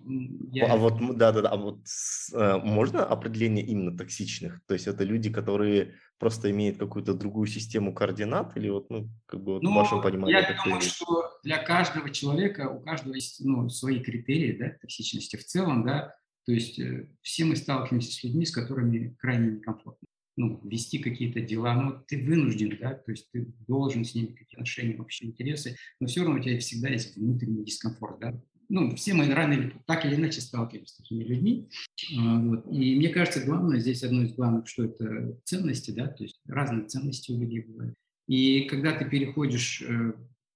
я... 0.52 0.72
А 0.72 0.78
вот, 0.78 1.18
да, 1.18 1.32
да, 1.34 1.42
да, 1.42 1.50
а 1.50 1.58
вот 1.58 1.80
э, 2.34 2.58
можно 2.64 3.06
определение 3.06 3.66
именно 3.66 3.98
токсичных? 3.98 4.62
То 4.66 4.74
есть 4.74 4.88
это 4.88 5.04
люди, 5.04 5.30
которые 5.30 5.96
просто 6.20 6.50
имеют 6.52 6.78
какую-то 6.78 7.14
другую 7.14 7.48
систему 7.48 7.94
координат 7.94 8.56
или 8.56 8.70
вот, 8.70 8.90
ну, 8.90 9.10
как 9.26 9.44
бы 9.44 9.56
вот 9.56 9.64
ну, 9.64 9.72
в 9.72 9.76
вашем 9.76 10.02
понимании? 10.02 10.34
Я 10.34 10.58
думаю, 10.64 10.82
есть? 10.82 10.96
что 10.96 11.38
для 11.44 11.58
каждого 11.58 12.10
человека, 12.10 12.70
у 12.70 12.80
каждого 12.80 13.14
есть, 13.14 13.44
ну, 13.44 13.68
свои 13.70 14.00
критерии, 14.00 14.58
да, 14.58 14.70
токсичности 14.82 15.36
в 15.36 15.44
целом, 15.44 15.86
да, 15.86 16.16
то 16.46 16.54
есть 16.54 16.80
э, 16.80 17.10
все 17.22 17.44
мы 17.44 17.58
сталкиваемся 17.58 18.14
с 18.14 18.24
людьми, 18.24 18.46
с 18.46 18.52
которыми 18.52 19.16
крайне 19.20 19.58
некомфортно 19.58 20.08
ну, 20.38 20.60
вести 20.64 21.00
какие-то 21.00 21.42
дела, 21.42 21.82
ну, 21.82 22.04
ты 22.08 22.22
вынужден, 22.22 22.78
да, 22.80 22.94
то 22.94 23.12
есть 23.12 23.30
ты 23.32 23.46
должен 23.68 24.04
с 24.04 24.16
ними 24.16 24.28
какие-то 24.28 24.58
отношения, 24.58 25.00
общие 25.00 25.30
интересы, 25.30 25.78
но 26.00 26.08
все 26.08 26.24
равно 26.24 26.40
у 26.40 26.44
тебя 26.44 26.60
всегда 26.60 26.90
есть 26.90 27.16
внутренний 27.16 27.66
дискомфорт, 27.66 28.20
да. 28.20 28.42
Ну, 28.68 28.96
все 28.96 29.14
мы 29.14 29.32
рано 29.34 29.54
или 29.54 29.74
так 29.86 30.06
или 30.06 30.16
иначе 30.16 30.42
сталкиваемся 30.42 30.96
с 30.96 30.98
такими 30.98 31.24
людьми. 31.24 31.70
А, 32.18 32.40
вот. 32.42 32.66
И 32.72 32.96
мне 32.96 33.10
кажется, 33.10 33.46
главное 33.46 33.80
здесь 33.80 34.04
одно 34.04 34.24
из 34.24 34.34
главных, 34.34 34.68
что 34.68 34.86
это 34.86 35.40
ценности, 35.44 35.92
да, 35.92 36.08
то 36.08 36.24
есть 36.24 36.42
разные 36.48 36.88
ценности 36.88 37.32
у 37.32 37.40
людей 37.40 37.62
бывают. 37.62 37.96
И 38.28 38.62
когда 38.62 38.98
ты 38.98 39.06
переходишь, 39.06 39.84
э, 39.84 40.14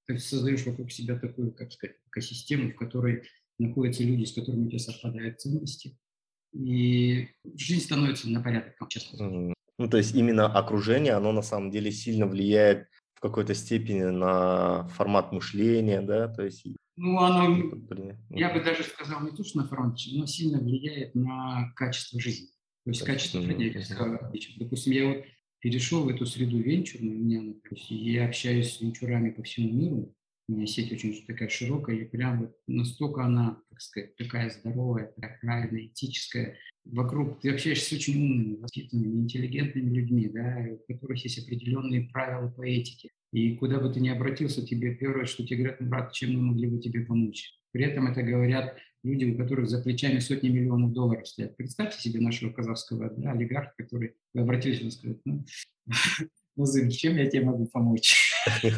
ты 0.08 0.18
создаешь 0.18 0.66
вокруг 0.66 0.92
себя 0.92 1.20
такую, 1.20 1.52
как 1.52 1.72
сказать, 1.72 1.98
экосистему, 2.08 2.72
в 2.72 2.76
которой 2.76 3.24
находятся 3.60 4.04
люди, 4.04 4.26
с 4.26 4.34
которыми 4.34 4.66
у 4.66 4.70
тебя 4.70 4.80
совпадают 4.80 5.40
ценности, 5.40 5.96
и 6.52 7.28
жизнь 7.56 7.84
становится 7.84 8.28
на 8.28 8.42
порядок, 8.42 8.74
честно. 8.90 9.54
Ну, 9.80 9.88
то 9.88 9.96
есть 9.96 10.14
именно 10.14 10.46
окружение, 10.46 11.14
оно 11.14 11.32
на 11.32 11.42
самом 11.42 11.72
деле 11.72 11.90
сильно 11.90 12.28
влияет 12.28 12.90
в 13.14 13.22
какой-то 13.22 13.56
степени 13.56 14.04
на 14.04 14.88
формат 14.90 15.32
мышления, 15.32 16.02
да, 16.02 16.28
то 16.28 16.44
есть... 16.44 16.68
Ну, 16.98 17.18
оно, 17.18 17.72
я 18.30 18.54
бы 18.54 18.62
даже 18.62 18.84
сказал, 18.84 19.22
не 19.22 19.32
то, 19.32 19.42
что 19.42 19.60
на 19.60 19.68
формат, 19.68 19.98
но 20.12 20.26
сильно 20.26 20.60
влияет 20.60 21.16
на 21.16 21.72
качество 21.78 22.20
жизни. 22.20 22.50
То 22.84 22.92
есть 22.92 23.04
качество 23.04 23.42
жизни, 23.42 24.60
допустим, 24.60 24.92
я 24.92 25.08
вот 25.08 25.24
перешел 25.60 26.04
в 26.04 26.10
эту 26.10 26.26
среду 26.26 26.58
венчурную, 26.58 27.18
у 27.18 27.24
меня, 27.24 27.54
я 27.88 28.26
общаюсь 28.28 28.74
с 28.74 28.82
венчурами 28.82 29.30
по 29.32 29.44
всему 29.44 29.72
миру, 29.72 30.14
у 30.50 30.54
меня 30.54 30.68
сеть 30.68 30.92
очень 30.92 31.26
такая 31.26 31.48
широкая, 31.48 31.96
и 31.96 32.04
прям 32.04 32.40
вот 32.42 32.58
настолько 32.68 33.24
она, 33.24 33.62
так 33.70 33.80
сказать, 33.80 34.18
такая 34.18 34.50
здоровая, 34.50 35.14
такая 35.16 35.40
правильная, 35.40 35.86
этическая. 35.86 36.58
Вокруг 36.92 37.40
ты 37.42 37.52
общаешься 37.52 37.90
с 37.90 37.94
очень 37.94 38.22
умными, 38.22 38.56
воспитанными, 38.56 39.22
интеллигентными 39.22 39.96
людьми, 39.96 40.30
да, 40.34 40.66
у 40.72 40.94
которых 40.94 41.24
есть 41.24 41.40
определенные 41.40 42.10
правила 42.10 42.50
по 42.50 42.64
этике. 42.64 43.10
И 43.32 43.56
куда 43.56 43.80
бы 43.80 43.94
ты 43.94 44.00
ни 44.00 44.10
обратился, 44.10 44.66
тебе 44.66 44.96
первое, 44.96 45.26
что 45.26 45.46
тебе 45.46 45.58
говорят, 45.58 45.82
ну, 45.82 45.88
брат, 45.88 46.14
чем 46.14 46.34
мы 46.34 46.42
могли 46.42 46.68
бы 46.68 46.80
тебе 46.80 47.02
помочь? 47.02 47.54
При 47.72 47.86
этом 47.86 48.08
это 48.08 48.24
говорят 48.24 48.76
люди, 49.04 49.26
у 49.26 49.38
которых 49.38 49.70
за 49.70 49.82
плечами 49.82 50.20
сотни 50.20 50.50
миллионов 50.50 50.94
долларов 50.94 51.28
стоят. 51.28 51.56
Представьте 51.56 52.00
себе 52.02 52.20
нашего 52.20 52.52
казахского 52.52 53.12
да, 53.16 53.32
олигарха, 53.32 53.74
который 53.78 54.16
вы 54.34 54.42
обратились, 54.42 54.82
он 54.82 54.92
скажет, 54.92 55.22
ну, 55.26 55.46
Назым, 56.60 56.90
чем 56.90 57.16
я 57.16 57.26
тебе 57.30 57.46
могу 57.46 57.68
помочь? 57.68 58.34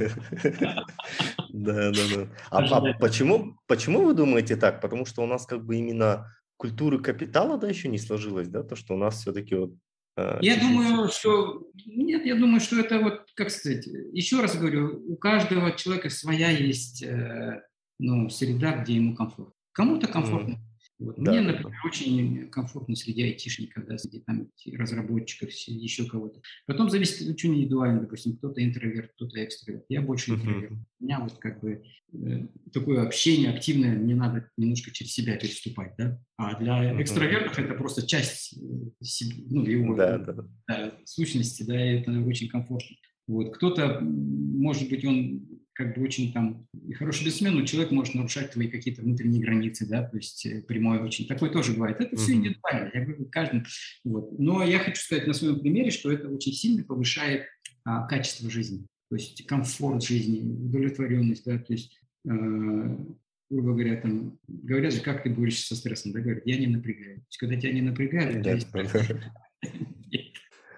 Да, 1.54 1.92
да, 1.92 2.02
да. 2.16 2.28
А, 2.50 2.64
а 2.64 2.94
почему, 2.94 3.58
почему 3.68 4.04
вы 4.04 4.14
думаете 4.14 4.56
так? 4.56 4.80
Потому 4.80 5.06
что 5.06 5.22
у 5.22 5.26
нас 5.26 5.46
как 5.46 5.66
бы 5.66 5.76
именно 5.76 6.34
культуры 6.62 7.00
капитала, 7.00 7.58
да, 7.58 7.68
еще 7.68 7.88
не 7.88 7.98
сложилась, 7.98 8.48
да, 8.48 8.62
то, 8.62 8.76
что 8.76 8.94
у 8.94 8.98
нас 8.98 9.20
все-таки 9.20 9.56
вот 9.56 9.74
э, 10.16 10.38
я 10.42 10.60
думаю, 10.60 11.10
что 11.10 11.68
нет, 11.88 12.24
я 12.24 12.36
думаю, 12.36 12.60
что 12.62 12.80
это 12.80 13.00
вот, 13.00 13.26
как 13.34 13.50
сказать, 13.50 13.88
еще 14.14 14.42
раз 14.42 14.56
говорю, 14.56 15.04
у 15.08 15.16
каждого 15.16 15.72
человека 15.72 16.12
своя 16.12 16.52
есть 16.52 17.02
э, 17.02 17.64
ну, 17.98 18.30
среда, 18.30 18.74
где 18.74 18.94
ему 18.94 19.16
комфортно. 19.16 19.56
Кому-то 19.72 20.08
комфортно. 20.08 20.60
Вот. 21.02 21.16
Да, 21.18 21.32
Мне, 21.32 21.42
например, 21.42 21.72
да. 21.72 21.88
очень 21.88 22.48
комфортно 22.50 22.96
среди 22.96 23.24
айтишников, 23.24 23.88
да, 23.88 23.98
среди 23.98 24.20
там, 24.20 24.48
разработчиков, 24.78 25.50
еще 25.50 26.06
кого-то. 26.06 26.42
Потом 26.68 26.92
зависит 26.92 27.28
очень 27.28 27.56
индивидуально, 27.56 28.02
допустим, 28.02 28.38
кто-то 28.38 28.64
интроверт, 28.64 29.12
кто-то 29.16 29.44
экстраверт. 29.44 29.84
Я 29.90 30.04
больше 30.04 30.32
интроверт. 30.32 30.74
Uh-huh. 30.74 30.78
У 31.00 31.04
меня 31.04 31.20
вот 31.22 31.40
как 31.40 31.60
бы 31.60 31.84
э, 32.14 32.48
такое 32.72 33.02
общение 33.02 33.50
активное, 33.50 33.98
мне 33.98 34.14
надо 34.14 34.48
немножко 34.58 34.92
через 34.92 35.12
себя 35.12 35.38
переступать, 35.38 35.94
да. 35.98 36.22
А 36.38 36.60
для 36.60 36.94
uh-huh. 36.94 37.02
экстравертов 37.02 37.58
это 37.58 37.74
просто 37.74 38.06
часть 38.06 38.56
э, 38.56 39.26
ну, 39.50 39.66
его 39.66 39.96
да, 39.96 40.20
да. 40.20 40.46
Да, 40.68 40.94
сущности, 41.06 41.64
да, 41.64 41.84
и 41.84 42.00
это 42.00 42.12
очень 42.22 42.48
комфортно. 42.48 42.96
Вот. 43.26 43.56
Кто-то, 43.56 44.02
может 44.02 44.88
быть, 44.88 45.04
он 45.04 45.48
как 45.74 45.96
бы 45.96 46.04
очень 46.04 46.34
там 46.34 46.68
хороший 46.96 47.26
бизнесмен, 47.26 47.56
но 47.56 47.66
человек 47.66 47.92
может 47.92 48.16
нарушать 48.16 48.52
твои 48.52 48.68
какие-то 48.68 49.02
внутренние 49.02 49.42
границы, 49.42 49.88
да, 49.88 50.04
то 50.04 50.18
есть 50.18 50.46
э, 50.46 50.62
прямой 50.62 51.00
очень. 51.00 51.28
Такое 51.28 51.50
тоже 51.50 51.74
бывает. 51.74 52.00
Это 52.00 52.16
все 52.16 52.34
индивидуально, 52.34 52.92
я 52.94 53.06
говорю, 53.06 53.26
каждый. 53.32 53.64
Вот. 54.04 54.38
Но 54.38 54.64
я 54.64 54.80
хочу 54.80 55.02
сказать 55.02 55.28
на 55.28 55.34
своем 55.34 55.60
примере, 55.60 55.92
что 55.92 56.12
это 56.12 56.30
очень 56.30 56.54
сильно 56.54 56.84
повышает 56.84 57.46
а, 57.86 58.06
качество 58.08 58.50
жизни, 58.50 58.86
то 59.10 59.16
есть 59.16 59.46
комфорт 59.46 60.04
жизни, 60.04 60.42
удовлетворенность, 60.42 61.46
да, 61.46 61.58
то 61.58 61.74
есть 61.74 61.98
э, 62.28 62.30
грубо 63.52 63.74
говоря, 63.74 63.98
там, 63.98 64.40
говорят 64.48 64.94
же, 64.94 65.02
как 65.02 65.24
ты 65.24 65.30
борешься 65.30 65.68
со 65.68 65.76
стрессом, 65.76 66.14
да, 66.14 66.22
говорят, 66.22 66.46
я 66.46 66.58
не 66.58 66.68
напрягаю. 66.68 67.18
То 67.18 67.26
есть, 67.28 67.38
когда 67.38 67.56
тебя 67.58 67.74
не 67.74 67.82
напрягают, 67.82 68.42
да, 68.42 68.58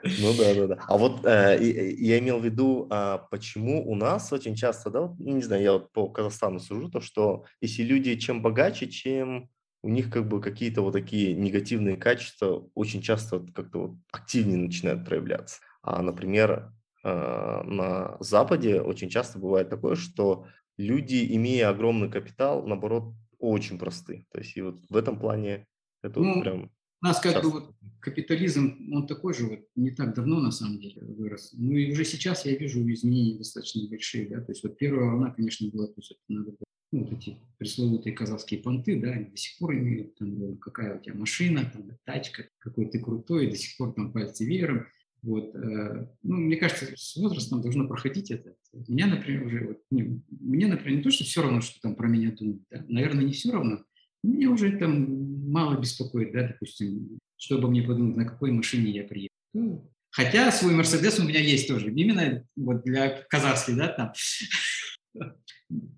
Ну 0.03 0.33
да, 0.37 0.53
да, 0.53 0.67
да. 0.67 0.83
А 0.87 0.97
вот 0.97 1.25
э, 1.25 1.57
я 1.61 2.19
имел 2.19 2.39
в 2.39 2.45
виду, 2.45 2.87
а 2.89 3.19
почему 3.31 3.89
у 3.89 3.95
нас 3.95 4.33
очень 4.33 4.55
часто, 4.55 4.89
да, 4.89 5.01
вот, 5.01 5.17
не 5.19 5.41
знаю, 5.41 5.63
я 5.63 5.73
вот 5.73 5.91
по 5.93 6.09
Казахстану 6.09 6.59
сужу, 6.59 6.89
то 6.89 6.99
что 6.99 7.45
если 7.61 7.83
люди 7.83 8.15
чем 8.15 8.41
богаче, 8.41 8.87
чем 8.87 9.49
у 9.81 9.89
них 9.89 10.09
как 10.09 10.27
бы 10.27 10.41
какие-то 10.41 10.81
вот 10.81 10.93
такие 10.93 11.33
негативные 11.35 11.97
качества 11.97 12.67
очень 12.73 13.01
часто 13.01 13.39
как-то 13.53 13.79
вот 13.79 13.91
активнее 14.11 14.57
начинают 14.57 15.05
проявляться. 15.05 15.59
А, 15.81 16.01
например, 16.01 16.71
э, 17.03 17.61
на 17.63 18.17
Западе 18.19 18.81
очень 18.81 19.09
часто 19.09 19.39
бывает 19.39 19.69
такое, 19.69 19.95
что 19.95 20.47
люди, 20.77 21.27
имея 21.35 21.69
огромный 21.69 22.09
капитал, 22.09 22.65
наоборот, 22.65 23.13
очень 23.39 23.77
просты. 23.77 24.25
То 24.31 24.39
есть 24.39 24.55
и 24.55 24.61
вот 24.61 24.79
в 24.89 24.95
этом 24.95 25.19
плане 25.19 25.67
это 26.01 26.19
ну, 26.19 26.35
вот 26.35 26.43
прям 26.43 26.71
нас 27.03 27.19
как 27.19 27.43
бы 27.43 27.51
вот 27.51 27.75
капитализм, 27.99 28.93
он 28.93 29.07
такой 29.07 29.33
же 29.33 29.45
вот 29.47 29.59
не 29.75 29.91
так 29.91 30.13
давно 30.15 30.39
на 30.39 30.51
самом 30.51 30.79
деле 30.79 31.01
вырос. 31.01 31.53
Ну 31.53 31.73
и 31.73 31.91
уже 31.91 32.05
сейчас 32.05 32.45
я 32.45 32.55
вижу 32.55 32.79
изменения 32.91 33.37
достаточно 33.37 33.87
большие, 33.87 34.27
да, 34.27 34.41
то 34.41 34.51
есть 34.51 34.63
вот 34.63 34.77
первая 34.77 35.09
волна, 35.09 35.31
конечно, 35.31 35.69
была, 35.69 35.87
то 35.87 35.93
есть 35.97 36.11
это 36.11 36.21
надо 36.27 36.51
было, 36.51 36.63
ну, 36.91 37.03
вот 37.05 37.13
эти 37.13 37.37
пресловутые 37.57 38.13
казахские 38.13 38.59
понты, 38.61 38.99
да, 38.99 39.11
они 39.11 39.25
до 39.25 39.37
сих 39.37 39.57
пор 39.57 39.73
имеют, 39.73 40.15
там, 40.15 40.37
ну, 40.37 40.55
какая 40.57 40.97
у 40.97 41.01
тебя 41.01 41.15
машина, 41.15 41.69
там, 41.73 41.89
тачка, 42.05 42.49
какой 42.59 42.85
ты 42.89 42.99
крутой, 42.99 43.49
до 43.49 43.55
сих 43.55 43.77
пор 43.77 43.93
там 43.93 44.11
пальцы 44.11 44.45
веером, 44.45 44.85
вот, 45.23 45.55
э, 45.55 46.07
ну, 46.23 46.35
мне 46.35 46.57
кажется, 46.57 46.85
с 46.95 47.15
возрастом 47.15 47.61
должно 47.61 47.87
проходить 47.87 48.29
это. 48.29 48.55
Меня, 48.89 49.07
например, 49.07 49.45
уже, 49.45 49.67
вот, 49.67 49.77
не, 49.89 50.21
мне, 50.29 50.67
например, 50.67 50.97
не 50.97 51.03
то, 51.03 51.11
что 51.11 51.23
все 51.23 51.41
равно, 51.41 51.61
что 51.61 51.79
там 51.81 51.95
про 51.95 52.07
меня 52.07 52.31
думают, 52.31 52.63
да, 52.69 52.83
наверное, 52.89 53.23
не 53.23 53.31
все 53.31 53.51
равно, 53.51 53.85
меня 54.27 54.49
уже 54.49 54.77
там 54.77 55.49
мало 55.49 55.79
беспокоит, 55.79 56.31
да, 56.33 56.47
допустим, 56.47 57.19
чтобы 57.37 57.69
мне 57.69 57.83
подумать, 57.83 58.15
на 58.15 58.25
какой 58.25 58.51
машине 58.51 58.91
я 58.91 59.03
приеду. 59.03 59.89
Хотя 60.11 60.51
свой 60.51 60.73
Мерседес 60.73 61.19
у 61.19 61.23
меня 61.23 61.39
есть 61.39 61.67
тоже, 61.67 61.91
именно 61.91 62.45
вот 62.55 62.83
для 62.83 63.23
казахской, 63.29 63.75
да, 63.75 63.87
там. 63.89 64.13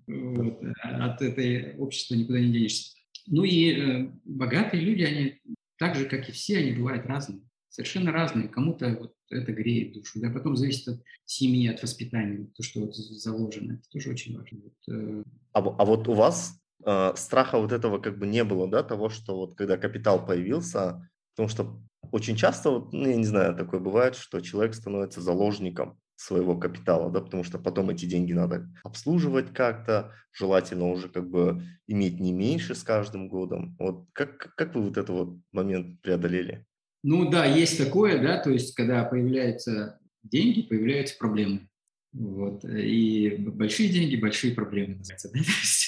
Вот, 0.06 0.62
от 0.82 1.22
этой 1.22 1.76
общества 1.76 2.14
никуда 2.14 2.40
не 2.40 2.52
денешься. 2.52 2.96
Ну 3.26 3.44
и 3.44 3.72
э, 3.72 4.10
богатые 4.24 4.82
люди, 4.82 5.02
они 5.02 5.40
так 5.78 5.96
же, 5.96 6.06
как 6.06 6.28
и 6.28 6.32
все, 6.32 6.58
они 6.58 6.72
бывают 6.72 7.06
разные, 7.06 7.40
совершенно 7.68 8.12
разные. 8.12 8.48
Кому-то 8.48 8.96
вот 8.98 9.14
это 9.30 9.52
греет 9.52 9.94
душу, 9.94 10.20
да, 10.20 10.30
потом 10.30 10.56
зависит 10.56 10.88
от 10.88 11.02
семьи, 11.24 11.66
от 11.66 11.82
воспитания, 11.82 12.46
то, 12.56 12.62
что 12.62 12.80
вот 12.80 12.94
заложено, 12.94 13.72
это 13.72 13.88
тоже 13.90 14.10
очень 14.10 14.36
важно. 14.36 14.60
Вот, 14.62 14.94
э... 14.94 15.22
а, 15.52 15.58
а 15.58 15.84
вот 15.84 16.08
у 16.08 16.12
вас 16.12 16.60
э, 16.84 17.12
страха 17.16 17.58
вот 17.58 17.72
этого 17.72 17.98
как 17.98 18.18
бы 18.18 18.26
не 18.26 18.44
было, 18.44 18.68
да, 18.68 18.82
того, 18.82 19.08
что 19.08 19.36
вот 19.36 19.54
когда 19.56 19.76
капитал 19.76 20.24
появился, 20.24 21.08
потому 21.34 21.48
что 21.48 21.80
очень 22.12 22.36
часто, 22.36 22.70
вот, 22.70 22.92
ну, 22.92 23.08
я 23.08 23.16
не 23.16 23.24
знаю, 23.24 23.56
такое 23.56 23.80
бывает, 23.80 24.14
что 24.16 24.40
человек 24.40 24.74
становится 24.74 25.20
заложником 25.20 25.98
своего 26.16 26.56
капитала, 26.56 27.10
да, 27.10 27.20
потому 27.20 27.44
что 27.44 27.58
потом 27.58 27.90
эти 27.90 28.06
деньги 28.06 28.32
надо 28.32 28.68
обслуживать 28.82 29.52
как-то, 29.52 30.12
желательно 30.32 30.88
уже 30.90 31.08
как 31.08 31.28
бы 31.28 31.62
иметь 31.86 32.20
не 32.20 32.32
меньше 32.32 32.74
с 32.74 32.82
каждым 32.82 33.28
годом. 33.28 33.76
Вот 33.78 34.06
как, 34.12 34.54
как 34.54 34.74
вы 34.74 34.82
вот 34.82 34.96
этот 34.96 35.10
вот 35.10 35.38
момент 35.52 36.00
преодолели? 36.00 36.64
Ну 37.02 37.30
да, 37.30 37.44
есть 37.44 37.78
такое, 37.78 38.20
да, 38.20 38.38
то 38.38 38.50
есть 38.50 38.74
когда 38.74 39.04
появляются 39.04 39.98
деньги, 40.22 40.62
появляются 40.62 41.16
проблемы. 41.18 41.68
Вот. 42.12 42.64
И 42.64 43.36
большие 43.38 43.90
деньги, 43.90 44.16
большие 44.16 44.54
проблемы, 44.54 44.96
называется. 44.96 45.30
Да? 45.32 45.40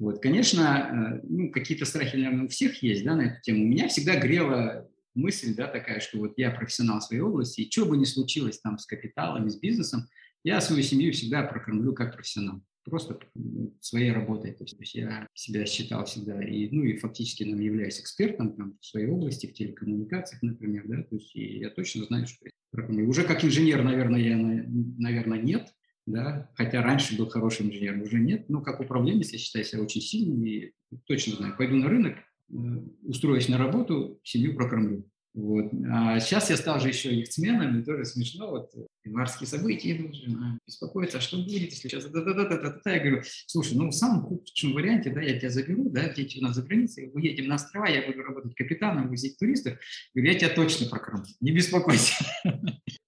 Вот, 0.00 0.22
конечно, 0.22 1.20
э, 1.22 1.26
ну, 1.28 1.50
какие-то 1.50 1.84
страхи, 1.84 2.16
наверное, 2.16 2.46
у 2.46 2.48
всех 2.48 2.82
есть 2.82 3.04
да, 3.04 3.14
на 3.14 3.22
эту 3.26 3.42
тему. 3.42 3.66
Меня 3.66 3.86
всегда 3.88 4.18
грела 4.18 4.88
мысль 5.14 5.54
да, 5.54 5.66
такая, 5.66 6.00
что 6.00 6.16
вот 6.16 6.32
я 6.38 6.50
профессионал 6.50 7.02
своей 7.02 7.20
области, 7.20 7.60
и 7.60 7.70
что 7.70 7.84
бы 7.84 7.98
ни 7.98 8.04
случилось 8.04 8.58
там 8.60 8.78
с 8.78 8.86
капиталом, 8.86 9.50
с 9.50 9.56
бизнесом, 9.56 10.08
я 10.42 10.62
свою 10.62 10.82
семью 10.82 11.12
всегда 11.12 11.42
прокормлю 11.42 11.92
как 11.92 12.14
профессионал. 12.14 12.62
Просто 12.84 13.18
ну, 13.34 13.76
своей 13.82 14.10
работой. 14.10 14.52
То 14.52 14.64
есть 14.64 14.94
я 14.94 15.28
себя 15.34 15.66
считал 15.66 16.06
всегда, 16.06 16.42
и, 16.42 16.70
ну 16.70 16.82
и 16.82 16.96
фактически 16.96 17.44
нам 17.44 17.60
являюсь 17.60 18.00
экспертом 18.00 18.56
там, 18.56 18.78
в 18.80 18.86
своей 18.86 19.06
области, 19.06 19.48
в 19.48 19.52
телекоммуникациях, 19.52 20.40
например, 20.40 20.84
да, 20.86 21.02
то 21.02 21.16
есть 21.16 21.34
я 21.34 21.68
точно 21.68 22.06
знаю, 22.06 22.26
что 22.26 22.46
я 22.46 22.50
прокормлю. 22.70 23.06
Уже 23.06 23.24
как 23.24 23.44
инженер, 23.44 23.82
наверное, 23.82 24.18
я, 24.18 24.34
наверное, 24.38 25.42
нет, 25.42 25.74
да, 26.12 26.50
хотя 26.54 26.82
раньше 26.82 27.16
был 27.16 27.28
хорошим 27.28 27.68
инженером, 27.68 28.02
уже 28.02 28.18
нет, 28.18 28.48
но 28.48 28.60
как 28.60 28.80
управленец 28.80 29.30
я 29.30 29.38
считаю 29.38 29.64
себя 29.64 29.82
очень 29.82 30.00
сильным 30.00 30.44
и 30.44 30.72
точно 31.06 31.36
знаю, 31.36 31.56
пойду 31.56 31.76
на 31.76 31.88
рынок, 31.88 32.16
э, 32.16 32.54
устроюсь 33.02 33.48
на 33.48 33.58
работу, 33.58 34.20
семью 34.22 34.54
прокормлю. 34.54 35.04
Вот. 35.32 35.70
А 35.88 36.18
сейчас 36.18 36.50
я 36.50 36.56
стал 36.56 36.80
же 36.80 36.88
еще 36.88 37.14
яхтсменом, 37.14 37.78
и 37.78 37.84
тоже 37.84 38.04
смешно, 38.04 38.50
вот 38.50 38.72
январские 39.04 39.46
события 39.46 39.96
идут, 39.96 40.16
жена 40.16 40.58
беспокоится, 40.66 41.18
а 41.18 41.20
что 41.20 41.36
будет, 41.36 41.70
если 41.70 41.88
сейчас... 41.88 42.06
Да, 42.06 42.22
да, 42.22 42.34
да, 42.34 42.48
да, 42.48 42.58
да, 42.58 42.80
да. 42.84 42.92
Я 42.92 42.98
говорю, 42.98 43.22
слушай, 43.46 43.74
ну 43.76 43.88
в 43.88 43.92
самом 43.92 44.22
худшем 44.22 44.72
варианте, 44.72 45.10
да, 45.10 45.20
я 45.20 45.38
тебя 45.38 45.50
заберу, 45.50 45.88
да, 45.90 46.12
дети 46.12 46.38
у 46.38 46.42
нас 46.42 46.56
за 46.56 46.62
границей, 46.62 47.12
едем 47.14 47.46
на 47.46 47.54
острова, 47.54 47.88
я 47.88 48.06
буду 48.06 48.22
работать 48.22 48.56
капитаном, 48.56 49.08
возить 49.08 49.38
туристов, 49.38 49.78
говорю, 50.14 50.32
я 50.32 50.38
тебя 50.38 50.50
точно 50.50 50.88
прокормлю, 50.88 51.26
не 51.40 51.52
беспокойся. 51.52 52.24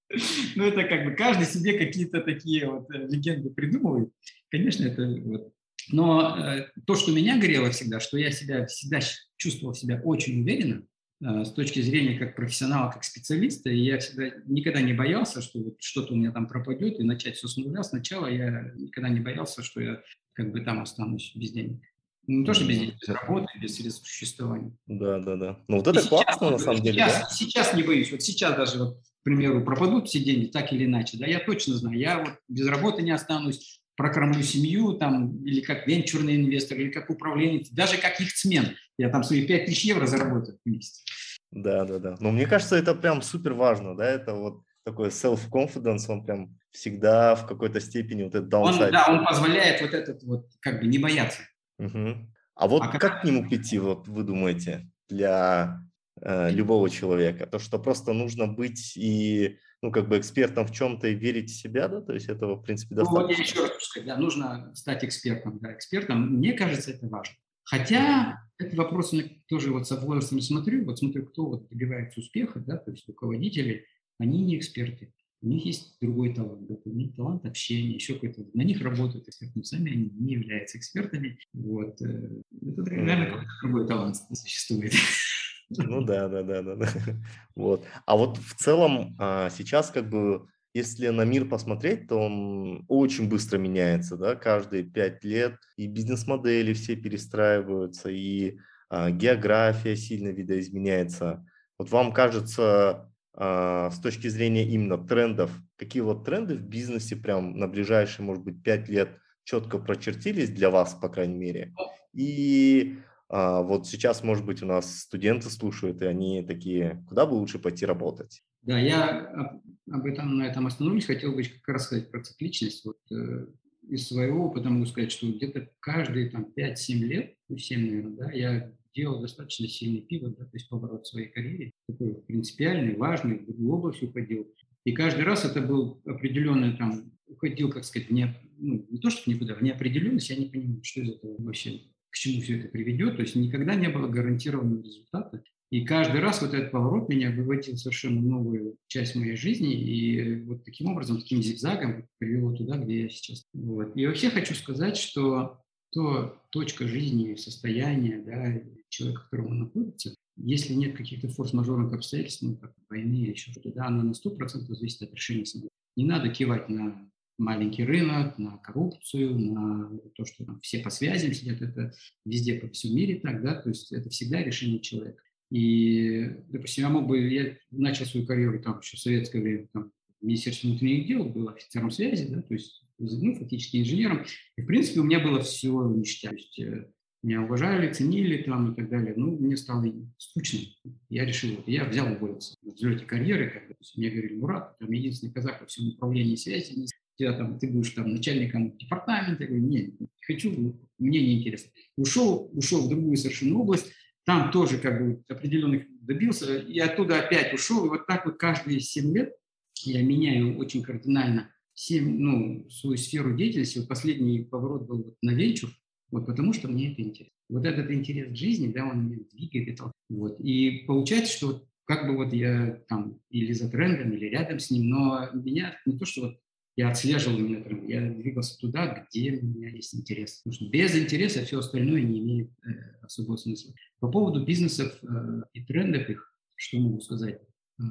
Ну, 0.63 0.69
это 0.69 0.85
как 0.85 1.05
бы 1.05 1.11
каждый 1.17 1.45
себе 1.45 1.77
какие-то 1.77 2.21
такие 2.21 2.71
вот 2.71 2.89
э, 2.95 3.09
легенды 3.09 3.51
придумывает. 3.51 4.13
Конечно, 4.49 4.85
это 4.85 5.05
вот. 5.25 5.53
Но 5.91 6.39
э, 6.39 6.69
то, 6.87 6.95
что 6.95 7.11
меня 7.11 7.41
горело 7.41 7.71
всегда, 7.73 7.99
что 7.99 8.17
я 8.17 8.31
себя 8.31 8.67
всегда 8.67 9.01
чувствовал 9.37 9.75
себя 9.75 10.01
очень 10.05 10.41
уверенно, 10.43 10.85
э, 11.21 11.45
с 11.45 11.53
точки 11.53 11.81
зрения 11.81 12.17
как 12.17 12.37
профессионала, 12.37 12.93
как 12.93 13.03
специалиста, 13.03 13.71
и 13.71 13.79
я 13.79 13.99
всегда 13.99 14.31
никогда 14.47 14.81
не 14.81 14.93
боялся, 14.93 15.43
что 15.43 15.59
вот 15.59 15.83
что-то 15.83 16.15
у 16.15 16.17
меня 16.17 16.31
там 16.31 16.47
пропадет, 16.47 17.01
и 17.01 17.03
начать 17.03 17.35
все 17.35 17.49
с 17.49 17.57
нуля. 17.57 17.83
Сначала 17.83 18.29
я 18.29 18.71
никогда 18.77 19.09
не 19.09 19.19
боялся, 19.19 19.65
что 19.65 19.81
я 19.81 20.01
как 20.35 20.53
бы 20.53 20.61
там 20.61 20.81
останусь 20.81 21.33
без 21.35 21.51
денег. 21.51 21.83
Ну, 22.29 22.39
не 22.39 22.47
то, 22.47 22.55
что 22.55 22.65
без 22.69 22.79
денег, 22.79 22.95
без 23.01 23.09
работы, 23.09 23.49
без 23.61 23.75
средств 23.75 24.07
существования. 24.07 24.77
Да, 24.87 25.19
да, 25.19 25.35
да. 25.35 25.59
Ну, 25.67 25.79
вот 25.79 25.89
это 25.89 25.99
и 25.99 26.09
классно, 26.09 26.51
сейчас, 26.51 26.51
на 26.53 26.59
самом 26.59 26.83
деле. 26.83 26.99
Сейчас, 27.01 27.21
да? 27.21 27.29
сейчас 27.31 27.75
не 27.75 27.83
боюсь. 27.83 28.13
Вот 28.13 28.23
сейчас 28.23 28.57
даже 28.57 28.79
вот 28.79 29.03
к 29.23 29.25
примеру, 29.25 29.65
пропадут 29.65 30.09
все 30.09 30.19
деньги 30.19 30.47
так 30.47 30.73
или 30.73 30.85
иначе, 30.85 31.17
да, 31.17 31.27
я 31.27 31.39
точно 31.39 31.77
знаю, 31.77 31.97
я 31.97 32.19
вот 32.19 32.35
без 32.49 32.67
работы 32.67 33.03
не 33.03 33.13
останусь, 33.13 33.81
прокормлю 33.97 34.43
семью, 34.43 34.95
там, 34.95 35.45
или 35.45 35.61
как 35.61 35.87
венчурный 35.87 36.35
инвестор, 36.35 36.77
или 36.77 36.91
как 36.91 37.09
управленец, 37.09 37.69
даже 37.71 37.99
как 37.99 38.21
их 38.21 38.33
смен. 38.33 38.77
Я 38.99 39.11
там 39.11 39.23
свои 39.23 39.47
5 39.47 39.67
тысяч 39.67 39.85
евро 39.85 40.07
заработаю 40.07 40.59
в 40.65 40.69
месяц. 40.69 41.05
Да, 41.53 41.85
да, 41.85 42.01
да. 42.01 42.17
Но 42.19 42.33
мне 42.33 42.47
кажется, 42.47 42.75
это 42.75 42.97
прям 42.97 43.23
супер 43.23 43.53
важно, 43.53 43.97
да, 43.97 44.11
это 44.11 44.35
вот 44.35 44.65
такой 44.85 45.11
self-confidence, 45.11 46.07
он 46.09 46.25
прям 46.25 46.59
всегда 46.73 47.37
в 47.37 47.47
какой-то 47.47 47.79
степени 47.79 48.25
вот 48.25 48.35
этот 48.35 48.53
downside. 48.53 48.87
Он, 48.87 48.91
да, 48.91 49.07
он 49.09 49.25
позволяет 49.25 49.81
вот 49.83 49.95
этот 49.95 50.25
вот, 50.25 50.47
как 50.59 50.81
бы, 50.81 50.89
не 50.89 50.99
бояться. 50.99 51.43
Угу. 51.79 52.29
А 52.57 52.67
вот 52.67 52.83
а 52.83 52.89
как, 52.89 53.01
как 53.01 53.23
к 53.23 53.25
нему 53.25 53.49
прийти, 53.49 53.79
вот 53.79 54.09
вы 54.09 54.25
думаете, 54.25 54.91
для 55.09 55.81
э, 56.23 56.51
любого 56.51 56.89
человека. 56.89 57.47
То, 57.47 57.59
что 57.59 57.79
просто 57.79 58.13
нужно 58.13 58.47
быть 58.47 58.97
и 58.97 59.59
ну, 59.83 59.91
как 59.91 60.09
бы 60.09 60.19
экспертом 60.19 60.67
в 60.67 60.73
чем-то 60.73 61.09
и 61.09 61.15
верить 61.15 61.51
в 61.51 61.61
себя, 61.61 61.89
да, 61.89 62.01
то 62.01 62.13
есть 62.13 62.29
этого, 62.29 62.55
в 62.55 62.63
принципе, 62.63 62.95
достаточно. 62.95 63.21
Ну, 63.21 63.27
вот 63.27 63.37
я 63.37 63.43
еще 63.43 63.61
раз 63.61 63.71
хочу 63.71 63.85
сказать, 63.85 64.07
да, 64.07 64.17
нужно 64.17 64.73
стать 64.75 65.05
экспертом, 65.05 65.59
да, 65.61 65.75
экспертом, 65.75 66.37
мне 66.37 66.53
кажется, 66.53 66.93
это 66.93 67.09
важно. 67.09 67.35
Хотя 67.65 68.41
это 68.59 68.77
вопрос 68.77 69.13
я 69.13 69.25
тоже 69.49 69.73
вот 69.73 69.89
с 69.89 69.91
возрастом 69.91 70.41
смотрю, 70.41 70.85
вот 70.85 70.99
смотрю, 70.99 71.27
кто 71.27 71.47
вот 71.47 71.69
добивается 71.69 72.21
успеха, 72.21 72.61
да, 72.61 72.77
то 72.77 72.93
есть 72.93 73.09
руководители, 73.09 73.87
они 74.19 74.43
не 74.43 74.57
эксперты, 74.57 75.13
у 75.43 75.49
них 75.49 75.65
есть 75.65 75.97
другой 76.01 76.33
талант, 76.33 76.69
да, 76.69 76.77
у 76.85 76.91
них 76.91 77.17
талант 77.17 77.45
общения, 77.45 77.95
еще 77.95 78.15
какой-то, 78.15 78.47
на 78.55 78.63
них 78.63 78.81
работают 78.83 79.27
эксперты, 79.27 79.53
но 79.57 79.65
сами 79.65 79.93
они 79.93 80.11
не 80.11 80.35
являются 80.35 80.79
экспертами, 80.79 81.39
вот, 81.53 82.01
э, 82.03 82.31
это, 82.63 82.83
наверное, 82.83 83.27
какой-то 83.27 83.51
другой 83.63 83.89
талант 83.89 84.17
существует. 84.33 84.93
Ну 85.79 86.03
да, 86.03 86.29
да, 86.29 86.43
да, 86.43 86.63
да, 86.63 86.77
да. 86.77 86.89
Вот. 87.57 87.85
А 88.07 88.17
вот 88.17 88.39
в 88.39 88.55
целом 88.57 89.17
а, 89.19 89.51
сейчас 89.51 89.91
как 89.91 90.09
бы 90.09 90.47
если 90.75 91.09
на 91.09 91.25
мир 91.25 91.49
посмотреть, 91.49 92.09
то 92.09 92.17
он 92.17 92.85
очень 92.89 93.29
быстро 93.29 93.59
меняется, 93.59 94.17
да, 94.17 94.35
каждые 94.35 94.85
пять 94.85 95.23
лет 95.23 95.57
и 95.77 95.87
бизнес-модели 95.87 96.73
все 96.73 96.97
перестраиваются, 96.97 98.09
и 98.09 98.59
а, 98.89 99.11
география 99.11 99.97
сильно 99.97 100.29
видоизменяется. 100.29 101.45
Вот 101.79 101.91
вам 101.91 102.13
кажется, 102.13 103.13
а, 103.35 103.91
с 103.91 104.01
точки 104.01 104.29
зрения 104.29 104.67
именно 104.67 104.97
трендов, 104.97 105.51
какие 105.77 106.03
вот 106.03 106.25
тренды 106.25 106.57
в 106.57 106.63
бизнесе 106.63 107.17
прям 107.17 107.59
на 107.59 107.69
ближайшие, 107.69 108.25
может 108.25 108.43
быть, 108.43 108.63
пять 108.63 108.89
лет 108.89 109.19
четко 109.45 109.79
прочертились 109.79 110.51
для 110.51 110.71
вас, 110.71 110.95
по 110.95 111.09
крайней 111.09 111.37
мере, 111.37 111.75
и 112.15 112.99
а, 113.33 113.63
вот 113.63 113.87
сейчас, 113.87 114.23
может 114.23 114.45
быть, 114.45 114.63
у 114.63 114.67
нас 114.67 115.01
студенты 115.01 115.49
слушают, 115.49 116.03
и 116.03 116.05
они 116.05 116.43
такие, 116.43 117.03
куда 117.09 117.25
бы 117.25 117.33
лучше 117.33 117.59
пойти 117.59 117.87
работать? 117.87 118.43
Да, 118.61 118.79
я 118.79 119.61
об 119.91 120.05
этом 120.05 120.37
на 120.37 120.43
этом 120.43 120.67
остановлюсь. 120.67 121.07
Хотел 121.07 121.35
бы 121.35 121.43
как 121.43 121.75
раз 121.75 121.87
сказать 121.87 122.11
про 122.11 122.23
цикличность. 122.23 122.85
Вот, 122.85 122.99
э, 123.11 123.47
из 123.89 124.07
своего 124.07 124.47
опыта 124.47 124.69
могу 124.69 124.85
сказать, 124.85 125.11
что 125.11 125.33
где-то 125.33 125.71
каждые 125.81 126.29
там, 126.29 126.53
5-7 126.55 126.95
лет, 126.99 127.35
ну 127.49 127.57
7, 127.57 127.81
наверное, 127.81 128.17
да, 128.17 128.33
я 128.33 128.71
делал 128.95 129.23
достаточно 129.23 129.67
сильный 129.67 130.03
пивот, 130.03 130.37
да, 130.39 130.45
то 130.45 130.51
есть 130.53 130.69
поворот 130.69 131.07
в 131.07 131.09
своей 131.09 131.29
карьере, 131.29 131.73
такой 131.89 132.15
принципиальный, 132.27 132.97
важный, 132.97 133.39
в 133.39 133.47
другую 133.47 133.73
область 133.73 134.03
уходил. 134.03 134.47
И 134.85 134.93
каждый 134.93 135.25
раз 135.25 135.47
это 135.47 135.63
был 135.63 136.03
определенный 136.05 136.77
там, 136.77 137.13
уходил, 137.27 137.71
как 137.71 137.85
сказать, 137.85 138.11
не, 138.11 138.37
ну, 138.59 138.87
не 138.91 138.99
то, 138.99 139.09
что 139.09 139.31
никуда, 139.31 139.55
в 139.55 139.63
неопределенность, 139.63 140.29
я 140.29 140.37
не 140.37 140.51
понимаю, 140.51 140.85
что 140.85 141.01
из 141.01 141.11
этого 141.15 141.43
вообще, 141.43 141.81
к 142.13 142.17
чему 142.17 142.43
все 142.43 142.59
это 142.59 142.69
приведет. 142.69 143.17
То 143.17 143.23
есть 143.23 143.35
никогда 143.35 143.75
не 143.75 143.89
было 143.89 144.07
гарантированного 144.07 144.83
результата. 144.83 145.43
И 145.71 145.87
каждый 145.87 146.21
раз 146.21 146.43
вот 146.43 146.53
этот 146.53 146.71
поворот 146.71 147.09
меня 147.09 147.31
выводил 147.31 147.77
в 147.77 147.79
совершенно 147.79 148.21
новую 148.21 148.77
часть 148.89 149.17
моей 149.17 149.37
жизни, 149.37 149.73
и 149.73 150.43
вот 150.43 150.65
таким 150.65 150.89
образом, 150.89 151.19
таким 151.19 151.43
зигзагом 151.43 152.07
привело 152.19 152.55
туда, 152.55 152.77
где 152.77 153.05
я 153.05 153.09
сейчас. 153.09 153.47
Вот. 153.55 153.97
И 153.97 154.07
вообще 154.07 154.29
хочу 154.29 154.55
сказать, 154.55 154.99
что 154.99 155.59
то 155.91 156.39
точка 156.51 156.87
жизни, 156.87 157.35
состояние 157.37 158.19
да, 158.19 158.61
человека, 158.91 159.23
в 159.23 159.31
котором 159.31 159.53
он 159.53 159.59
находится, 159.61 160.15
если 160.37 160.75
нет 160.75 160.95
каких-то 160.95 161.29
форс-мажорных 161.29 161.95
обстоятельств, 161.95 162.43
ну, 162.43 162.57
как 162.57 162.75
войны 162.91 163.15
или 163.15 163.31
еще 163.31 163.51
что-то, 163.51 163.73
да, 163.73 163.87
она 163.87 164.03
на 164.03 164.13
100% 164.13 164.75
зависит 164.75 165.03
от 165.03 165.15
решения 165.15 165.47
самого. 165.47 165.71
Не 165.97 166.05
надо 166.05 166.29
кивать 166.29 166.69
на 166.69 167.11
маленький 167.39 167.85
рынок, 167.85 168.39
на 168.39 168.59
коррупцию, 168.59 169.39
на 169.39 169.91
то, 170.15 170.25
что 170.25 170.45
там 170.45 170.61
все 170.61 170.79
по 170.81 170.91
связям 170.91 171.33
сидят, 171.33 171.63
это 171.63 171.93
везде 172.25 172.55
по 172.55 172.69
всему 172.69 172.97
мире 172.97 173.21
так, 173.21 173.43
да, 173.43 173.55
то 173.55 173.69
есть 173.69 173.93
это 173.93 174.11
всегда 174.11 174.43
решение 174.43 174.81
человека. 174.81 175.23
И, 175.51 176.31
допустим, 176.49 176.85
я 176.85 176.91
мог 176.91 177.07
бы, 177.07 177.21
я 177.29 177.57
начал 177.71 178.07
свою 178.07 178.27
карьеру 178.27 178.63
там 178.63 178.81
еще 178.81 178.97
в 178.97 179.01
советское 179.01 179.41
время, 179.41 179.69
там, 179.73 179.93
в 180.21 180.25
Министерстве 180.25 180.71
внутренних 180.71 181.07
дел, 181.07 181.25
был 181.25 181.49
офицером 181.49 181.91
связи, 181.91 182.27
да, 182.29 182.43
то 182.43 182.55
есть, 182.55 182.85
ну, 182.99 183.35
фактически 183.35 183.79
инженером. 183.79 184.25
И, 184.57 184.63
в 184.63 184.67
принципе, 184.67 185.01
у 185.01 185.05
меня 185.05 185.21
было 185.21 185.41
все 185.41 185.69
ништяк. 185.89 186.31
То 186.31 186.37
есть, 186.37 186.59
э, 186.61 186.87
меня 187.23 187.43
уважали, 187.43 187.93
ценили 187.93 188.43
там 188.43 188.73
и 188.73 188.77
так 188.77 188.89
далее. 188.89 189.15
Ну, 189.17 189.37
мне 189.39 189.57
стало 189.57 189.85
скучно. 190.19 190.61
Я 191.09 191.25
решил, 191.25 191.55
вот, 191.57 191.69
я 191.69 191.85
взял 191.85 192.13
уволиться 192.13 192.57
в 192.63 192.69
взлете 192.69 193.05
карьеры. 193.05 193.63
Бы, 193.69 193.77
мне 193.97 194.11
говорили, 194.11 194.35
Мурат, 194.35 194.79
там 194.79 194.91
единственный 194.91 195.33
казах 195.33 195.61
во 195.61 195.67
всем 195.67 195.89
управлении 195.89 196.35
связи, 196.35 196.87
тебя 197.17 197.33
там, 197.33 197.59
ты 197.59 197.69
будешь 197.69 197.91
там 197.91 198.13
начальником 198.13 198.77
департамента. 198.77 199.43
Я 199.43 199.49
говорю, 199.49 199.67
нет, 199.67 200.01
не 200.01 200.09
хочу, 200.21 200.79
мне 200.99 201.21
неинтересно. 201.21 201.71
Ушел, 201.97 202.51
ушел 202.53 202.87
в 202.87 202.89
другую 202.89 203.17
совершенно 203.17 203.59
область, 203.59 203.93
там 204.25 204.51
тоже 204.51 204.79
как 204.79 205.01
бы 205.01 205.23
определенных 205.29 205.85
добился, 206.01 206.59
и 206.59 206.79
оттуда 206.79 207.21
опять 207.21 207.53
ушел. 207.53 207.87
И 207.87 207.89
вот 207.89 208.07
так 208.07 208.25
вот 208.25 208.37
каждые 208.37 208.81
7 208.81 209.15
лет 209.15 209.35
я 209.81 210.03
меняю 210.03 210.59
очень 210.59 210.83
кардинально 210.83 211.51
7, 211.75 212.19
ну, 212.19 212.71
свою 212.71 212.97
сферу 212.97 213.37
деятельности. 213.37 213.79
Вот 213.79 213.89
последний 213.89 214.45
поворот 214.45 214.87
был 214.87 215.03
вот 215.03 215.17
на 215.23 215.33
венчур, 215.33 215.71
вот 216.11 216.27
потому 216.27 216.53
что 216.53 216.69
мне 216.69 216.93
это 216.93 217.03
интересно. 217.03 217.35
Вот 217.49 217.67
этот 217.67 217.91
интерес 217.91 218.31
к 218.31 218.37
жизни, 218.37 218.73
да, 218.73 218.87
он 218.87 219.07
меня 219.07 219.25
двигает. 219.33 219.69
Это, 219.69 219.93
вот. 220.09 220.41
И 220.41 220.85
получается, 220.87 221.37
что 221.37 221.47
вот 221.49 221.69
как 221.85 222.07
бы 222.07 222.17
вот 222.17 222.33
я 222.33 222.83
там 222.89 223.19
или 223.31 223.53
за 223.53 223.69
трендом, 223.71 224.13
или 224.13 224.27
рядом 224.27 224.59
с 224.59 224.71
ним, 224.71 224.89
но 224.89 225.29
меня 225.35 225.77
не 225.85 225.99
то, 225.99 226.07
что 226.07 226.23
вот 226.23 226.39
я 226.77 226.91
отслеживал 226.91 227.39
именно 227.39 227.63
тренд, 227.63 227.89
я 227.89 228.11
двигался 228.11 228.59
туда, 228.59 229.07
где 229.11 229.39
у 229.39 229.45
меня 229.45 229.69
есть 229.69 229.95
интерес. 229.95 230.39
Потому 230.39 230.55
что 230.55 230.69
без 230.71 230.97
интереса 230.97 231.45
все 231.45 231.59
остальное 231.59 232.03
не 232.03 232.21
имеет 232.21 232.51
э, 232.65 232.71
особого 233.03 233.37
смысла. 233.37 233.75
По 234.01 234.11
поводу 234.11 234.45
бизнесов 234.45 234.99
э, 235.03 235.43
и 235.53 235.65
трендов 235.65 236.09
их, 236.09 236.35
что 236.55 236.79
могу 236.79 237.01
сказать? 237.01 237.41
Э, 237.79 237.85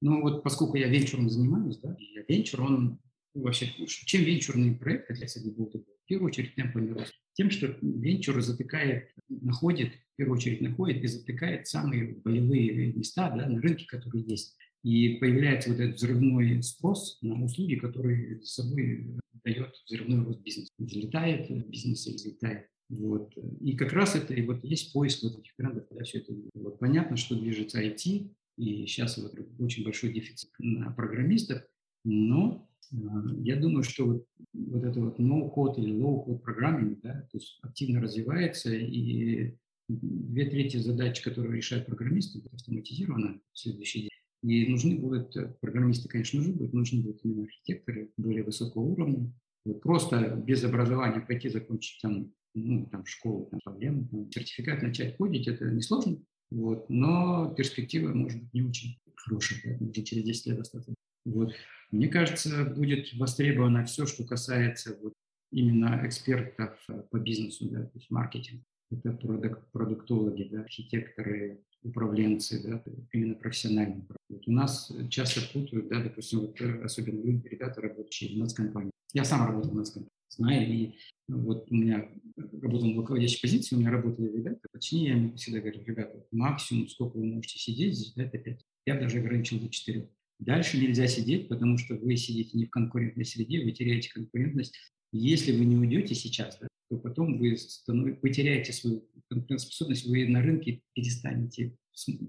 ну 0.00 0.22
вот 0.22 0.42
поскольку 0.42 0.76
я 0.76 0.88
венчуром 0.88 1.30
занимаюсь, 1.30 1.78
да, 1.78 1.96
я 1.98 2.22
венчур, 2.28 2.62
он 2.62 2.98
вообще, 3.34 3.66
чем 3.86 4.24
венчурный 4.24 4.74
проект 4.74 5.10
отличается 5.10 5.38
от 5.38 5.44
другого? 5.46 5.70
В 5.70 6.06
первую 6.08 6.28
очередь 6.28 6.54
темпами 6.56 6.90
роста. 6.90 7.14
Тем, 7.34 7.50
что 7.50 7.76
венчур 7.82 8.40
затыкает, 8.40 9.10
находит, 9.28 9.92
в 9.94 10.16
первую 10.16 10.38
очередь 10.38 10.60
находит 10.60 11.04
и 11.04 11.06
затыкает 11.06 11.68
самые 11.68 12.16
болевые 12.16 12.92
места 12.94 13.30
да, 13.30 13.46
на 13.46 13.60
рынке, 13.60 13.86
которые 13.86 14.24
есть. 14.24 14.56
И 14.88 15.18
появляется 15.18 15.68
вот 15.68 15.80
этот 15.80 15.96
взрывной 15.96 16.62
спрос 16.62 17.18
на 17.20 17.44
услуги, 17.44 17.74
который 17.74 18.40
за 18.40 18.46
собой 18.46 19.06
дает 19.44 19.74
взрывной 19.84 20.24
рост 20.24 20.40
бизнеса. 20.40 20.70
Взлетает 20.78 21.68
бизнес 21.68 22.06
и 22.06 22.14
взлетает. 22.14 22.68
Вот. 22.88 23.34
И 23.60 23.76
как 23.76 23.92
раз 23.92 24.16
это 24.16 24.32
и 24.32 24.40
вот 24.40 24.64
есть 24.64 24.94
поиск 24.94 25.24
вот 25.24 25.40
этих 25.40 25.54
трендов, 25.56 25.86
когда 25.88 26.04
все 26.04 26.20
это 26.20 26.32
вот 26.54 26.78
понятно, 26.78 27.18
что 27.18 27.38
движется 27.38 27.82
IT, 27.82 28.30
и 28.56 28.86
сейчас 28.86 29.18
вот 29.18 29.34
очень 29.58 29.84
большой 29.84 30.10
дефицит 30.10 30.50
на 30.58 30.90
программистов, 30.90 31.62
но 32.04 32.66
э, 32.90 32.96
я 33.42 33.56
думаю, 33.56 33.82
что 33.82 34.06
вот, 34.06 34.26
вот 34.54 34.84
это 34.84 35.00
вот 35.00 35.20
no-code 35.20 35.74
или 35.82 35.92
low-code 35.92 36.38
программинг, 36.38 37.00
да, 37.02 37.28
то 37.30 37.36
есть 37.36 37.58
активно 37.60 38.00
развивается, 38.00 38.72
и 38.72 39.54
две 39.88 40.48
трети 40.48 40.78
задач, 40.78 41.20
которые 41.20 41.58
решают 41.58 41.84
программисты, 41.84 42.38
будет 42.38 42.54
автоматизировано 42.54 43.38
в 43.52 43.58
следующий 43.58 44.00
день. 44.00 44.17
И 44.42 44.66
нужны 44.66 44.98
будут, 44.98 45.36
э, 45.36 45.54
программисты, 45.60 46.08
конечно, 46.08 46.38
нужны 46.38 46.54
будут, 46.54 46.72
нужны 46.72 47.02
будут 47.02 47.24
именно 47.24 47.44
архитекторы 47.44 48.10
более 48.16 48.44
высокого 48.44 48.82
уровня. 48.82 49.32
Вот 49.64 49.82
просто 49.82 50.36
без 50.36 50.62
образования 50.64 51.20
пойти 51.20 51.48
закончить 51.48 52.00
там 52.00 52.32
ну, 52.54 52.86
там, 52.86 53.04
школу, 53.06 53.48
там, 53.50 53.60
проблемы, 53.60 54.08
там, 54.08 54.30
сертификат 54.30 54.82
начать 54.82 55.16
кодить, 55.16 55.46
это 55.48 55.66
несложно, 55.66 56.18
вот, 56.50 56.88
но 56.88 57.54
перспектива 57.54 58.12
может 58.12 58.40
быть 58.40 58.54
не 58.54 58.62
очень 58.62 58.98
хорошая, 59.16 59.60
поэтому 59.62 59.90
уже 59.90 60.02
через 60.02 60.24
10 60.24 60.46
лет 60.46 60.60
остаться. 60.60 60.94
Вот. 61.24 61.54
Мне 61.90 62.08
кажется, 62.08 62.64
будет 62.64 63.12
востребовано 63.14 63.84
все, 63.84 64.06
что 64.06 64.24
касается 64.24 64.96
вот, 65.02 65.12
именно 65.50 66.00
экспертов 66.04 66.78
э, 66.88 67.02
по 67.10 67.18
бизнесу, 67.18 67.68
да, 67.68 67.84
то 67.84 67.98
есть 67.98 68.10
маркетинг. 68.10 68.62
Это 68.90 69.12
продукт, 69.12 69.70
продуктологи, 69.70 70.48
да, 70.50 70.60
архитекторы, 70.62 71.62
управленцы, 71.82 72.62
да, 72.62 72.82
именно 73.12 73.34
профессиональные. 73.34 74.06
Вот 74.28 74.46
у 74.46 74.52
нас 74.52 74.92
часто 75.10 75.40
путают, 75.52 75.88
да, 75.88 76.02
допустим, 76.02 76.40
вот, 76.40 76.60
э, 76.60 76.82
особенно 76.82 77.22
ребята, 77.44 77.80
работающие 77.80 78.34
в 78.34 78.38
нацкомпании. 78.38 78.90
Я 79.12 79.24
сам 79.24 79.46
работал 79.46 79.72
в 79.72 79.76
нацкомпании, 79.76 80.10
знаю, 80.28 80.68
и 80.68 80.94
вот 81.28 81.66
у 81.70 81.74
меня 81.74 82.08
работал 82.36 82.88
на 82.88 82.96
руководящей 82.96 83.40
позиции, 83.40 83.76
у 83.76 83.78
меня 83.78 83.90
работали 83.90 84.36
ребята, 84.36 84.60
точнее, 84.72 85.08
я 85.08 85.12
им 85.14 85.36
всегда 85.36 85.60
говорю, 85.60 85.82
ребята, 85.84 86.26
максимум, 86.30 86.88
сколько 86.88 87.16
вы 87.16 87.24
можете 87.24 87.58
сидеть 87.58 87.94
здесь, 87.94 88.12
да, 88.14 88.24
это 88.24 88.38
5. 88.38 88.60
Я 88.86 88.98
даже 88.98 89.18
ограничил 89.18 89.60
до 89.60 89.68
4. 89.68 90.08
Дальше 90.38 90.78
нельзя 90.78 91.08
сидеть, 91.08 91.48
потому 91.48 91.78
что 91.78 91.94
вы 91.94 92.16
сидите 92.16 92.56
не 92.56 92.66
в 92.66 92.70
конкурентной 92.70 93.24
среде, 93.24 93.64
вы 93.64 93.72
теряете 93.72 94.10
конкурентность. 94.12 94.74
Если 95.10 95.52
вы 95.52 95.64
не 95.64 95.76
уйдете 95.76 96.14
сейчас, 96.14 96.58
да, 96.60 96.67
то 96.88 96.96
потом 96.96 97.38
вы, 97.38 97.56
вы 97.86 98.30
теряете 98.30 98.72
свою 98.72 99.04
конкурентоспособность, 99.28 100.06
вы 100.06 100.26
на 100.28 100.42
рынке 100.42 100.82
перестанете, 100.94 101.76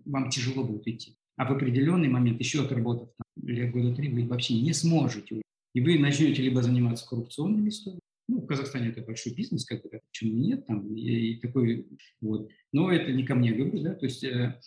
вам 0.06 0.30
тяжело 0.30 0.64
будет 0.64 0.88
идти. 0.88 1.18
А 1.38 1.46
в 1.46 1.56
определенный 1.56 2.10
момент, 2.10 2.40
еще 2.40 2.64
отработав 2.64 3.10
там, 3.18 3.48
лет 3.48 3.72
года 3.72 3.96
три, 3.96 4.10
вы 4.10 4.28
вообще 4.28 4.60
не 4.60 4.74
сможете. 4.74 5.42
И 5.74 5.82
вы 5.82 5.98
начнете 5.98 6.42
либо 6.42 6.62
заниматься 6.62 7.08
коррупционными 7.08 7.70
историями, 7.70 8.02
ну, 8.28 8.42
в 8.42 8.46
Казахстане 8.46 8.90
это 8.90 9.02
большой 9.02 9.34
бизнес, 9.34 9.66
как 9.66 9.82
бы, 9.82 9.90
почему 9.90 10.34
нет, 10.34 10.68
там, 10.68 10.96
и, 10.96 11.32
и 11.32 11.40
такой, 11.40 11.88
вот. 12.22 12.50
Но 12.72 12.92
это 12.92 13.12
не 13.12 13.24
ко 13.24 13.36
мне 13.36 13.54
говорю, 13.54 13.82
да, 13.82 13.96
то 13.96 14.06
есть, 14.06 14.24
э, 14.24 14.60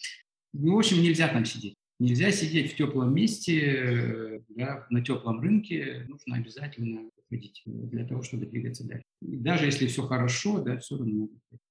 Ну, 0.53 0.75
в 0.75 0.79
общем, 0.79 1.01
нельзя 1.03 1.29
там 1.29 1.45
сидеть. 1.45 1.77
Нельзя 2.01 2.33
сидеть 2.33 2.73
в 2.73 2.77
теплом 2.77 3.15
месте, 3.15 4.43
да, 4.49 4.87
на 4.91 5.03
теплом 5.05 5.41
рынке. 5.41 6.05
Нужно 6.09 6.37
обязательно 6.37 7.09
ходить 7.33 7.63
для 7.65 8.07
того, 8.07 8.23
чтобы 8.23 8.47
двигаться 8.47 8.87
дальше. 8.87 9.05
И 9.21 9.37
даже 9.37 9.67
если 9.67 9.87
все 9.87 10.03
хорошо, 10.03 10.61
да, 10.61 10.79
все 10.79 10.97
равно. 10.97 11.29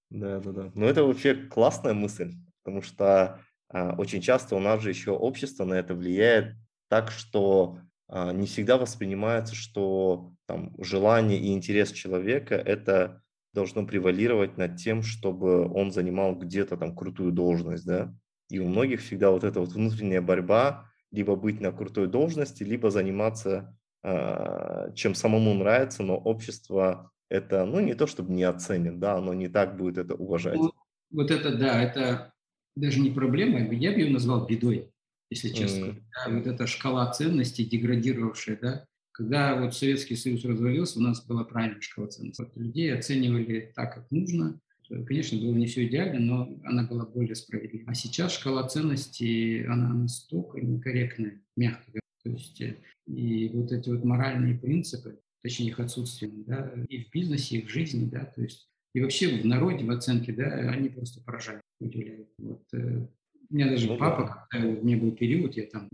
Да, 0.09 0.39
да, 0.39 0.51
да. 0.51 0.72
Но 0.76 0.86
это 0.88 1.03
вообще 1.03 1.36
классная 1.36 1.93
мысль, 1.93 2.34
потому 2.64 2.82
что 2.82 3.39
а, 3.70 3.95
очень 3.97 4.22
часто 4.22 4.55
у 4.55 4.59
нас 4.59 4.82
же 4.82 4.89
еще 4.89 5.12
общество 5.12 5.66
на 5.66 5.76
это 5.76 5.95
влияет 5.95 6.55
так, 6.89 7.12
что 7.12 7.80
а, 8.09 8.34
не 8.34 8.47
всегда 8.47 8.78
воспринимается, 8.78 9.55
что 9.55 10.34
там, 10.47 10.74
желание 10.80 11.39
и 11.39 11.53
интерес 11.53 11.91
человека 11.91 12.55
это 12.55 13.22
должно 13.53 13.86
превалировать 13.86 14.57
над 14.57 14.78
тем, 14.78 15.01
чтобы 15.03 15.72
он 15.72 15.91
занимал 15.91 16.36
где-то 16.36 16.78
там 16.78 16.95
крутую 16.95 17.32
должность, 17.32 17.86
да. 17.86 18.14
И 18.49 18.59
у 18.59 18.68
многих 18.68 19.01
всегда 19.01 19.32
вот 19.32 19.45
эта 19.45 19.62
вот 19.62 19.72
внутренняя 19.72 20.22
борьба, 20.22 20.89
либо 21.12 21.36
быть 21.36 21.62
на 21.62 21.72
крутой 21.72 22.07
должности, 22.07 22.64
либо 22.64 22.91
заниматься 22.91 23.78
чем 24.04 25.16
самому 25.16 25.54
нравится, 25.54 26.04
но 26.04 26.18
общество 26.18 27.12
это, 27.30 27.66
ну, 27.66 27.80
не 27.80 27.93
то 27.93 28.08
чтобы 28.08 28.34
не 28.34 28.43
оценит, 28.43 28.99
да, 28.99 29.16
оно 29.16 29.34
не 29.34 29.47
так 29.47 29.78
будет 29.78 29.97
это 29.97 30.16
уважать. 30.16 30.58
Вот, 30.58 30.74
вот 31.12 31.32
это, 31.32 31.56
да, 31.56 31.82
это 31.82 32.34
даже 32.76 32.99
не 32.99 33.12
проблема, 33.12 33.60
я 33.60 33.91
бы 33.91 33.99
ее 33.99 34.12
назвал 34.12 34.45
бедой, 34.45 34.91
если 35.30 35.49
честно. 35.49 35.86
Mm. 35.86 36.04
Да, 36.26 36.32
вот 36.34 36.47
эта 36.47 36.68
шкала 36.68 37.12
ценностей, 37.12 37.66
деградировавшая, 37.66 38.58
да, 38.62 38.86
когда 39.12 39.56
вот 39.56 39.76
Советский 39.76 40.16
Союз 40.16 40.43
развалился, 40.43 40.99
у 40.99 41.02
нас 41.02 41.24
была 41.26 41.43
правильная 41.43 41.82
шкала 41.82 42.08
ценностей. 42.08 42.47
Людей 42.56 42.93
оценивали 42.93 43.72
так, 43.76 43.93
как 43.93 44.12
нужно, 44.12 44.60
Конечно, 45.08 45.39
было 45.39 45.54
не 45.54 45.68
все 45.68 45.88
идеально, 45.88 46.20
но 46.20 46.60
она 46.66 46.84
была 46.84 47.06
более 47.06 47.36
справедлива. 47.36 47.91
А 47.91 47.93
сейчас 47.93 48.34
шкала 48.34 48.68
ценностей, 48.68 49.64
она 49.66 49.93
настолько 49.93 50.60
некорректная, 50.60 51.41
мягко 51.56 51.84
говоря. 51.88 52.02
То 52.24 52.30
есть 52.30 52.61
э, 52.61 52.78
и 53.07 53.49
вот 53.49 53.72
эти 53.72 53.89
вот 53.89 54.03
моральные 54.03 54.57
принципы, 54.57 55.19
точнее 55.41 55.67
их 55.67 55.80
отсутствие, 55.80 56.32
да, 56.45 56.72
и 56.88 57.03
в 57.03 57.11
бизнесе, 57.11 57.57
и 57.57 57.65
в 57.65 57.69
жизни, 57.69 58.09
да, 58.09 58.26
то 58.26 58.41
есть 58.41 58.67
и 58.93 59.01
вообще 59.01 59.41
в 59.41 59.45
народе, 59.45 59.86
в 59.86 59.91
оценке, 59.91 60.34
да, 60.34 60.45
они 60.69 60.89
просто 60.89 61.22
поражают, 61.24 61.63
удивляют. 61.80 62.30
Вот, 62.38 62.63
э, 62.74 63.07
у 63.49 63.53
меня 63.53 63.69
даже 63.69 63.88
ну, 63.88 63.97
папа, 63.97 64.47
когда 64.49 64.67
у 64.67 64.84
меня 64.84 64.97
был 64.97 65.11
период, 65.11 65.55
я 65.55 65.65
там 65.65 65.89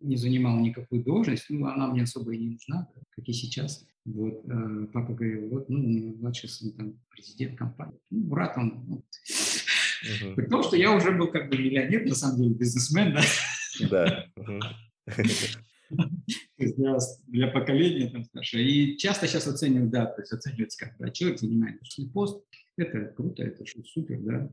не 0.00 0.16
занимал 0.16 0.58
никакую 0.58 1.02
должность, 1.04 1.46
ну, 1.48 1.66
она 1.66 1.88
мне 1.88 2.02
особо 2.02 2.32
и 2.34 2.38
не 2.38 2.50
нужна, 2.50 2.88
да, 2.94 3.02
как 3.10 3.28
и 3.28 3.32
сейчас. 3.32 3.86
Вот, 4.04 4.44
э, 4.44 4.86
папа 4.92 5.12
говорил, 5.12 5.48
вот, 5.50 5.68
ну, 5.68 5.78
у 5.78 5.82
меня 5.82 6.12
младший 6.18 6.48
сын 6.48 6.72
там 6.72 6.98
президент 7.10 7.56
компании. 7.56 7.98
Ну, 8.10 8.24
брат 8.24 8.56
он, 8.56 8.84
ну, 8.88 9.04
uh-huh. 9.30 10.34
при 10.34 10.46
том, 10.46 10.62
что 10.62 10.76
я 10.76 10.94
уже 10.94 11.12
был 11.12 11.28
как 11.28 11.50
бы 11.50 11.56
миллионер, 11.56 12.06
на 12.06 12.14
самом 12.14 12.42
деле, 12.42 12.54
бизнесмен, 12.54 13.14
да. 13.14 13.22
Да. 13.88 14.26
для, 16.58 16.98
для 17.26 17.48
поколения 17.48 18.10
там 18.10 18.24
старше. 18.24 18.62
И 18.62 18.96
часто 18.96 19.26
сейчас 19.26 19.46
оценивают, 19.46 19.90
да, 19.90 20.06
то 20.06 20.22
есть 20.22 20.32
оценивается 20.32 20.86
как 20.86 20.96
да, 20.98 21.10
человек 21.10 21.40
занимает 21.40 21.80
нужный 21.80 22.10
пост, 22.10 22.44
это 22.76 23.06
круто, 23.16 23.42
это 23.42 23.64
супер, 23.84 24.20
да. 24.20 24.50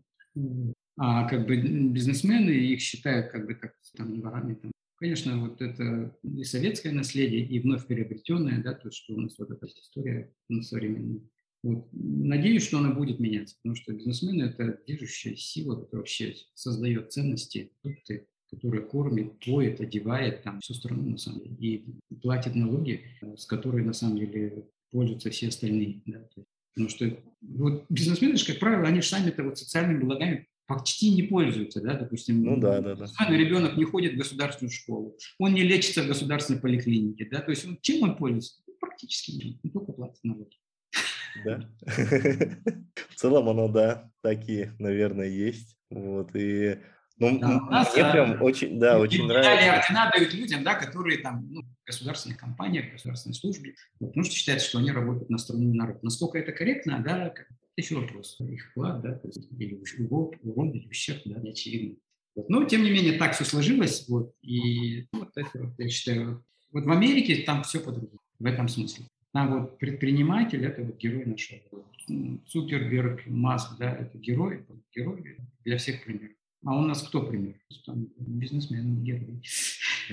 А 0.98 1.30
как 1.30 1.48
бы 1.48 1.56
бизнесмены 1.56 2.50
их 2.50 2.82
считают 2.82 3.32
как 3.32 3.46
бы 3.46 3.56
так, 3.56 3.74
там, 3.96 4.20
ворами, 4.22 4.56
там, 4.56 4.72
Конечно, 5.00 5.40
вот 5.40 5.62
это 5.62 6.14
и 6.24 6.44
советское 6.44 6.92
наследие, 6.92 7.46
и 7.46 7.60
вновь 7.62 7.88
приобретенное, 7.88 8.62
да, 8.62 8.74
то, 8.74 8.92
что 8.92 9.14
у 9.14 9.22
нас 9.22 9.40
вот 9.40 9.50
эта 9.50 9.66
история 9.66 10.34
современная. 10.62 11.22
Вот. 11.64 11.88
Надеюсь, 11.94 12.64
что 12.64 12.80
она 12.80 12.92
будет 12.94 13.20
меняться, 13.20 13.56
потому 13.62 13.76
что 13.76 13.94
бизнесмены– 13.94 14.44
это 14.44 14.82
движущая 14.86 15.36
сила, 15.36 15.76
которая 15.76 16.02
вообще 16.02 16.36
создает 16.54 17.14
ценности, 17.14 17.72
продукты, 17.82 18.28
которая 18.50 18.82
кормит, 18.82 19.40
поет, 19.40 19.80
одевает 19.82 20.44
там 20.44 20.60
всю 20.60 20.74
страну, 20.74 21.12
на 21.12 21.18
самом 21.18 21.42
деле, 21.42 21.56
и 21.56 22.16
платит 22.22 22.56
налоги, 22.56 23.06
с 23.38 23.46
которой, 23.46 23.84
на 23.84 23.94
самом 23.94 24.18
деле, 24.18 24.66
пользуются 24.92 25.30
все 25.30 25.50
остальные. 25.50 26.02
Да, 26.06 26.28
потому 26.74 26.90
что 26.90 27.18
вот 27.42 27.86
бизнесмены 27.90 28.38
же, 28.38 28.46
как 28.46 28.60
правило, 28.60 28.88
они 28.88 29.02
же 29.02 29.08
сами-то 29.08 29.44
вот 29.44 29.58
социальными 29.58 30.04
благами 30.04 30.48
почти 30.70 31.10
не 31.14 31.24
пользуются, 31.24 31.82
да, 31.82 31.96
допустим, 31.96 32.44
ну, 32.44 32.58
да, 32.58 32.80
да, 32.80 32.96
да. 32.96 33.08
ребенок 33.30 33.76
не 33.76 33.86
ходит 33.86 34.14
в 34.14 34.18
государственную 34.18 34.72
школу, 34.72 35.18
он 35.40 35.56
не 35.56 35.64
лечится 35.64 36.04
в 36.04 36.08
государственной 36.08 36.60
поликлинике, 36.60 37.28
да, 37.30 37.42
то 37.42 37.50
есть 37.50 37.66
он, 37.68 37.80
чем 37.82 38.04
он 38.04 38.16
пользуется? 38.16 38.62
Ну, 38.68 38.76
практически 38.80 39.32
ничем, 39.32 39.60
не 39.64 39.72
только 39.72 39.94
платит 39.94 40.24
налоги. 40.24 40.56
Да. 41.44 41.70
В 43.10 43.16
целом 43.16 43.50
оно, 43.50 43.68
да, 43.68 44.12
такие, 44.22 44.76
наверное, 44.80 45.28
есть. 45.28 45.78
Вот, 45.90 46.36
и 46.36 46.78
ну, 47.20 47.40
да, 47.40 47.48
мне 47.48 47.70
нас, 47.70 47.92
прям 47.92 48.42
очень, 48.42 48.80
да, 48.80 49.00
очень 49.00 49.28
нравится. 49.28 49.78
ордена 49.78 50.12
дают 50.12 50.34
людям, 50.34 50.64
да, 50.64 50.76
которые 50.76 51.20
там, 51.20 51.48
ну, 51.50 51.62
в 51.62 51.86
государственных 51.86 52.38
компаниях, 52.38 52.90
в 52.90 52.92
государственной 52.94 53.36
службе, 53.36 53.76
потому 54.00 54.24
что 54.24 54.34
считается, 54.34 54.70
что 54.70 54.80
они 54.80 54.92
работают 54.92 55.30
на 55.30 55.38
страну 55.38 55.72
и 55.72 55.78
народ. 55.78 56.02
Насколько 56.02 56.38
это 56.38 56.52
корректно, 56.52 57.00
да, 57.04 57.34
еще 57.76 57.96
вопрос. 57.96 58.38
Их 58.40 58.70
вклад, 58.70 59.02
да, 59.02 59.20
или 59.58 59.80
урон, 60.00 60.32
урон 60.44 60.72
или 60.72 60.88
ущерб, 60.88 61.22
да, 61.26 61.40
не 61.40 61.52
очевидно. 61.52 61.96
Вот. 62.36 62.50
Но, 62.50 62.64
тем 62.66 62.84
не 62.84 62.92
менее, 62.92 63.18
так 63.18 63.34
все 63.34 63.44
сложилось, 63.44 64.08
вот, 64.08 64.34
и 64.42 65.08
вот 65.12 65.32
это, 65.36 65.74
я 65.78 65.90
считаю, 65.90 66.44
вот 66.72 66.86
в 66.86 66.92
Америке 66.92 67.44
там 67.44 67.64
все 67.64 67.80
по-другому, 67.80 68.22
в 68.38 68.46
этом 68.46 68.68
смысле. 68.68 69.06
Там 69.34 69.52
вот 69.52 69.78
предприниматель– 69.78 70.66
это 70.66 70.84
вот 70.84 70.98
герой 70.98 71.26
нашего. 71.26 71.60
Цукерберг, 72.48 73.28
Маск, 73.28 73.78
да, 73.78 73.94
это 73.94 74.18
герой, 74.18 74.66
герой 74.96 75.38
для 75.64 75.78
всех 75.78 76.04
примеров. 76.04 76.36
А 76.66 76.76
у 76.76 76.82
нас 76.82 77.02
кто 77.04 77.22
пример? 77.22 77.56
Бизнесмен, 78.18 79.04
герой. 79.04 79.42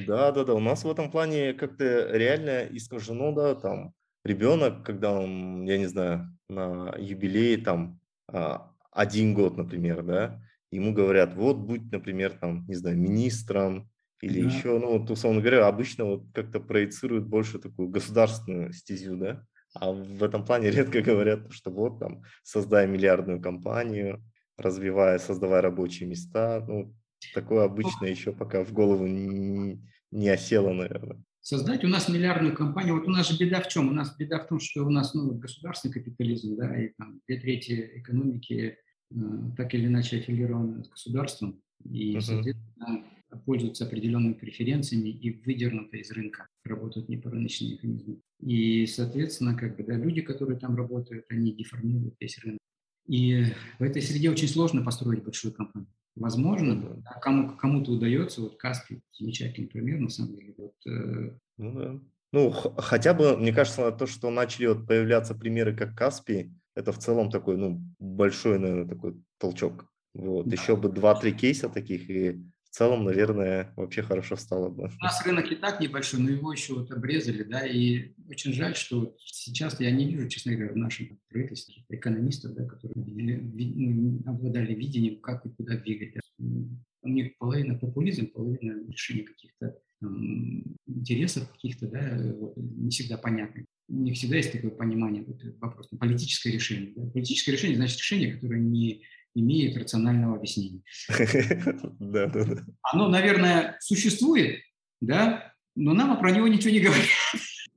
Да, 0.06 0.30
да, 0.32 0.44
да. 0.44 0.54
У 0.54 0.60
нас 0.60 0.84
в 0.84 0.90
этом 0.90 1.10
плане 1.10 1.54
как-то 1.54 2.10
реально 2.16 2.66
искажено, 2.70 3.32
да, 3.32 3.54
там 3.54 3.92
ребенок, 4.24 4.84
когда 4.84 5.12
он, 5.12 5.64
я 5.64 5.78
не 5.78 5.86
знаю, 5.86 6.36
на 6.48 6.94
юбилее 6.98 7.58
там 7.58 8.00
а, 8.28 8.72
один 8.92 9.34
год, 9.34 9.56
например, 9.56 10.02
да, 10.02 10.40
ему 10.70 10.92
говорят, 10.92 11.34
вот 11.34 11.58
будь, 11.58 11.90
например, 11.90 12.32
там, 12.32 12.66
не 12.68 12.74
знаю, 12.74 12.96
министром 12.96 13.90
или 14.20 14.42
да. 14.42 14.48
еще, 14.48 14.78
ну, 14.78 14.98
вот, 14.98 15.10
условно 15.10 15.40
говоря, 15.40 15.66
обычно 15.66 16.04
вот 16.04 16.24
как-то 16.32 16.60
проецируют 16.60 17.26
больше 17.26 17.58
такую 17.58 17.88
государственную 17.88 18.72
стезю, 18.72 19.16
да, 19.16 19.44
а 19.74 19.92
в 19.92 20.22
этом 20.22 20.44
плане 20.44 20.70
редко 20.70 21.02
говорят, 21.02 21.52
что 21.52 21.70
вот 21.70 21.98
там, 21.98 22.22
создай 22.42 22.86
миллиардную 22.86 23.40
компанию, 23.40 24.22
развивая, 24.56 25.18
создавая 25.18 25.62
рабочие 25.62 26.08
места, 26.08 26.64
ну, 26.66 26.94
такое 27.34 27.64
обычно 27.64 28.06
еще 28.06 28.32
пока 28.32 28.64
в 28.64 28.72
голову 28.72 29.06
не, 29.06 29.80
не 30.10 30.28
осело, 30.28 30.72
наверное 30.72 31.22
создать. 31.46 31.84
У 31.84 31.88
нас 31.88 32.08
миллиардную 32.08 32.56
компанию. 32.56 32.96
Вот 32.96 33.06
у 33.06 33.10
нас 33.10 33.28
же 33.28 33.38
беда 33.38 33.60
в 33.60 33.68
чем? 33.68 33.88
У 33.88 33.92
нас 33.92 34.16
беда 34.16 34.40
в 34.40 34.48
том, 34.48 34.58
что 34.58 34.84
у 34.84 34.90
нас 34.90 35.14
ну, 35.14 35.32
государственный 35.32 35.94
капитализм, 35.94 36.56
да, 36.56 36.76
и 36.76 36.88
там 36.98 37.20
две 37.28 37.38
трети 37.38 37.92
экономики 37.94 38.78
э, 39.12 39.16
так 39.56 39.72
или 39.72 39.86
иначе 39.86 40.18
аффилированы 40.18 40.82
с 40.82 40.88
государством, 40.88 41.62
и, 41.84 42.16
uh-huh. 42.16 42.20
соответственно, 42.20 43.04
пользуются 43.44 43.84
определенными 43.84 44.32
преференциями 44.32 45.10
и 45.10 45.40
выдернуты 45.44 45.98
из 45.98 46.10
рынка, 46.10 46.48
работают 46.64 47.08
не 47.08 47.16
по 47.16 47.30
рыночным 47.30 47.70
механизмам. 47.70 48.20
И, 48.40 48.84
соответственно, 48.86 49.56
как 49.56 49.76
бы, 49.76 49.84
да, 49.84 49.94
люди, 49.94 50.22
которые 50.22 50.58
там 50.58 50.74
работают, 50.74 51.26
они 51.28 51.52
деформируют 51.52 52.16
весь 52.18 52.38
рынок. 52.38 52.58
И 53.06 53.44
в 53.78 53.82
этой 53.82 54.02
среде 54.02 54.30
очень 54.30 54.48
сложно 54.48 54.82
построить 54.82 55.22
большую 55.22 55.54
компанию. 55.54 55.88
Возможно, 56.16 56.76
да. 56.76 57.12
кому, 57.20 57.56
кому-то 57.56 57.92
удается, 57.92 58.40
вот 58.40 58.56
Каспий 58.56 59.02
замечательный 59.12 59.68
пример, 59.68 60.00
на 60.00 60.08
самом 60.08 60.34
деле. 60.34 60.54
Вот, 60.56 60.74
э... 60.86 61.30
Ну 61.58 61.72
да. 61.78 62.00
Ну, 62.32 62.50
хотя 62.50 63.14
бы, 63.14 63.36
мне 63.36 63.52
кажется, 63.52 63.92
то, 63.92 64.06
что 64.06 64.30
начали 64.30 64.66
вот 64.66 64.86
появляться 64.86 65.34
примеры, 65.34 65.76
как 65.76 65.94
Каспий, 65.94 66.54
это 66.74 66.92
в 66.92 66.98
целом 66.98 67.30
такой, 67.30 67.56
ну, 67.56 67.82
большой, 67.98 68.58
наверное, 68.58 68.88
такой 68.88 69.16
толчок. 69.38 69.86
Вот, 70.14 70.48
да. 70.48 70.56
еще 70.56 70.76
бы 70.76 70.88
два-три 70.88 71.32
кейса 71.32 71.68
таких, 71.68 72.08
и 72.08 72.42
целом, 72.76 73.04
наверное, 73.04 73.72
вообще 73.76 74.02
хорошо 74.02 74.36
стало 74.36 74.68
бы. 74.68 74.84
У 74.84 75.04
нас 75.04 75.24
рынок 75.24 75.50
и 75.50 75.56
так 75.56 75.80
небольшой, 75.80 76.20
но 76.20 76.30
его 76.30 76.52
еще 76.52 76.74
вот 76.74 76.90
обрезали, 76.90 77.42
да, 77.42 77.66
и 77.66 78.12
очень 78.28 78.52
жаль, 78.52 78.76
что 78.76 79.16
сейчас 79.18 79.80
я 79.80 79.90
не 79.90 80.04
вижу, 80.04 80.28
честно 80.28 80.54
говоря, 80.54 80.72
в 80.72 80.76
нашем 80.76 81.18
правительстве 81.28 81.84
экономистов, 81.88 82.54
да, 82.54 82.66
которые 82.66 83.02
ну, 83.06 84.22
обладали 84.26 84.74
видением, 84.74 85.20
как 85.20 85.46
и 85.46 85.50
куда 85.50 85.78
двигать. 85.78 86.14
У 86.38 87.08
них 87.08 87.38
половина 87.38 87.78
популизм, 87.78 88.26
половина 88.26 88.84
решения 88.88 89.22
каких-то 89.22 89.78
там, 90.00 90.62
интересов 90.86 91.50
каких-то, 91.52 91.88
да, 91.88 92.18
не 92.56 92.90
всегда 92.90 93.16
понятных. 93.16 93.64
Не 93.88 94.12
всегда 94.12 94.36
есть 94.36 94.52
такое 94.52 94.72
понимание, 94.72 95.22
вот, 95.22 95.40
вопрос, 95.60 95.88
политическое 95.98 96.50
решение. 96.50 96.92
Да? 96.96 97.08
Политическое 97.10 97.52
решение 97.52 97.76
значит 97.76 97.98
решение, 97.98 98.34
которое 98.34 98.60
не 98.60 99.02
имеет 99.36 99.76
рационального 99.76 100.36
объяснения. 100.36 100.82
Да, 102.00 102.26
да, 102.26 102.44
да. 102.44 102.64
Оно, 102.82 103.08
наверное, 103.08 103.76
существует, 103.80 104.60
да, 105.00 105.52
но 105.74 105.92
нам 105.92 106.18
про 106.18 106.30
него 106.30 106.48
ничего 106.48 106.70
не 106.70 106.80
говорят. 106.80 107.06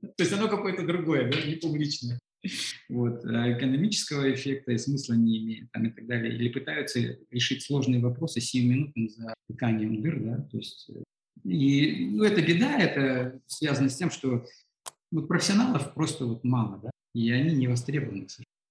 То 0.16 0.24
есть 0.24 0.32
оно 0.32 0.48
какое-то 0.48 0.86
другое, 0.86 1.30
да, 1.30 1.40
не 1.42 1.56
публичное. 1.56 2.18
Вот. 2.88 3.24
А 3.24 3.52
экономического 3.52 4.32
эффекта 4.32 4.72
и 4.72 4.78
смысла 4.78 5.14
не 5.14 5.38
имеет 5.38 5.70
там, 5.72 5.86
и 5.86 5.90
так 5.90 6.06
далее. 6.06 6.34
Или 6.34 6.48
пытаются 6.48 7.18
решить 7.30 7.62
сложные 7.62 8.00
вопросы 8.00 8.40
сиюминутным 8.40 9.10
затыканием 9.10 10.00
дыр. 10.00 10.20
Да? 10.20 10.36
То 10.50 10.56
есть, 10.56 10.90
э, 10.90 11.02
и 11.44 12.06
ну, 12.12 12.24
это 12.24 12.40
беда, 12.40 12.78
это 12.78 13.40
связано 13.46 13.90
с 13.90 13.96
тем, 13.96 14.10
что 14.10 14.46
вот 15.10 15.28
профессионалов 15.28 15.92
просто 15.92 16.24
вот 16.24 16.44
мало, 16.44 16.78
да, 16.82 16.90
и 17.14 17.30
они 17.30 17.54
не 17.54 17.68
востребованы. 17.68 18.26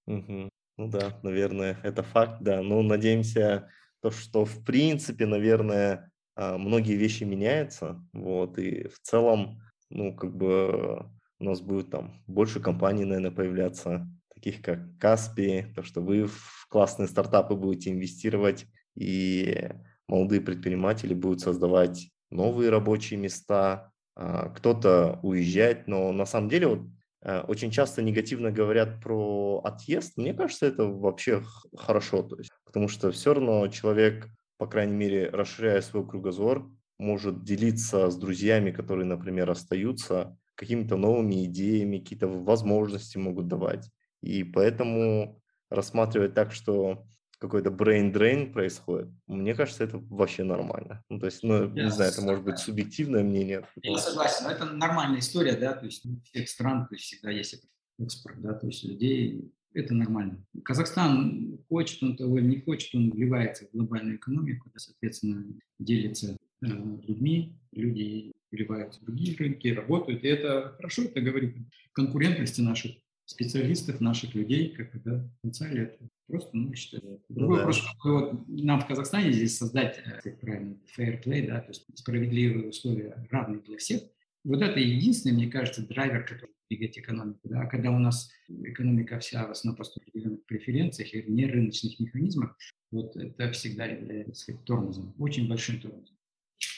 Угу. 0.07 0.49
Ну 0.79 0.87
да, 0.87 1.19
наверное, 1.23 1.77
это 1.83 2.03
факт, 2.03 2.37
да. 2.39 2.61
Ну, 2.61 2.81
надеемся, 2.81 3.69
то, 4.01 4.11
что 4.11 4.45
в 4.45 4.63
принципе, 4.63 5.25
наверное, 5.25 6.09
а, 6.37 6.57
многие 6.57 6.93
вещи 6.95 7.25
меняются, 7.25 8.01
вот, 8.13 8.57
и 8.57 8.87
в 8.87 8.97
целом, 9.01 9.59
ну, 9.89 10.15
как 10.15 10.33
бы 10.37 11.05
у 11.37 11.43
нас 11.43 11.59
будет 11.59 11.89
там 11.89 12.23
больше 12.27 12.61
компаний, 12.61 13.03
наверное, 13.03 13.31
появляться, 13.31 14.07
таких 14.33 14.61
как 14.61 14.97
Каспи, 14.99 15.65
то, 15.75 15.83
что 15.83 15.99
вы 15.99 16.27
в 16.27 16.65
классные 16.69 17.09
стартапы 17.09 17.55
будете 17.55 17.91
инвестировать, 17.91 18.65
и 18.95 19.71
молодые 20.07 20.39
предприниматели 20.39 21.13
будут 21.13 21.41
создавать 21.41 22.09
новые 22.29 22.69
рабочие 22.69 23.19
места, 23.19 23.91
а, 24.15 24.47
кто-то 24.47 25.19
уезжать, 25.23 25.89
но 25.89 26.13
на 26.13 26.25
самом 26.25 26.47
деле 26.47 26.67
вот 26.67 26.79
очень 27.23 27.71
часто 27.71 28.01
негативно 28.01 28.51
говорят 28.51 29.01
про 29.01 29.61
отъезд. 29.63 30.17
Мне 30.17 30.33
кажется, 30.33 30.67
это 30.67 30.85
вообще 30.85 31.43
хорошо, 31.75 32.23
то 32.23 32.37
есть, 32.37 32.51
потому 32.65 32.87
что 32.87 33.11
все 33.11 33.33
равно 33.33 33.67
человек, 33.67 34.27
по 34.57 34.67
крайней 34.67 34.95
мере, 34.95 35.29
расширяя 35.29 35.81
свой 35.81 36.07
кругозор, 36.07 36.69
может 36.97 37.43
делиться 37.43 38.09
с 38.09 38.17
друзьями, 38.17 38.71
которые, 38.71 39.05
например, 39.05 39.49
остаются, 39.49 40.37
какими-то 40.55 40.97
новыми 40.97 41.45
идеями, 41.45 41.99
какие-то 41.99 42.27
возможности 42.27 43.17
могут 43.17 43.47
давать. 43.47 43.89
И 44.21 44.43
поэтому 44.43 45.41
рассматривать 45.69 46.33
так, 46.33 46.51
что 46.51 47.05
какой-то 47.39 47.69
brain 47.69 48.13
drain 48.13 48.51
происходит, 48.51 49.07
мне 49.27 49.55
кажется, 49.55 49.83
это 49.83 49.97
вообще 50.09 50.43
нормально. 50.43 51.03
Ну, 51.09 51.19
то 51.19 51.25
есть, 51.25 51.41
ну, 51.41 51.73
я 51.73 51.85
не 51.85 51.91
знаю, 51.91 52.11
это 52.11 52.21
может 52.21 52.43
быть 52.43 52.59
субъективное 52.59 53.23
мнение. 53.23 53.65
Я 53.81 53.97
согласен, 53.97 54.43
но 54.43 54.51
это 54.51 54.65
нормальная 54.65 55.19
история, 55.19 55.55
да, 55.55 55.73
то 55.73 55.85
есть 55.85 56.05
у 56.05 56.19
всех 56.25 56.49
стран, 56.49 56.87
то 56.87 56.95
есть 56.95 57.05
всегда 57.05 57.31
есть 57.31 57.65
экспорт, 57.97 58.41
да, 58.41 58.53
то 58.53 58.67
есть 58.67 58.83
людей, 58.83 59.51
это 59.73 59.93
нормально. 59.93 60.43
Казахстан 60.63 61.59
хочет 61.69 62.03
он 62.03 62.17
того 62.17 62.39
или 62.39 62.45
не 62.45 62.61
хочет, 62.61 62.93
он 62.93 63.09
вливается 63.11 63.67
в 63.67 63.71
глобальную 63.71 64.17
экономику, 64.17 64.69
да, 64.73 64.79
соответственно, 64.79 65.45
делится 65.79 66.37
э, 66.61 66.65
людьми, 66.65 67.57
люди 67.71 68.33
вливаются 68.51 68.99
в 68.99 69.05
другие 69.05 69.37
рынки, 69.37 69.67
работают, 69.69 70.23
и 70.23 70.27
это 70.27 70.73
хорошо, 70.75 71.03
это 71.03 71.21
говорит 71.21 71.55
о 71.55 71.61
конкурентности 71.93 72.59
наших 72.59 72.97
специалистов, 73.25 74.01
наших 74.01 74.33
людей, 74.35 74.69
как 74.69 74.93
это 74.95 75.19
в 75.19 75.41
потенциале 75.41 75.83
это 75.83 76.09
просто, 76.29 76.49
ну, 76.53 76.73
считаю. 76.73 77.03
Ну 77.29 77.35
Другой 77.35 77.57
ну, 77.57 77.57
вопрос, 77.57 77.77
что 77.77 78.13
вот 78.13 78.47
нам 78.47 78.79
в 78.79 78.87
Казахстане 78.87 79.31
здесь 79.31 79.57
создать, 79.57 79.99
э, 80.05 80.21
как 80.21 80.39
правильно, 80.39 80.77
fair 80.97 81.23
play, 81.23 81.47
да, 81.47 81.59
то 81.59 81.69
есть 81.69 81.85
справедливые 81.95 82.69
условия, 82.69 83.27
равные 83.29 83.61
для 83.61 83.77
всех, 83.77 84.01
вот 84.43 84.61
это 84.61 84.79
единственный, 84.79 85.33
мне 85.33 85.47
кажется, 85.47 85.85
драйвер, 85.85 86.23
который 86.23 86.51
двигает 86.69 86.97
экономику. 86.97 87.39
Да? 87.43 87.61
А 87.61 87.65
когда 87.65 87.91
у 87.91 87.99
нас 87.99 88.29
экономика 88.47 89.19
вся 89.19 89.45
в 89.45 89.51
основном 89.51 89.77
по 89.77 89.83
определенных 89.83 90.45
преференциях 90.45 91.13
и 91.13 91.23
не 91.29 91.45
рыночных 91.45 91.99
механизмах, 91.99 92.55
вот 92.91 93.15
это 93.17 93.51
всегда 93.51 93.85
является 93.85 94.53
тормозом, 94.65 95.13
очень 95.17 95.49
большим 95.49 95.81
тормозом. 95.81 96.15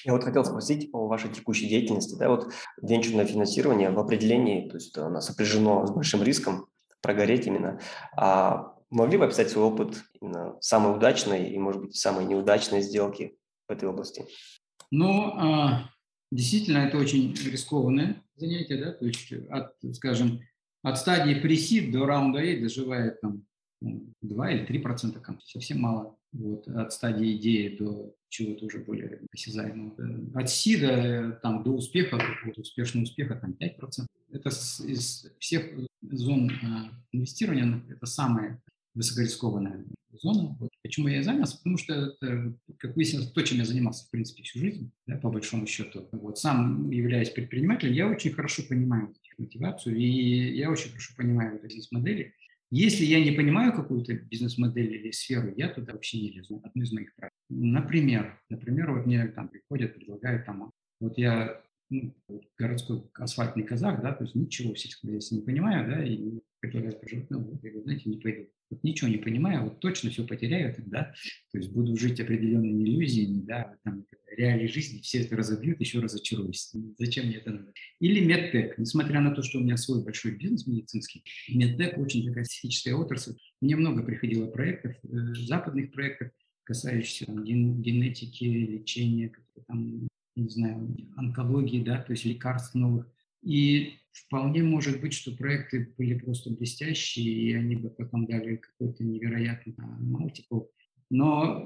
Я 0.05 0.13
вот 0.13 0.23
хотел 0.23 0.45
спросить 0.45 0.89
о 0.93 1.07
вашей 1.07 1.31
текущей 1.31 1.67
деятельности. 1.67 2.15
Да, 2.17 2.29
вот 2.29 2.51
венчурное 2.81 3.25
финансирование 3.25 3.89
в 3.89 3.99
определении, 3.99 4.69
то 4.69 4.75
есть 4.75 4.97
оно 4.97 5.21
сопряжено 5.21 5.85
с 5.85 5.91
большим 5.91 6.23
риском 6.23 6.67
прогореть 7.01 7.47
именно. 7.47 7.79
А 8.15 8.70
могли 8.91 9.17
бы 9.17 9.25
описать 9.25 9.49
свой 9.49 9.65
опыт 9.65 10.03
самой 10.59 10.95
удачной 10.95 11.49
и, 11.49 11.57
может 11.57 11.81
быть, 11.81 11.95
самой 11.95 12.25
неудачной 12.25 12.81
сделки 12.81 13.37
в 13.67 13.71
этой 13.71 13.89
области? 13.89 14.25
Ну, 14.91 15.31
а, 15.35 15.89
действительно, 16.31 16.79
это 16.79 16.97
очень 16.97 17.33
рискованное 17.33 18.21
занятие, 18.35 18.77
да, 18.77 18.91
то 18.91 19.05
есть 19.05 19.31
от, 19.49 19.73
скажем, 19.95 20.41
от 20.83 20.97
стадии 20.97 21.39
пресид 21.39 21.91
до 21.91 22.05
раунда 22.05 22.39
A 22.39 22.59
доживает 22.59 23.21
там 23.21 23.45
2 23.81 24.51
или 24.51 24.65
3 24.65 24.79
процента 24.79 25.19
компаний, 25.19 25.49
совсем 25.49 25.79
мало. 25.79 26.17
Вот, 26.33 26.67
от 26.67 26.93
стадии 26.93 27.35
идеи 27.35 27.75
до 27.75 28.13
чего-то 28.29 28.65
уже 28.65 28.79
более 28.79 29.21
осязаемого. 29.33 29.93
От 30.39 30.49
СИДа 30.49 31.39
там, 31.43 31.63
до 31.63 31.71
успеха, 31.71 32.17
какого-то 32.17 32.61
успешного 32.61 33.03
успеха, 33.03 33.35
там 33.35 33.51
5%. 33.59 34.05
Это 34.31 34.49
из 34.49 35.27
всех 35.39 35.65
зон 36.01 36.49
а, 36.63 36.91
инвестирования, 37.11 37.83
это 37.89 38.05
самая 38.05 38.61
высокорискованная 38.93 39.85
зона. 40.13 40.55
Вот. 40.59 40.69
Почему 40.83 41.07
я 41.07 41.23
занялся? 41.23 41.57
Потому 41.57 41.77
что 41.77 41.93
это, 41.93 42.53
как 42.77 42.95
выяснилось, 42.95 43.31
то, 43.31 43.41
чем 43.41 43.59
я 43.59 43.65
занимался, 43.65 44.05
в 44.05 44.11
принципе, 44.11 44.43
всю 44.43 44.59
жизнь, 44.59 44.91
да, 45.07 45.17
по 45.17 45.29
большому 45.29 45.65
счету. 45.67 46.07
Вот. 46.11 46.37
Сам, 46.37 46.89
являясь 46.91 47.29
предпринимателем, 47.29 47.93
я 47.93 48.07
очень 48.07 48.31
хорошо 48.31 48.63
понимаю 48.67 49.13
мотивацию, 49.37 49.97
и 49.97 50.55
я 50.55 50.69
очень 50.69 50.89
хорошо 50.89 51.13
понимаю 51.17 51.53
вот 51.53 51.63
эти 51.63 51.81
модели. 51.91 52.33
Если 52.69 53.03
я 53.03 53.23
не 53.23 53.31
понимаю 53.31 53.73
какую-то 53.73 54.13
бизнес-модель 54.13 54.95
или 54.95 55.11
сферу, 55.11 55.53
я 55.57 55.67
туда 55.67 55.91
вообще 55.91 56.21
не 56.21 56.31
лезу. 56.31 56.61
Одно 56.63 56.83
из 56.83 56.93
моих 56.93 57.13
прав. 57.15 57.31
Например, 57.49 58.39
например, 58.49 58.91
вот 58.93 59.05
мне 59.05 59.27
там 59.27 59.49
приходят, 59.49 59.93
предлагают 59.93 60.45
там, 60.45 60.71
вот 61.01 61.17
я 61.17 61.61
ну, 61.91 62.15
городской 62.57 63.03
асфальтный 63.15 63.63
казах, 63.63 64.01
да, 64.01 64.13
то 64.13 64.23
есть 64.23 64.35
ничего 64.35 64.73
в 64.73 64.79
сельском 64.79 65.09
хозяйстве 65.09 65.37
не 65.37 65.43
понимаю, 65.43 65.87
да, 65.87 66.03
и 66.03 66.39
предлагают 66.59 67.01
пожить, 67.01 67.29
ну, 67.29 67.59
я 67.61 67.81
знаете, 67.81 68.09
не 68.09 68.17
пойду. 68.17 68.49
Вот 68.69 68.83
ничего 68.83 69.09
не 69.09 69.17
понимаю, 69.17 69.65
вот 69.65 69.79
точно 69.81 70.09
все 70.09 70.25
потеряю 70.25 70.73
тогда, 70.73 71.13
то 71.51 71.57
есть 71.57 71.71
буду 71.71 71.95
жить 71.97 72.21
определенными 72.21 72.83
иллюзиями, 72.83 73.41
да, 73.41 73.75
там, 73.83 74.05
реалии 74.37 74.67
жизни, 74.67 75.01
все 75.01 75.21
это 75.21 75.35
разобьют, 75.35 75.81
еще 75.81 75.99
разочаруюсь. 75.99 76.71
Зачем 76.97 77.25
мне 77.27 77.37
это 77.37 77.51
надо? 77.51 77.73
Или 77.99 78.21
медтек. 78.21 78.77
Несмотря 78.77 79.19
на 79.19 79.31
то, 79.31 79.43
что 79.43 79.59
у 79.59 79.61
меня 79.61 79.75
свой 79.75 80.03
большой 80.03 80.37
бизнес 80.37 80.67
медицинский, 80.67 81.23
медтек 81.49 81.97
очень 81.97 82.25
такая 82.25 82.45
специфическая 82.45 82.95
отрасль. 82.95 83.33
Мне 83.59 83.75
много 83.75 84.03
приходило 84.03 84.47
проектов, 84.47 84.95
э, 85.03 85.07
западных 85.35 85.91
проектов, 85.91 86.29
касающихся 86.63 87.25
там, 87.25 87.43
ген, 87.43 87.81
генетики, 87.81 88.45
лечения, 88.45 89.33
там, 89.67 90.07
не 90.35 90.49
знаю, 90.49 90.95
онкологии, 91.15 91.83
да, 91.83 92.01
то 92.01 92.11
есть 92.11 92.25
лекарств 92.25 92.75
новых. 92.75 93.07
И 93.41 93.93
вполне 94.11 94.63
может 94.63 95.01
быть, 95.01 95.13
что 95.13 95.35
проекты 95.35 95.93
были 95.97 96.17
просто 96.17 96.51
блестящие, 96.51 97.25
и 97.25 97.53
они 97.53 97.75
бы 97.75 97.89
потом 97.89 98.25
дали 98.25 98.57
какой-то 98.57 99.03
невероятный 99.03 99.75
мультикл. 99.99 100.61
Но 101.09 101.65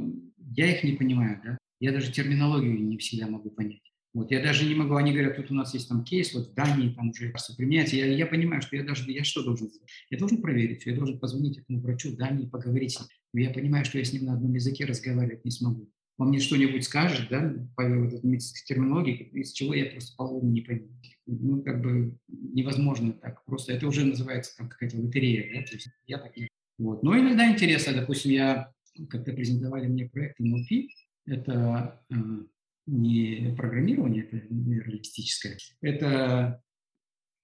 я 0.56 0.76
их 0.76 0.84
не 0.84 0.94
понимаю, 0.94 1.42
да. 1.44 1.58
Я 1.80 1.92
даже 1.92 2.12
терминологию 2.12 2.80
не 2.80 2.98
всегда 2.98 3.28
могу 3.28 3.50
понять. 3.50 3.82
Вот, 4.16 4.32
я 4.32 4.42
даже 4.42 4.66
не 4.66 4.76
могу, 4.76 4.96
они 4.96 5.12
говорят, 5.12 5.36
тут 5.36 5.52
у 5.52 5.54
нас 5.54 5.74
есть 5.74 5.90
там 5.90 6.06
кейс, 6.06 6.34
вот 6.34 6.48
в 6.48 6.54
Дании 6.54 6.94
там 6.94 7.10
уже 7.10 7.34
применяется. 7.58 7.98
Я, 7.98 8.06
я 8.06 8.26
понимаю, 8.26 8.62
что 8.62 8.78
я 8.78 8.84
даже, 8.86 9.12
я 9.12 9.26
что 9.26 9.44
должен 9.44 9.68
сделать? 9.68 9.90
Я 10.10 10.18
должен 10.18 10.42
проверить, 10.42 10.86
я 10.86 10.96
должен 10.96 11.20
позвонить 11.20 11.58
этому 11.58 11.82
врачу 11.82 12.12
в 12.12 12.16
Дании, 12.16 12.48
поговорить 12.48 12.94
с 12.94 13.00
ним. 13.02 13.10
Я 13.34 13.50
понимаю, 13.50 13.84
что 13.84 13.98
я 13.98 14.06
с 14.06 14.14
ним 14.14 14.26
на 14.26 14.36
одном 14.36 14.54
языке 14.54 14.86
разговаривать 14.86 15.44
не 15.44 15.52
смогу. 15.52 15.92
Он 16.18 16.30
мне 16.30 16.40
что-нибудь 16.40 16.84
скажет, 16.86 17.28
да, 17.30 17.54
по 17.76 17.82
этой 17.82 18.22
медицинской 18.24 18.64
терминологии, 18.66 19.30
из 19.34 19.52
чего 19.52 19.74
я 19.74 19.88
просто 19.88 20.16
половину 20.16 20.52
не 20.52 20.62
пойму. 20.62 20.88
Ну, 21.26 21.62
как 21.62 21.82
бы 21.82 22.18
невозможно 22.28 23.14
так. 23.14 23.44
Просто 23.46 23.74
это 23.74 23.88
уже 23.88 24.06
называется 24.06 24.56
там 24.58 24.70
какая-то 24.70 24.98
лотерея, 24.98 25.54
да, 25.54 25.66
то 25.66 25.74
есть 25.74 25.90
я 26.06 26.20
так 26.20 26.36
не... 26.38 26.48
Вот. 26.78 27.04
Но 27.04 27.18
иногда 27.18 27.52
интересно, 27.52 27.94
допустим, 27.94 28.32
я, 28.32 28.72
когда 29.10 29.34
презентовали 29.34 29.88
мне 29.88 30.08
проект 30.08 30.40
NLP, 30.40 30.88
это 31.26 32.02
э, 32.10 32.16
не 32.86 33.54
программирование, 33.58 34.24
это 34.24 34.46
нейролингвистическое, 34.50 35.58
это 35.82 36.62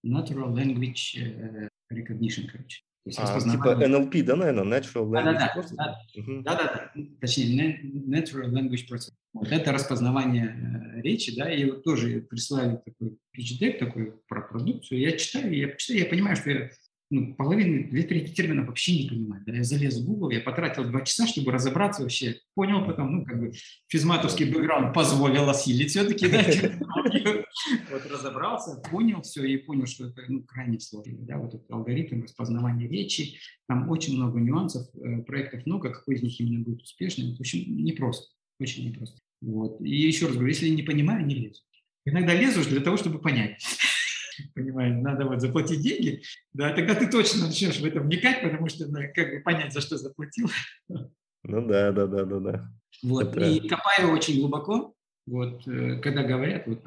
Natural 0.06 0.54
Language 0.54 1.18
э, 1.18 1.70
Recognition, 1.92 2.48
короче. 2.52 2.84
То 3.04 3.10
есть 3.10 3.20
а, 3.20 3.40
типа 3.40 3.84
NLP, 3.84 4.24
да, 4.24 4.36
наверное, 4.36 4.80
Natural 4.80 5.10
Language 5.10 5.34
да, 5.34 5.54
Processing? 5.56 5.76
Да, 5.76 6.00
угу. 6.18 6.42
да, 6.44 6.56
да, 6.56 6.92
да, 6.94 7.04
точнее, 7.20 7.82
Natural 7.84 8.48
Language 8.52 8.88
Processing. 8.92 9.14
Вот 9.34 9.52
это 9.52 9.72
распознавание 9.72 10.56
э, 10.98 11.02
речи, 11.02 11.36
да, 11.36 11.52
и 11.52 11.66
вот 11.66 11.84
тоже 11.84 12.22
прислали 12.22 12.80
такой 12.86 13.18
pitch 13.36 13.60
deck 13.60 13.80
такой 13.80 14.14
про 14.28 14.42
продукцию, 14.42 15.00
я 15.00 15.18
читаю, 15.18 15.56
я 15.56 15.76
читаю, 15.76 16.00
я 16.02 16.06
понимаю, 16.06 16.36
что 16.36 16.52
я 16.52 16.70
ну, 17.12 17.36
половины, 17.36 17.90
две 17.90 18.04
трети 18.04 18.34
терминов 18.34 18.68
вообще 18.68 19.04
не 19.04 19.10
понимаю. 19.10 19.44
Да, 19.46 19.54
я 19.54 19.64
залез 19.64 20.00
в 20.00 20.06
Google, 20.06 20.30
я 20.32 20.40
потратил 20.40 20.86
два 20.86 21.02
часа, 21.02 21.28
чтобы 21.28 21.52
разобраться 21.52 22.04
вообще. 22.04 22.38
Понял 22.56 22.86
потом, 22.86 23.18
ну, 23.18 23.26
как 23.26 23.38
бы 23.38 23.52
физматовский 23.88 24.50
бэкграунд 24.50 24.94
позволил 24.94 25.50
осилить 25.50 25.92
все-таки, 25.92 26.30
да, 26.30 26.42
вот 27.92 28.06
разобрался, 28.10 28.82
понял 28.90 29.22
все 29.24 29.44
и 29.44 29.58
понял, 29.58 29.86
что 29.86 30.08
это, 30.08 30.22
ну, 30.30 30.42
крайне 30.44 30.80
сложно, 30.80 31.18
да, 31.20 31.38
вот 31.38 31.54
этот 31.54 31.70
алгоритм 31.70 32.24
распознавания 32.24 32.88
речи, 32.88 33.38
там 33.68 33.90
очень 33.90 34.16
много 34.16 34.40
нюансов, 34.40 34.88
э, 34.96 35.22
проектов 35.24 35.66
много, 35.66 35.92
какой 35.92 36.16
из 36.16 36.24
них 36.24 36.40
именно 36.40 36.64
будет 36.64 36.82
успешным, 36.82 37.36
в 37.36 37.42
общем, 37.42 37.76
непросто, 37.84 38.28
очень 38.58 38.88
непросто. 38.88 39.20
Вот. 39.42 39.82
И 39.82 39.90
еще 39.90 40.28
раз 40.28 40.36
говорю, 40.36 40.50
если 40.50 40.70
не 40.70 40.84
понимаю, 40.84 41.26
не 41.26 41.36
лезу. 41.36 41.62
Иногда 42.06 42.34
лезу 42.34 42.68
для 42.68 42.80
того, 42.80 42.96
чтобы 42.96 43.20
понять. 43.20 43.62
понимаешь, 44.54 45.02
надо 45.02 45.26
вот 45.26 45.42
заплатить 45.42 45.82
деньги, 45.82 46.22
да, 46.54 46.74
тогда 46.74 46.96
ты 46.96 47.10
точно 47.10 47.48
начнешь 47.48 47.80
в 47.80 47.86
это 47.86 48.00
вникать, 48.00 48.42
потому 48.42 48.68
что 48.70 48.88
надо 48.88 49.08
как 49.08 49.32
бы 49.32 49.40
понять, 49.42 49.74
за 49.74 49.82
что 49.82 49.98
заплатил. 49.98 50.50
Ну 50.88 51.68
да, 51.68 51.92
да, 51.92 52.06
да, 52.06 52.26
да, 52.26 52.40
да. 52.40 52.72
Вот, 53.04 53.36
это... 53.36 53.46
и 53.46 53.68
копаю 53.68 54.12
очень 54.12 54.40
глубоко, 54.40 54.94
вот, 55.26 55.68
э, 55.68 56.00
когда 56.00 56.24
говорят, 56.24 56.68
вот, 56.68 56.84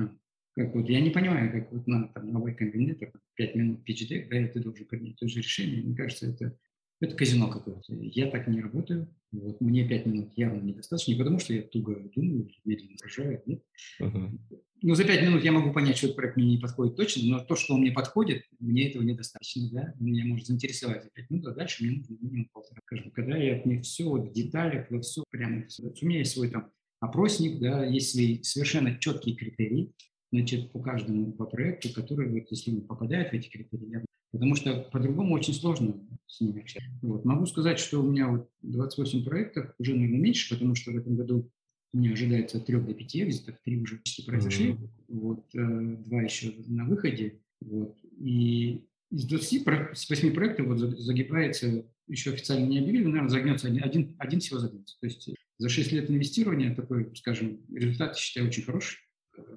как 0.55 0.75
вот, 0.75 0.89
я 0.89 1.01
не 1.01 1.11
понимаю, 1.11 1.51
как 1.51 1.73
вот 1.73 1.87
на 1.87 2.09
там, 2.09 2.33
новый 2.33 2.55
комбинатор, 2.55 3.11
5 3.35 3.55
минут 3.57 3.81
PhD, 3.89 4.29
да, 4.29 4.39
и 4.39 4.49
ты 4.49 4.61
должен 4.61 4.87
принять 4.87 5.17
то 5.17 5.27
же 5.27 5.41
решение, 5.41 5.83
мне 5.83 5.97
кажется, 5.97 6.27
это 6.27 6.57
это 7.01 7.17
казино 7.17 7.49
какое-то. 7.49 7.93
Я 7.95 8.31
так 8.31 8.49
не 8.49 8.61
работаю. 8.61 9.15
Вот 9.33 9.61
мне 9.61 9.87
пять 9.87 10.07
минут 10.07 10.33
явно 10.37 10.61
недостаточно. 10.61 11.13
Не 11.13 11.19
потому, 11.19 11.39
что 11.39 11.53
я 11.53 11.63
туго 11.63 11.97
думаю, 12.15 12.49
медленно 12.65 12.97
соображаю. 12.99 13.43
Нет. 13.47 13.63
Uh-huh. 14.01 14.39
Ну, 14.83 14.95
за 14.95 15.05
пять 15.05 15.23
минут 15.23 15.43
я 15.43 15.53
могу 15.53 15.73
понять, 15.73 15.97
что 15.97 16.07
этот 16.07 16.17
проект 16.17 16.37
мне 16.37 16.47
не 16.47 16.59
подходит 16.59 16.97
точно, 16.97 17.23
но 17.25 17.45
то, 17.45 17.57
что 17.57 17.75
он 17.75 17.81
мне 17.81 17.91
подходит, 17.91 18.43
мне 18.61 18.89
этого 18.89 19.03
недостаточно. 19.03 19.71
Да? 19.73 19.95
Меня 19.99 20.25
может 20.27 20.47
заинтересовать 20.47 21.05
за 21.05 21.11
пять 21.11 21.31
минут, 21.31 21.47
а 21.49 21.55
дальше 21.55 21.85
мне 21.85 21.97
нужно 21.97 22.17
минимум 22.21 22.49
полтора. 22.53 22.81
Скажем, 22.87 23.11
когда 23.11 23.37
я 23.37 23.61
мне 23.65 23.81
все 23.81 24.05
вот 24.05 24.29
в 24.29 24.33
деталях, 24.33 24.91
во 24.91 25.01
все 25.01 25.25
прямо... 25.31 25.65
У 25.81 26.07
меня 26.07 26.19
есть 26.19 26.33
свой 26.33 26.51
там 26.51 26.71
опросник, 27.01 27.61
да, 27.61 27.85
есть 27.85 28.13
свои 28.13 28.43
совершенно 28.43 28.99
четкие 28.99 29.37
критерии, 29.37 29.93
значит, 30.33 30.73
по 30.73 30.81
каждому 30.81 31.33
по 31.33 31.45
проекту, 31.45 31.89
который, 31.95 32.29
вот, 32.29 32.51
если 32.51 32.71
он 32.73 32.83
попадает 32.83 33.31
в 33.31 33.35
эти 33.35 33.49
критерии, 33.49 33.91
я 33.91 34.05
потому 34.35 34.57
что 34.57 34.89
по-другому 34.91 35.35
очень 35.35 35.55
сложно 35.55 35.95
с 36.27 36.41
ними 36.41 36.63
общаться. 36.63 36.91
Вот. 37.03 37.25
Могу 37.25 37.47
сказать, 37.47 37.79
что 37.79 38.01
у 38.01 38.11
меня 38.11 38.29
вот 38.29 38.51
28 38.63 39.25
проектов, 39.25 39.73
уже, 39.79 39.95
наверное, 39.95 40.19
меньше, 40.19 40.53
потому 40.53 40.75
что 40.75 40.91
в 40.91 40.97
этом 40.97 41.15
году 41.15 41.51
у 41.93 41.99
меня 41.99 42.13
ожидается 42.13 42.59
от 42.59 42.67
3 42.67 42.81
до 42.81 42.95
5 42.95 43.17
экзитов, 43.17 43.57
3 43.65 43.81
уже 43.81 43.99
почти 43.99 44.25
произошли, 44.25 44.73
mm-hmm. 44.73 44.89
вот, 45.09 45.45
э, 45.55 45.97
два 46.05 46.23
еще 46.23 46.53
на 46.67 46.85
выходе. 46.85 47.41
Вот. 47.61 47.97
И 48.19 48.85
из 49.13 49.25
28 49.27 50.35
проектов 50.35 50.67
вот 50.67 50.79
загибается, 50.79 51.85
еще 52.09 52.33
официально 52.33 52.67
не 52.67 52.81
объявили, 52.81 53.05
наверное, 53.05 53.29
загнется 53.29 53.69
один, 53.69 53.85
один, 53.85 54.17
один 54.19 54.41
всего 54.41 54.59
загнется. 54.59 54.97
То 55.01 55.07
есть 55.07 55.31
за 55.59 55.69
6 55.69 55.93
лет 55.93 56.11
инвестирования 56.11 56.75
такой, 56.75 57.15
скажем, 57.15 57.61
результат, 57.73 58.17
считаю, 58.17 58.49
очень 58.49 58.65
хороший. 58.65 58.99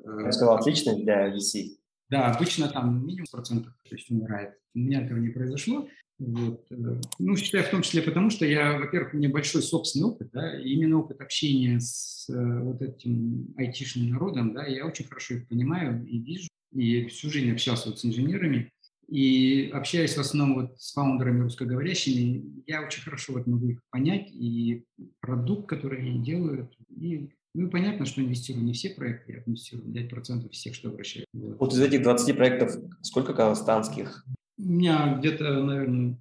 Я 0.05 0.31
сказал, 0.31 0.57
отличный 0.57 1.01
для 1.01 1.35
VC. 1.35 1.76
Да, 2.09 2.31
обычно 2.31 2.69
там 2.69 3.05
минимум 3.05 3.27
процентов 3.31 3.73
то 3.83 3.95
есть 3.95 4.09
умирает. 4.09 4.53
У 4.73 4.79
меня 4.79 5.01
этого 5.01 5.17
не 5.17 5.29
произошло. 5.29 5.87
Вот. 6.19 6.65
Э, 6.71 7.01
ну, 7.19 7.35
считаю 7.35 7.63
в 7.65 7.69
том 7.69 7.81
числе 7.81 8.01
потому, 8.01 8.29
что 8.29 8.45
я, 8.45 8.79
во-первых, 8.79 9.13
у 9.13 9.17
меня 9.17 9.29
большой 9.29 9.61
собственный 9.61 10.07
опыт, 10.07 10.29
да, 10.31 10.59
именно 10.59 10.99
опыт 10.99 11.21
общения 11.21 11.79
с 11.79 12.27
э, 12.29 12.59
вот 12.61 12.81
этим 12.81 13.53
айтишным 13.57 14.09
народом, 14.09 14.53
да, 14.53 14.65
я 14.65 14.85
очень 14.85 15.05
хорошо 15.05 15.35
их 15.35 15.47
понимаю 15.47 16.05
и 16.07 16.19
вижу, 16.19 16.49
и 16.73 17.05
всю 17.07 17.29
жизнь 17.29 17.51
общался 17.51 17.89
вот 17.89 17.99
с 17.99 18.05
инженерами, 18.05 18.71
и 19.07 19.69
общаясь 19.73 20.15
в 20.15 20.19
основном 20.19 20.55
вот 20.55 20.81
с 20.81 20.91
фаундерами 20.93 21.43
русскоговорящими, 21.43 22.63
я 22.65 22.81
очень 22.83 23.03
хорошо 23.03 23.33
вот 23.33 23.45
могу 23.45 23.69
их 23.69 23.79
понять, 23.91 24.29
и 24.31 24.85
продукт, 25.21 25.69
который 25.69 25.99
они 25.99 26.23
делают, 26.23 26.75
и 26.89 27.29
ну, 27.53 27.69
понятно, 27.69 28.05
что 28.05 28.21
инвестирую 28.21 28.65
не 28.65 28.73
все 28.73 28.89
проекты, 28.89 29.33
я 29.33 29.43
инвестирую 29.45 29.87
5% 29.87 30.49
всех, 30.49 30.75
что 30.75 30.89
обращаю. 30.89 31.25
Вот. 31.33 31.73
из 31.73 31.79
этих 31.79 32.03
20 32.03 32.35
проектов 32.35 32.75
сколько 33.01 33.33
казахстанских? 33.33 34.25
У 34.57 34.63
меня 34.63 35.15
где-то, 35.17 35.63
наверное, 35.63 36.17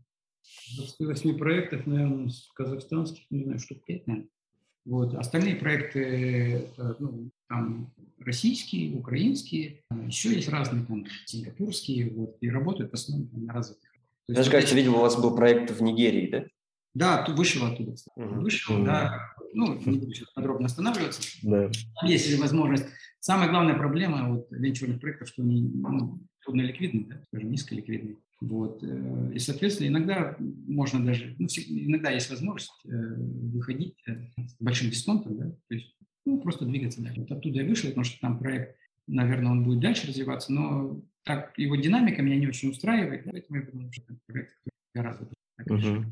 28 0.77 1.39
проектов, 1.39 1.87
наверное, 1.87 2.31
казахстанских, 2.55 3.24
не 3.31 3.45
знаю, 3.45 3.59
штук 3.59 3.85
5, 3.85 4.07
наверное. 4.07 4.31
Вот. 4.85 5.14
Остальные 5.14 5.57
проекты, 5.57 6.68
ну, 6.99 7.31
там, 7.49 7.93
российские, 8.18 8.97
украинские, 8.97 9.83
еще 10.07 10.33
есть 10.33 10.49
разные, 10.49 10.85
там, 10.87 11.05
сингапурские, 11.27 12.11
вот, 12.11 12.37
и 12.41 12.49
работают 12.49 12.93
в 12.93 12.95
основном 12.95 13.29
на 13.45 13.53
развитых. 13.53 13.91
Даже, 14.29 14.51
кажется, 14.51 14.74
видел, 14.74 14.95
у 14.97 15.01
вас 15.01 15.20
был 15.20 15.35
проект 15.37 15.70
в 15.70 15.83
Нигерии, 15.83 16.31
да? 16.31 16.47
Да, 16.97 17.26
вышел 17.28 17.66
оттуда, 17.66 17.92
кстати. 17.92 18.18
Угу. 18.18 18.40
Вышел, 18.40 18.76
угу. 18.76 18.86
да. 18.86 19.34
Ну, 19.53 19.78
не 19.84 19.99
буду 19.99 20.12
сейчас 20.14 20.30
подробно 20.30 20.66
останавливаться. 20.66 21.20
Да. 21.42 21.70
есть 22.03 22.30
ли 22.30 22.36
возможность. 22.36 22.86
Самая 23.20 23.51
главная 23.51 23.74
проблема 23.74 24.32
вот 24.32 24.47
венчурных 24.51 24.99
проектов, 24.99 25.28
что 25.28 25.42
они 25.42 25.61
ну, 25.62 26.20
трудно 26.42 26.62
ликвидны, 26.62 27.07
да, 27.07 27.20
скажем, 27.28 27.51
низколиквидны. 27.51 28.16
Вот. 28.40 28.82
Э, 28.82 29.32
и, 29.34 29.38
соответственно, 29.38 29.88
иногда 29.88 30.36
можно 30.38 31.05
даже, 31.05 31.34
ну, 31.38 31.49
иногда 31.66 32.11
есть 32.11 32.30
возможность 32.30 32.72
э, 32.86 32.88
выходить 32.88 33.97
э, 34.07 34.14
с 34.38 34.57
большим 34.59 34.88
дисконтом, 34.88 35.36
да, 35.36 35.51
то 35.51 35.74
есть 35.74 35.94
ну, 36.24 36.40
просто 36.40 36.64
двигаться 36.64 37.03
дальше. 37.03 37.20
Вот 37.20 37.30
оттуда 37.30 37.61
я 37.61 37.68
вышел, 37.68 37.88
потому 37.88 38.05
что 38.05 38.20
там 38.20 38.38
проект, 38.38 38.76
наверное, 39.07 39.53
он 39.53 39.64
будет 39.64 39.80
дальше 39.80 40.07
развиваться, 40.07 40.53
но 40.53 41.01
так 41.24 41.59
его 41.59 41.76
динамика 41.76 42.22
меня 42.22 42.36
не 42.36 42.47
очень 42.47 42.70
устраивает, 42.70 43.24
поэтому 43.24 43.59
я 43.59 43.66
думаю, 43.66 43.92
что 43.92 44.03
этот 44.05 44.18
проект 44.26 44.53
гораздо 44.94 45.28
так 45.57 45.66
угу. 45.70 46.05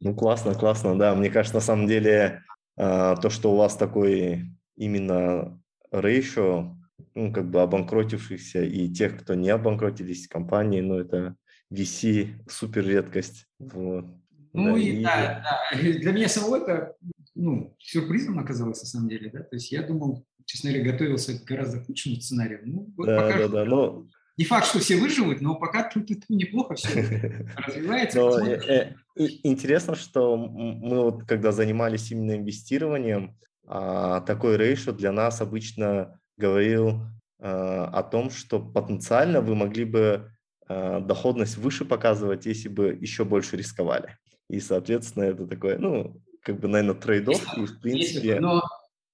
Ну, 0.00 0.14
классно, 0.14 0.54
классно, 0.54 0.98
да. 0.98 1.14
Мне 1.14 1.30
кажется, 1.30 1.56
на 1.56 1.62
самом 1.62 1.86
деле, 1.86 2.42
а, 2.76 3.16
то, 3.16 3.30
что 3.30 3.52
у 3.52 3.56
вас 3.56 3.76
такой 3.76 4.44
именно 4.76 5.60
рейшо, 5.90 6.76
ну, 7.14 7.32
как 7.32 7.50
бы 7.50 7.62
обанкротившихся 7.62 8.62
и 8.62 8.92
тех, 8.92 9.18
кто 9.20 9.34
не 9.34 9.48
обанкротились 9.50 10.28
компании, 10.28 10.80
ну, 10.80 10.98
это 10.98 11.36
VC 11.72 12.34
супер 12.48 12.86
редкость. 12.86 13.46
Вот. 13.58 14.06
Ну 14.52 14.74
да, 14.74 14.80
и, 14.80 14.86
и 14.86 15.02
да, 15.02 15.42
да. 15.72 15.78
Для 15.80 16.12
меня 16.12 16.28
самого 16.28 16.56
это 16.56 16.94
ну, 17.34 17.76
сюрпризом 17.78 18.38
оказалось 18.38 18.80
на 18.80 18.86
самом 18.86 19.08
деле, 19.08 19.30
да. 19.30 19.40
То 19.40 19.56
есть 19.56 19.70
я 19.72 19.82
думал, 19.82 20.26
честно 20.44 20.72
говоря, 20.72 20.92
готовился 20.92 21.38
к 21.38 21.44
гораздо 21.44 21.82
худшему 21.82 22.16
сценарию. 22.16 22.60
Ну, 22.64 22.92
вот 22.96 23.06
да, 23.06 23.20
пока 23.20 23.38
да, 23.38 23.48
да. 23.48 23.64
Но 23.64 24.06
не 24.38 24.44
факт, 24.44 24.66
что 24.66 24.78
все 24.78 24.96
выживут, 24.96 25.40
но 25.40 25.56
пока 25.56 25.88
тут, 25.88 26.08
тут 26.08 26.24
неплохо 26.28 26.74
все 26.74 26.88
развивается. 27.56 28.96
Но, 29.16 29.24
э, 29.24 29.28
э, 29.28 29.30
интересно, 29.42 29.94
что 29.94 30.36
мы 30.36 31.02
вот 31.02 31.24
когда 31.24 31.52
занимались 31.52 32.10
именно 32.10 32.36
инвестированием, 32.36 33.36
а, 33.66 34.20
такой 34.20 34.56
рейшо 34.56 34.92
для 34.92 35.12
нас 35.12 35.40
обычно 35.40 36.20
говорил 36.36 37.00
а, 37.38 37.86
о 37.86 38.02
том, 38.02 38.30
что 38.30 38.60
потенциально 38.60 39.40
вы 39.40 39.54
могли 39.54 39.84
бы 39.84 40.30
а, 40.68 41.00
доходность 41.00 41.56
выше 41.56 41.84
показывать, 41.84 42.46
если 42.46 42.68
бы 42.68 42.96
еще 43.00 43.24
больше 43.24 43.56
рисковали. 43.56 44.16
И, 44.48 44.60
соответственно, 44.60 45.24
это 45.24 45.46
такое, 45.46 45.78
ну, 45.78 46.22
как 46.42 46.60
бы, 46.60 46.68
наверное, 46.68 47.00
трейдов. 47.00 47.42
И, 47.56 47.66
в 47.66 47.80
принципе... 47.80 48.38
Но 48.38 48.62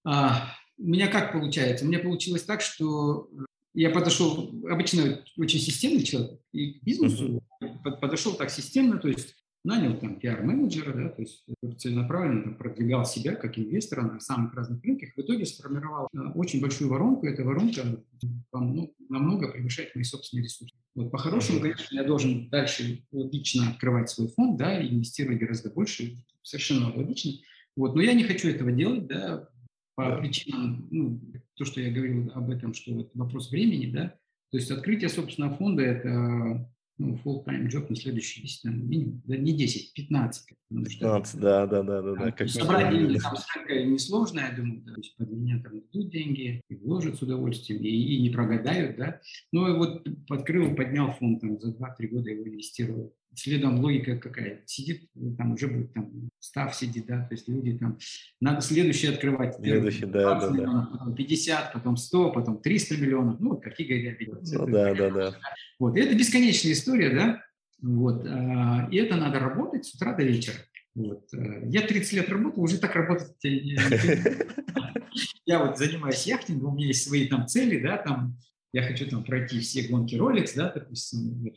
а, 0.05 0.53
у 0.78 0.84
меня 0.84 1.09
как 1.09 1.32
получается? 1.32 1.84
У 1.84 1.88
меня 1.88 2.00
получилось 2.00 2.42
так, 2.42 2.61
что 2.61 3.30
я 3.74 3.90
подошел, 3.90 4.50
обычно 4.68 5.24
очень 5.38 5.61
системный 5.61 6.03
человек, 6.03 6.40
и 6.53 6.74
к 6.74 6.82
бизнесу 6.82 7.42
uh-huh. 7.62 8.00
подошел 8.00 8.34
так 8.34 8.50
системно, 8.50 8.98
то 8.98 9.09
есть 9.09 9.34
нанял 9.64 9.96
там 9.96 10.18
пиар-менеджера, 10.18 10.92
да, 10.92 11.08
то 11.08 11.22
есть 11.22 11.44
целенаправленно 11.78 12.42
там, 12.42 12.54
продвигал 12.56 13.04
себя 13.04 13.34
как 13.34 13.58
инвестора 13.58 14.02
на 14.02 14.20
самых 14.20 14.54
разных 14.54 14.82
рынках. 14.82 15.10
В 15.16 15.20
итоге 15.20 15.46
сформировал 15.46 16.08
э, 16.12 16.18
очень 16.34 16.60
большую 16.60 16.90
воронку. 16.90 17.26
Эта 17.26 17.44
воронка 17.44 17.82
ну, 18.52 18.94
намного 19.08 19.52
превышает 19.52 19.94
мои 19.94 20.04
собственные 20.04 20.44
ресурсы. 20.44 20.74
Вот 20.94 21.10
по-хорошему, 21.10 21.60
конечно, 21.60 21.94
я 21.94 22.04
должен 22.04 22.48
дальше 22.48 23.04
логично 23.12 23.70
открывать 23.70 24.10
свой 24.10 24.28
фонд, 24.28 24.58
да, 24.58 24.80
и 24.80 24.92
инвестировать 24.92 25.38
гораздо 25.38 25.70
больше, 25.70 26.16
совершенно 26.42 26.92
логично. 26.94 27.32
Вот, 27.76 27.94
но 27.94 28.02
я 28.02 28.14
не 28.14 28.24
хочу 28.24 28.48
этого 28.48 28.72
делать, 28.72 29.06
да, 29.06 29.48
по 29.94 30.04
да. 30.04 30.16
причинам, 30.16 30.88
ну, 30.90 31.20
то, 31.54 31.64
что 31.64 31.80
я 31.80 31.92
говорил 31.92 32.30
об 32.34 32.50
этом, 32.50 32.74
что 32.74 32.92
вот 32.94 33.10
вопрос 33.14 33.50
времени, 33.50 33.90
да, 33.90 34.14
то 34.50 34.58
есть 34.58 34.70
открытие 34.70 35.08
собственного 35.08 35.56
фонда– 35.56 35.82
это 35.82 36.70
ну, 36.99 37.18
full-time 37.24 37.68
job 37.68 37.86
на 37.88 37.97
следующие 37.97 38.43
10, 38.43 38.62
там, 38.62 38.88
минимум, 38.88 39.22
да, 39.26 39.36
не 39.36 39.53
10, 39.53 39.93
15. 39.93 40.49
15, 40.70 41.40
да, 41.40 41.66
да, 41.66 41.82
да, 41.82 42.03
да. 42.03 42.14
да 42.14 42.32
как 42.32 42.49
собрать 42.49 42.90
деньги 42.90 43.18
там 43.18 43.36
с 43.36 43.47
несложно, 43.66 44.40
я 44.40 44.53
думаю, 44.57 44.82
да, 44.82 44.95
то 44.95 45.01
есть 45.01 45.16
под 45.16 45.30
меня 45.30 45.61
там 45.62 45.80
дадут 45.80 46.11
деньги, 46.11 46.62
и 46.68 46.76
вложат 46.76 47.16
с 47.16 47.22
удовольствием, 47.22 47.82
и, 47.82 47.88
и 47.88 48.22
не 48.22 48.30
прогадают, 48.30 48.97
да. 48.97 49.20
Но 49.53 49.66
ну, 49.66 49.78
вот 49.78 50.07
подкрыл, 50.28 50.74
поднял 50.74 51.12
фонд, 51.12 51.40
там, 51.40 51.61
за 51.61 51.72
2-3 51.72 52.07
года 52.09 52.30
его 52.30 52.49
инвестировал 52.49 53.14
следом 53.34 53.80
логика 53.80 54.16
какая. 54.16 54.62
Сидит, 54.66 55.08
там 55.36 55.52
уже 55.52 55.68
будет 55.68 55.92
там 55.92 56.30
став 56.38 56.74
сидит, 56.74 57.06
да, 57.06 57.24
то 57.24 57.34
есть 57.34 57.48
люди 57.48 57.78
там, 57.78 57.98
надо 58.40 58.60
следующий 58.60 59.08
открывать. 59.08 59.56
Следующий, 59.56 60.06
да, 60.06 60.40
да, 60.40 60.50
миллионов, 60.50 60.90
да. 60.90 60.98
Потом 60.98 61.14
50, 61.14 61.72
потом 61.72 61.96
100, 61.96 62.32
потом 62.32 62.60
300 62.60 62.96
миллионов, 62.96 63.40
ну, 63.40 63.56
какие 63.56 63.86
говорят. 63.86 64.18
Ну, 64.52 64.66
да, 64.66 64.94
да, 64.94 65.10
да. 65.10 65.34
Вот, 65.78 65.96
и 65.96 66.00
это 66.00 66.14
бесконечная 66.14 66.72
история, 66.72 67.10
да, 67.10 67.42
вот, 67.80 68.26
а, 68.26 68.88
и 68.90 68.96
это 68.96 69.16
надо 69.16 69.38
работать 69.38 69.84
с 69.84 69.94
утра 69.94 70.14
до 70.14 70.22
вечера. 70.22 70.56
Вот. 70.94 71.32
Э, 71.32 71.62
я 71.68 71.86
30 71.86 72.12
лет 72.12 72.28
работал, 72.28 72.62
уже 72.62 72.78
так 72.78 72.94
работать 72.94 73.34
Я 75.46 75.64
вот 75.64 75.78
занимаюсь 75.78 76.26
яхтингом, 76.26 76.74
у 76.74 76.76
меня 76.76 76.88
есть 76.88 77.08
свои 77.08 77.26
там 77.26 77.46
цели, 77.46 77.80
да, 77.80 77.96
там, 77.96 78.38
я 78.72 78.82
хочу 78.82 79.08
там 79.08 79.24
пройти 79.24 79.58
все 79.60 79.88
гонки 79.88 80.14
Rolex, 80.16 80.52
да, 80.54 80.70
допустим, 80.70 81.42
вот 81.42 81.54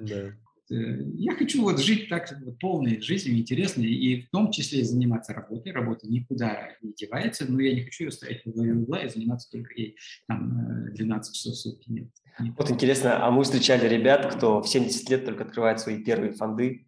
да 0.00 0.34
я 0.72 1.34
хочу 1.34 1.62
вот 1.62 1.80
жить 1.80 2.08
так 2.08 2.32
полной 2.60 3.00
жизнью, 3.00 3.38
интересной, 3.38 3.86
и 3.86 4.22
в 4.22 4.30
том 4.30 4.50
числе 4.50 4.84
заниматься 4.84 5.34
работой. 5.34 5.72
Работа 5.72 6.06
никуда 6.08 6.70
не 6.80 6.92
девается, 6.92 7.44
но 7.50 7.60
я 7.60 7.74
не 7.74 7.82
хочу 7.82 8.04
ее 8.04 8.12
ставить 8.12 8.44
в 8.44 8.52
главе 8.52 8.74
угла 8.74 9.02
и 9.02 9.08
заниматься 9.08 9.50
только 9.50 9.74
ей 9.74 9.96
там 10.28 10.92
12 10.94 11.34
часов 11.34 11.52
в 11.52 11.56
сутки. 11.56 11.90
Нет. 11.90 12.08
Вот 12.56 12.70
интересно, 12.70 13.26
а 13.26 13.30
мы 13.30 13.44
встречали 13.44 13.86
ребят, 13.86 14.34
кто 14.34 14.62
в 14.62 14.68
70 14.68 15.10
лет 15.10 15.24
только 15.24 15.44
открывает 15.44 15.80
свои 15.80 16.02
первые 16.02 16.32
фонды, 16.32 16.86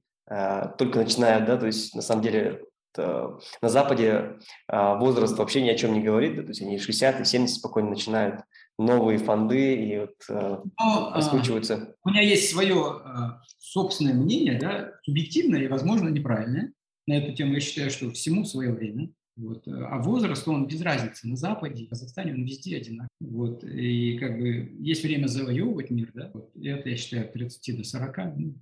только 0.79 0.99
начинает, 0.99 1.45
да, 1.45 1.59
то 1.59 1.67
есть 1.67 1.95
на 1.95 2.01
самом 2.03 2.23
деле 2.23 2.63
на 2.97 3.69
Западе 3.69 4.39
возраст 4.69 5.37
вообще 5.37 5.61
ни 5.63 5.69
о 5.69 5.75
чем 5.75 5.93
не 5.95 6.03
говорит, 6.03 6.37
да, 6.37 6.43
то 6.43 6.49
есть 6.49 6.63
они 6.63 6.79
60 6.79 7.21
и 7.21 7.25
70 7.25 7.57
спокойно 7.57 7.91
начинают 7.91 8.41
новые 8.79 9.19
фонды 9.19 9.75
и 9.75 9.99
вот, 9.99 10.15
э, 10.29 10.59
Но, 10.81 11.13
раскручиваются. 11.15 11.95
У 12.05 12.11
меня 12.11 12.23
есть 12.23 12.51
свое 12.51 13.03
э, 13.05 13.11
собственное 13.59 14.15
мнение, 14.15 14.59
да, 14.59 14.93
субъективное 15.05 15.63
и, 15.63 15.69
возможно, 15.69 16.09
неправильное. 16.09 16.73
На 17.07 17.15
эту 17.15 17.35
тему 17.35 17.55
я 17.55 17.61
считаю, 17.61 17.91
что 17.91 18.11
всему 18.11 18.45
свое 18.45 18.73
время. 18.73 19.11
Вот. 19.37 19.67
А 19.67 19.99
возраст, 19.99 20.47
он 20.47 20.67
без 20.67 20.81
разницы. 20.81 21.29
На 21.29 21.37
Западе, 21.37 21.87
в 21.87 21.89
Казахстане 21.89 22.35
он 22.35 22.45
везде 22.45 22.77
одинаковый. 22.77 23.09
Вот. 23.21 23.65
И 23.65 24.17
как 24.19 24.39
бы 24.39 24.73
есть 24.79 25.03
время 25.03 25.27
завоевывать 25.27 25.91
мир, 25.91 26.11
да. 26.15 26.31
Вот. 26.33 26.51
Это, 26.57 26.89
я 26.89 26.97
считаю, 26.97 27.25
от 27.25 27.33
30 27.33 27.77
до 27.77 27.85
40. 27.85 28.17
Ну, 28.37 28.55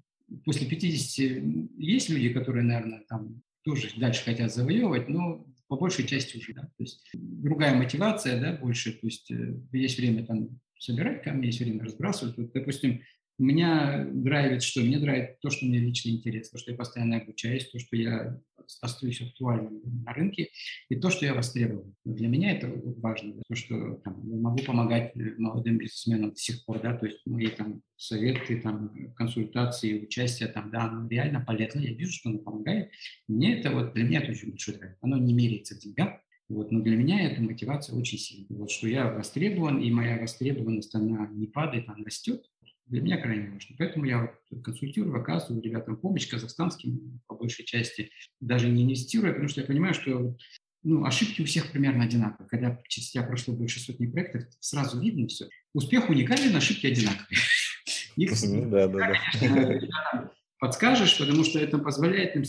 после 0.45 0.67
50 0.67 1.45
есть 1.79 2.09
люди, 2.09 2.31
которые, 2.31 2.65
наверное, 2.65 3.05
там 3.09 3.43
тоже 3.65 3.91
дальше 3.97 4.25
хотят 4.25 4.53
завоевывать, 4.53 5.09
но 5.09 5.47
по 5.73 5.79
большей 5.79 6.07
части 6.07 6.37
уже, 6.37 6.53
да, 6.53 6.65
то 6.65 6.83
есть 6.83 7.01
другая 7.15 7.75
мотивация, 7.75 8.39
да, 8.39 8.53
больше, 8.53 8.93
то 8.93 9.07
есть 9.07 9.31
э, 9.31 9.55
есть 9.73 9.97
время 9.97 10.27
там 10.27 10.61
собирать 10.79 11.23
камни, 11.23 11.47
есть 11.47 11.61
время 11.61 11.83
разбрасывать. 11.83 12.37
Вот, 12.37 12.53
допустим, 12.53 13.01
меня 13.39 14.07
драйвит 14.13 14.63
что? 14.63 14.83
Мне 14.83 14.99
драйвит 14.99 15.41
то, 15.41 15.49
что 15.49 15.65
мне 15.65 15.79
лично 15.79 16.11
интересно, 16.11 16.59
то, 16.59 16.63
что 16.63 16.73
я 16.73 16.77
постоянно 16.77 17.17
обучаюсь, 17.17 17.71
то, 17.71 17.79
что 17.79 17.97
я 17.97 18.39
остаюсь 18.81 19.21
актуальным 19.23 19.83
на 20.05 20.13
рынке, 20.13 20.51
и 20.89 20.97
то, 20.97 21.11
что 21.11 21.27
я 21.27 21.35
востребован. 21.35 21.95
Для 22.05 22.29
меня 22.29 22.53
это 22.53 22.73
важно, 22.99 23.35
то, 23.49 23.55
что 23.55 23.95
там, 24.05 24.29
я 24.29 24.37
могу 24.37 24.63
помогать 24.65 25.13
э, 25.17 25.35
молодым 25.39 25.79
бизнесменам 25.79 26.31
до 26.31 26.37
сих 26.37 26.65
пор, 26.65 26.81
да, 26.81 26.97
то 26.97 27.07
есть 27.07 27.21
мои 27.27 27.49
там 27.49 27.83
советы, 27.97 28.61
там, 28.61 29.13
консультации, 29.15 30.05
участие, 30.05 30.49
там, 30.49 30.71
да, 30.71 30.85
оно 30.85 31.09
реально 31.09 31.41
полезно, 31.41 31.81
я 31.81 31.93
вижу, 31.93 32.13
что 32.13 32.31
оно 32.31 32.39
помогает. 32.39 32.91
Мне 33.29 33.59
это 33.59 33.71
вот, 33.71 33.95
для 33.95 34.05
меня 34.05 34.21
это 34.21 34.33
очень 34.33 34.51
большой 34.51 34.77
драйв. 34.77 34.97
Оно 35.01 35.17
не 35.17 35.33
меряется 35.35 35.77
в 35.77 35.79
деньгах, 35.79 36.21
вот, 36.49 36.71
но 36.71 36.81
для 36.81 36.97
меня 36.97 37.31
эта 37.31 37.41
мотивация 37.41 37.97
очень 37.97 38.19
сильная. 38.19 38.59
Вот, 38.59 38.71
что 38.71 38.89
я 38.89 39.11
востребован, 39.11 39.81
и 39.81 39.91
моя 39.91 40.21
востребованность, 40.21 40.95
она 40.95 41.29
не 41.33 41.47
падает, 41.47 41.89
она 41.89 42.05
растет 42.05 42.45
для 42.87 43.01
меня 43.01 43.19
крайне 43.19 43.51
важно. 43.51 43.77
Поэтому 43.79 44.05
я 44.05 44.35
консультирую, 44.63 45.21
оказываю 45.21 45.63
ребятам 45.63 45.97
помощь 45.97 46.29
казахстанским, 46.29 47.21
по 47.27 47.35
большей 47.35 47.65
части, 47.65 48.11
даже 48.41 48.69
не 48.69 48.85
инвестируя, 48.85 49.33
потому 49.33 49.49
что 49.49 49.61
я 49.61 49.67
понимаю, 49.67 49.95
что 49.95 50.37
ну, 50.83 51.05
ошибки 51.05 51.43
у 51.43 51.45
всех 51.45 51.71
примерно 51.71 52.05
одинаковые. 52.05 52.49
Когда 52.49 52.79
тебя 52.89 53.23
прошло 53.23 53.55
больше 53.55 53.81
сотни 53.81 54.07
проектов, 54.07 54.45
сразу 54.61 55.01
видно 55.01 55.29
все. 55.29 55.49
Успех 55.75 56.11
уникален, 56.11 56.55
ошибки 56.55 56.87
одинаковые. 56.87 57.39
Их, 58.17 58.33
да, 58.71 58.89
да, 58.89 59.13
да. 59.33 60.33
Подскажешь, 60.63 61.19
потому 61.19 61.43
что 61.43 61.59
это 61.59 61.77
позволяет 61.77 62.37
им 62.37 62.45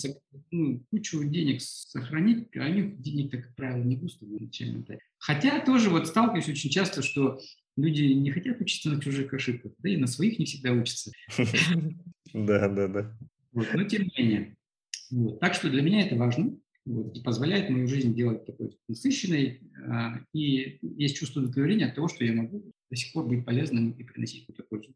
ну, 0.51 0.86
кучу 0.91 1.24
денег 1.24 1.61
сохранить, 1.61 2.47
а 2.55 2.70
у 2.70 2.72
них 2.72 3.01
денег, 3.01 3.32
как 3.32 3.55
правило, 3.55 3.84
не 3.84 3.97
густо. 3.97 4.28
Хотя 5.18 5.59
тоже 5.66 5.89
вот 5.89 6.07
сталкиваюсь 6.07 6.47
очень 6.47 6.70
часто, 6.70 7.01
что 7.01 7.39
люди 7.76 8.03
не 8.03 8.30
хотят 8.30 8.61
учиться 8.61 8.91
на 8.91 9.01
чужих 9.01 9.34
ошибках, 9.34 9.72
да 9.80 9.89
и 9.89 9.97
на 9.97 10.05
своих 10.05 10.38
не 10.38 10.45
всегда 10.45 10.74
учатся. 10.74 11.11
Да, 12.36 12.68
да, 12.68 12.88
да. 12.88 13.18
но 13.51 13.84
тем 13.84 14.03
не 14.03 14.11
менее. 14.18 14.57
Так 15.39 15.55
что 15.55 15.72
для 15.72 15.82
меня 15.82 16.05
это 16.05 16.16
важно 16.16 16.57
вот, 16.86 17.18
и 17.18 17.22
позволяет 17.22 17.70
мою 17.70 17.88
жизнь 17.88 18.14
делать 18.14 18.45
такой 18.45 18.78
насыщенной. 18.88 19.61
А, 19.88 20.20
и 20.34 20.80
есть 20.82 21.16
чувство 21.16 21.39
удовлетворения 21.39 21.88
от 21.88 21.95
того, 21.95 22.07
что 22.07 22.26
я 22.26 22.34
могу 22.34 22.74
до 22.89 22.95
сих 22.95 23.11
пор 23.14 23.28
быть 23.28 23.45
полезным 23.45 23.91
и 23.91 24.03
приносить 24.03 24.45
какую-то 24.45 24.64
пользу. 24.70 24.93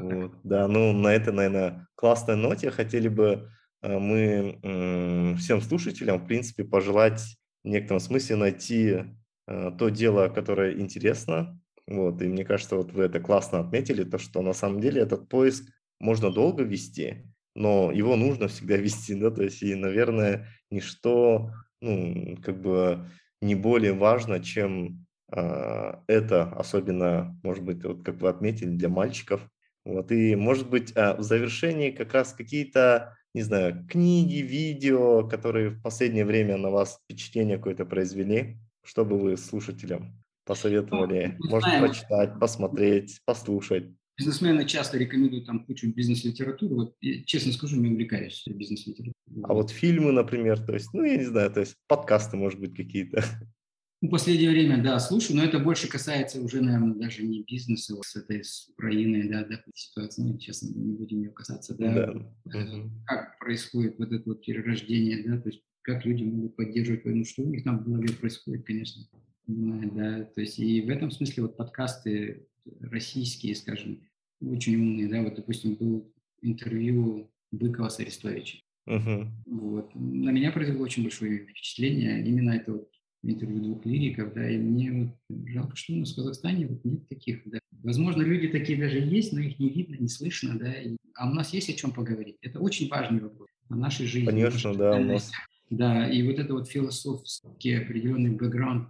Вот, 0.00 0.32
да, 0.44 0.68
ну 0.68 0.92
на 0.92 1.08
этой, 1.08 1.32
наверное, 1.32 1.88
классной 1.94 2.36
ноте 2.36 2.70
хотели 2.70 3.08
бы 3.08 3.50
э, 3.82 3.98
мы 3.98 5.36
всем 5.38 5.60
слушателям, 5.60 6.18
в 6.18 6.26
принципе, 6.26 6.64
пожелать 6.64 7.22
в 7.64 7.68
некотором 7.68 8.00
смысле 8.00 8.36
найти 8.36 9.04
э, 9.46 9.70
то 9.78 9.88
дело, 9.88 10.28
которое 10.28 10.78
интересно, 10.78 11.60
вот, 11.86 12.20
и 12.20 12.26
мне 12.26 12.44
кажется, 12.44 12.76
вот 12.76 12.92
вы 12.92 13.04
это 13.04 13.20
классно 13.20 13.60
отметили, 13.60 14.04
то, 14.04 14.18
что 14.18 14.42
на 14.42 14.52
самом 14.52 14.80
деле 14.80 15.02
этот 15.02 15.28
поиск 15.28 15.64
можно 16.00 16.30
долго 16.30 16.62
вести, 16.64 17.32
но 17.54 17.92
его 17.92 18.16
нужно 18.16 18.48
всегда 18.48 18.76
вести, 18.76 19.14
да, 19.14 19.30
то 19.30 19.42
есть, 19.42 19.62
и, 19.62 19.74
наверное, 19.74 20.48
ничто, 20.70 21.52
ну, 21.80 22.36
как 22.42 22.60
бы 22.60 23.08
не 23.40 23.54
более 23.54 23.92
важно, 23.92 24.42
чем 24.42 25.06
э, 25.32 25.92
это, 26.08 26.52
особенно, 26.52 27.38
может 27.42 27.64
быть, 27.64 27.84
вот 27.84 28.04
как 28.04 28.20
вы 28.20 28.28
отметили, 28.28 28.70
для 28.70 28.88
мальчиков. 28.88 29.48
Вот, 29.86 30.10
и, 30.10 30.34
может 30.34 30.68
быть, 30.68 30.92
э, 30.96 31.16
в 31.16 31.22
завершении 31.22 31.92
как 31.92 32.12
раз 32.12 32.32
какие-то, 32.32 33.16
не 33.34 33.42
знаю, 33.42 33.86
книги, 33.88 34.38
видео, 34.38 35.26
которые 35.28 35.70
в 35.70 35.80
последнее 35.80 36.24
время 36.24 36.56
на 36.56 36.70
вас 36.70 36.98
впечатление 37.04 37.56
какое-то 37.56 37.86
произвели, 37.86 38.56
чтобы 38.82 39.16
вы 39.16 39.36
слушателям 39.36 40.20
посоветовали? 40.44 41.36
Ну, 41.38 41.60
знаем. 41.60 41.84
прочитать, 41.84 42.40
посмотреть, 42.40 43.20
послушать. 43.24 43.84
Бизнесмены 44.18 44.66
часто 44.66 44.98
рекомендуют 44.98 45.46
там 45.46 45.64
кучу 45.64 45.92
бизнес-литературы. 45.92 46.74
Вот, 46.74 46.96
я, 47.00 47.22
честно 47.24 47.52
скажу, 47.52 47.80
не 47.80 47.92
увлекаюсь 47.92 48.42
бизнес-литературой. 48.44 49.14
А 49.44 49.54
вот 49.54 49.70
фильмы, 49.70 50.10
например, 50.10 50.58
то 50.58 50.74
есть, 50.74 50.92
ну, 50.92 51.04
я 51.04 51.16
не 51.16 51.26
знаю, 51.26 51.52
то 51.52 51.60
есть 51.60 51.76
подкасты, 51.86 52.36
может 52.36 52.58
быть, 52.58 52.74
какие-то. 52.74 53.22
В 54.02 54.08
последнее 54.08 54.50
время, 54.50 54.82
да, 54.82 55.00
слушаю, 55.00 55.38
но 55.38 55.44
это 55.44 55.58
больше 55.58 55.88
касается 55.88 56.42
уже, 56.42 56.60
наверное, 56.60 56.94
даже 56.94 57.22
не 57.22 57.42
бизнеса, 57.44 57.94
вот 57.94 58.04
с 58.04 58.16
этой 58.16 58.44
с 58.44 58.68
Украиной, 58.68 59.28
да, 59.28 59.44
да, 59.44 59.62
ситуации, 59.74 60.22
ну, 60.22 60.38
честно, 60.38 60.68
не 60.68 60.92
будем 60.92 61.22
ее 61.22 61.30
касаться, 61.30 61.74
да, 61.78 62.12
да. 62.44 62.90
как 63.06 63.38
происходит 63.38 63.98
вот 63.98 64.12
это 64.12 64.22
вот 64.26 64.44
перерождение, 64.44 65.24
да, 65.26 65.40
то 65.40 65.48
есть 65.48 65.62
как 65.80 66.04
люди 66.04 66.24
могут 66.24 66.56
поддерживать 66.56 67.04
войну, 67.04 67.24
что 67.24 67.42
у 67.42 67.48
них 67.48 67.64
там 67.64 67.78
в 67.78 67.84
голове 67.84 68.12
происходит, 68.12 68.66
конечно, 68.66 69.02
да, 69.46 70.24
то 70.24 70.40
есть 70.42 70.58
и 70.58 70.82
в 70.82 70.90
этом 70.90 71.10
смысле 71.10 71.44
вот 71.44 71.56
подкасты 71.56 72.46
российские, 72.80 73.54
скажем, 73.54 74.02
очень 74.42 74.76
умные, 74.76 75.08
да, 75.08 75.22
вот, 75.22 75.36
допустим, 75.36 75.74
был 75.74 76.12
интервью 76.42 77.30
Быкова 77.50 77.88
с 77.88 77.98
Арестовичем. 78.00 78.60
Uh-huh. 78.88 79.26
Вот. 79.46 79.94
На 79.94 80.30
меня 80.30 80.52
произвело 80.52 80.84
очень 80.84 81.02
большое 81.02 81.38
впечатление 81.40 82.24
именно 82.24 82.50
это 82.50 82.72
вот 82.72 82.90
интервью 83.32 83.62
двух 83.62 83.86
лириков, 83.86 84.32
да, 84.34 84.48
и 84.48 84.58
мне 84.58 84.92
вот 84.92 85.48
жалко, 85.48 85.76
что 85.76 85.92
у 85.92 85.96
нас 85.96 86.12
в 86.12 86.16
Казахстане 86.16 86.66
вот 86.66 86.84
нет 86.84 87.08
таких, 87.08 87.42
да. 87.46 87.58
Возможно, 87.82 88.22
люди 88.22 88.48
такие 88.48 88.78
даже 88.78 88.98
есть, 88.98 89.32
но 89.32 89.40
их 89.40 89.58
не 89.58 89.68
видно, 89.68 89.96
не 89.96 90.08
слышно, 90.08 90.58
да, 90.58 90.72
и, 90.72 90.96
а 91.14 91.30
у 91.30 91.34
нас 91.34 91.52
есть 91.52 91.70
о 91.70 91.74
чем 91.74 91.92
поговорить. 91.92 92.36
Это 92.42 92.60
очень 92.60 92.88
важный 92.88 93.20
вопрос 93.20 93.48
о 93.68 93.76
нашей 93.76 94.06
жизни. 94.06 94.26
Конечно, 94.26 94.74
да, 94.74 94.96
у 94.96 95.04
нас 95.04 95.30
да, 95.70 96.08
и 96.08 96.22
вот 96.22 96.38
это 96.38 96.54
вот 96.54 96.68
философский 96.68 97.74
определенный 97.74 98.30
бэкграунд, 98.30 98.88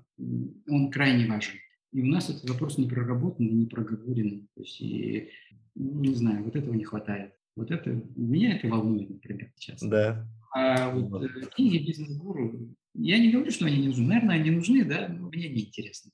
он 0.69 0.91
крайне 0.91 1.27
важен. 1.27 1.55
И 1.93 2.03
у 2.03 2.07
нас 2.07 2.29
этот 2.29 2.49
вопрос 2.51 2.77
не 2.77 2.87
проработан 2.87 3.47
не 3.47 3.67
проговорен. 3.67 4.49
То 4.55 4.63
есть, 4.63 4.81
и, 4.83 5.31
ну, 5.75 6.01
не 6.01 6.15
знаю, 6.15 6.45
вот 6.45 6.55
этого 6.55 6.75
не 6.75 6.85
хватает. 6.85 7.33
Вот 7.57 7.71
это, 7.71 8.03
меня 8.17 8.57
это 8.57 8.69
волнует, 8.69 9.09
например, 9.09 9.51
сейчас. 9.57 9.83
Да. 9.83 10.29
А 10.55 10.91
вот, 10.91 11.09
вот. 11.09 11.23
Э, 11.25 11.47
книги 11.55 11.87
бизнес-гуру, 11.87 12.75
я 12.99 13.19
не 13.19 13.31
говорю, 13.31 13.51
что 13.51 13.67
они 13.67 13.79
не 13.79 13.89
нужны. 13.89 14.07
Наверное, 14.07 14.37
они 14.37 14.51
нужны, 14.51 14.85
да, 14.85 15.09
но 15.09 15.29
мне 15.29 15.49
не 15.49 15.67
интересно. 15.67 16.11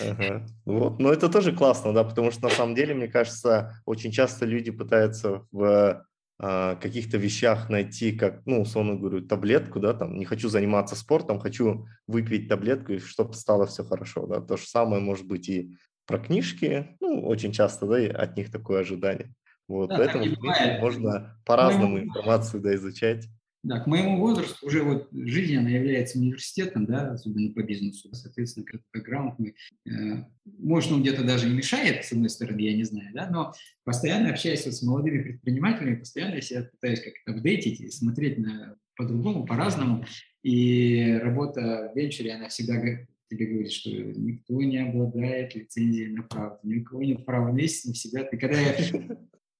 Ага. 0.00 0.46
Вот. 0.64 0.98
Но 0.98 1.12
это 1.12 1.28
тоже 1.28 1.52
классно, 1.52 1.92
да, 1.92 2.04
потому 2.04 2.30
что 2.30 2.44
на 2.44 2.50
самом 2.50 2.74
деле, 2.74 2.94
мне 2.94 3.08
кажется, 3.08 3.80
очень 3.86 4.12
часто 4.12 4.46
люди 4.46 4.70
пытаются 4.70 5.46
в 5.52 6.04
а, 6.40 6.76
каких-то 6.76 7.16
вещах 7.16 7.68
найти, 7.68 8.12
как, 8.12 8.42
ну, 8.46 8.62
условно 8.62 8.94
говорю, 8.94 9.22
таблетку, 9.22 9.80
да, 9.80 9.92
там, 9.92 10.18
не 10.18 10.24
хочу 10.24 10.48
заниматься 10.48 10.94
спортом, 10.94 11.40
хочу 11.40 11.86
выпить 12.06 12.48
таблетку, 12.48 12.92
и 12.92 12.98
чтобы 12.98 13.34
стало 13.34 13.66
все 13.66 13.84
хорошо, 13.84 14.26
да. 14.26 14.40
То 14.40 14.56
же 14.56 14.66
самое 14.66 15.02
может 15.02 15.26
быть 15.26 15.48
и 15.48 15.76
про 16.06 16.18
книжки, 16.18 16.96
ну, 17.00 17.26
очень 17.26 17.52
часто, 17.52 17.86
да, 17.86 18.00
и 18.00 18.08
от 18.08 18.36
них 18.36 18.52
такое 18.52 18.80
ожидание. 18.80 19.34
Вот, 19.66 19.90
да, 19.90 19.96
поэтому, 19.98 20.24
в 20.24 20.40
принципе, 20.40 20.78
можно 20.80 21.38
по-разному 21.44 21.98
информацию, 21.98 22.62
да, 22.62 22.74
изучать. 22.74 23.28
Да, 23.64 23.80
к 23.80 23.88
моему 23.88 24.18
возрасту 24.18 24.66
уже 24.66 24.82
вот 24.84 25.08
жизнь, 25.12 25.56
она 25.56 25.68
является 25.68 26.18
университетом, 26.18 26.86
да, 26.86 27.12
особенно 27.12 27.52
по 27.52 27.62
бизнесу. 27.62 28.08
Соответственно, 28.12 28.64
как 28.64 28.82
бэкграунд 28.94 29.38
мы, 29.38 29.54
э, 29.90 30.24
может, 30.44 30.92
он 30.92 31.02
где-то 31.02 31.24
даже 31.24 31.50
и 31.50 31.54
мешает, 31.54 32.04
с 32.04 32.12
одной 32.12 32.30
стороны, 32.30 32.60
я 32.60 32.76
не 32.76 32.84
знаю, 32.84 33.08
да, 33.12 33.28
но 33.28 33.52
постоянно 33.84 34.30
общаясь 34.30 34.64
вот 34.64 34.74
с 34.74 34.82
молодыми 34.82 35.22
предпринимателями, 35.22 35.96
постоянно 35.96 36.36
я 36.36 36.40
себя 36.40 36.70
пытаюсь 36.70 37.00
как-то 37.00 37.32
апдейтить 37.32 37.80
и 37.80 37.90
смотреть 37.90 38.38
на 38.38 38.76
по-другому, 38.96 39.44
по-разному. 39.44 40.04
И 40.42 41.18
работа 41.20 41.90
в 41.92 41.96
венчуре, 41.96 42.34
она 42.34 42.48
всегда 42.48 42.80
тебе 43.28 43.46
говорит, 43.46 43.72
что 43.72 43.90
никто 43.90 44.54
не 44.62 44.78
обладает 44.78 45.54
лицензией 45.54 46.12
на 46.12 46.22
правду, 46.22 46.60
ни 46.62 46.78
у 46.78 46.84
кого 46.84 47.02
нет 47.02 47.24
права 47.24 47.52
на 47.52 47.66
себя. 47.66 48.24
Ты 48.24 48.38
когда 48.38 48.60
я 48.60 48.72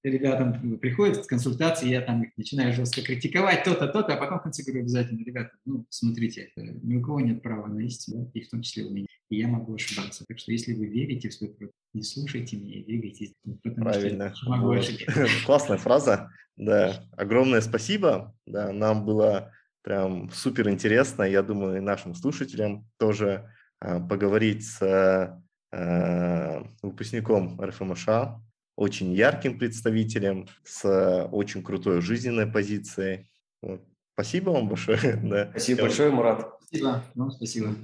ребятам 0.02 0.78
приходят 0.78 1.26
консультации, 1.26 1.88
я 1.88 2.00
там 2.00 2.22
их 2.22 2.30
начинаю 2.36 2.72
жестко 2.72 3.02
критиковать, 3.02 3.64
то-то, 3.64 3.88
то-то, 3.88 4.14
а 4.14 4.16
потом 4.16 4.38
в 4.38 4.42
конце 4.42 4.62
говорю 4.62 4.82
обязательно, 4.82 5.24
ребята, 5.24 5.50
ну, 5.64 5.86
смотрите, 5.90 6.52
ни 6.56 6.96
у 6.96 7.02
кого 7.02 7.20
нет 7.20 7.42
права 7.42 7.66
на 7.66 7.80
истину, 7.80 8.30
и 8.34 8.40
в 8.40 8.48
том 8.48 8.62
числе 8.62 8.84
у 8.84 8.90
меня, 8.90 9.06
и 9.28 9.36
я 9.36 9.48
могу 9.48 9.74
ошибаться. 9.74 10.24
Так 10.26 10.38
что 10.38 10.52
если 10.52 10.74
вы 10.74 10.86
верите 10.86 11.28
в 11.28 11.34
свой 11.34 11.50
продукт, 11.50 11.76
не 11.94 12.02
слушайте 12.02 12.56
меня 12.56 12.80
и 12.80 12.84
двигайтесь, 12.84 13.34
Правильно. 13.76 14.34
что 14.34 14.46
я 14.46 14.56
могу 14.56 14.68
вот. 14.68 14.78
ошибиться. 14.78 15.26
Классная 15.46 15.78
фраза, 15.78 16.30
да. 16.56 17.04
Огромное 17.16 17.60
спасибо, 17.60 18.34
да, 18.46 18.72
нам 18.72 19.04
было 19.04 19.52
прям 19.82 20.30
супер 20.30 20.68
интересно, 20.68 21.22
я 21.22 21.42
думаю, 21.42 21.78
и 21.78 21.80
нашим 21.80 22.14
слушателям 22.14 22.86
тоже 22.98 23.50
а, 23.80 24.00
поговорить 24.00 24.66
с 24.66 24.82
а, 25.72 26.66
выпускником 26.82 27.60
РФМШ, 27.60 28.06
очень 28.78 29.12
ярким 29.12 29.58
представителем, 29.58 30.46
с 30.62 31.28
очень 31.32 31.64
крутой 31.64 32.00
жизненной 32.00 32.46
позицией. 32.46 33.28
Вот. 33.60 33.82
Спасибо 34.14 34.50
вам 34.50 34.68
большое. 34.68 34.98
да. 35.22 35.50
Спасибо 35.50 35.82
большое, 35.82 36.10
Мурат. 36.10 36.48
Спасибо. 36.68 37.04
Ну, 37.14 37.30
спасибо. 37.30 37.74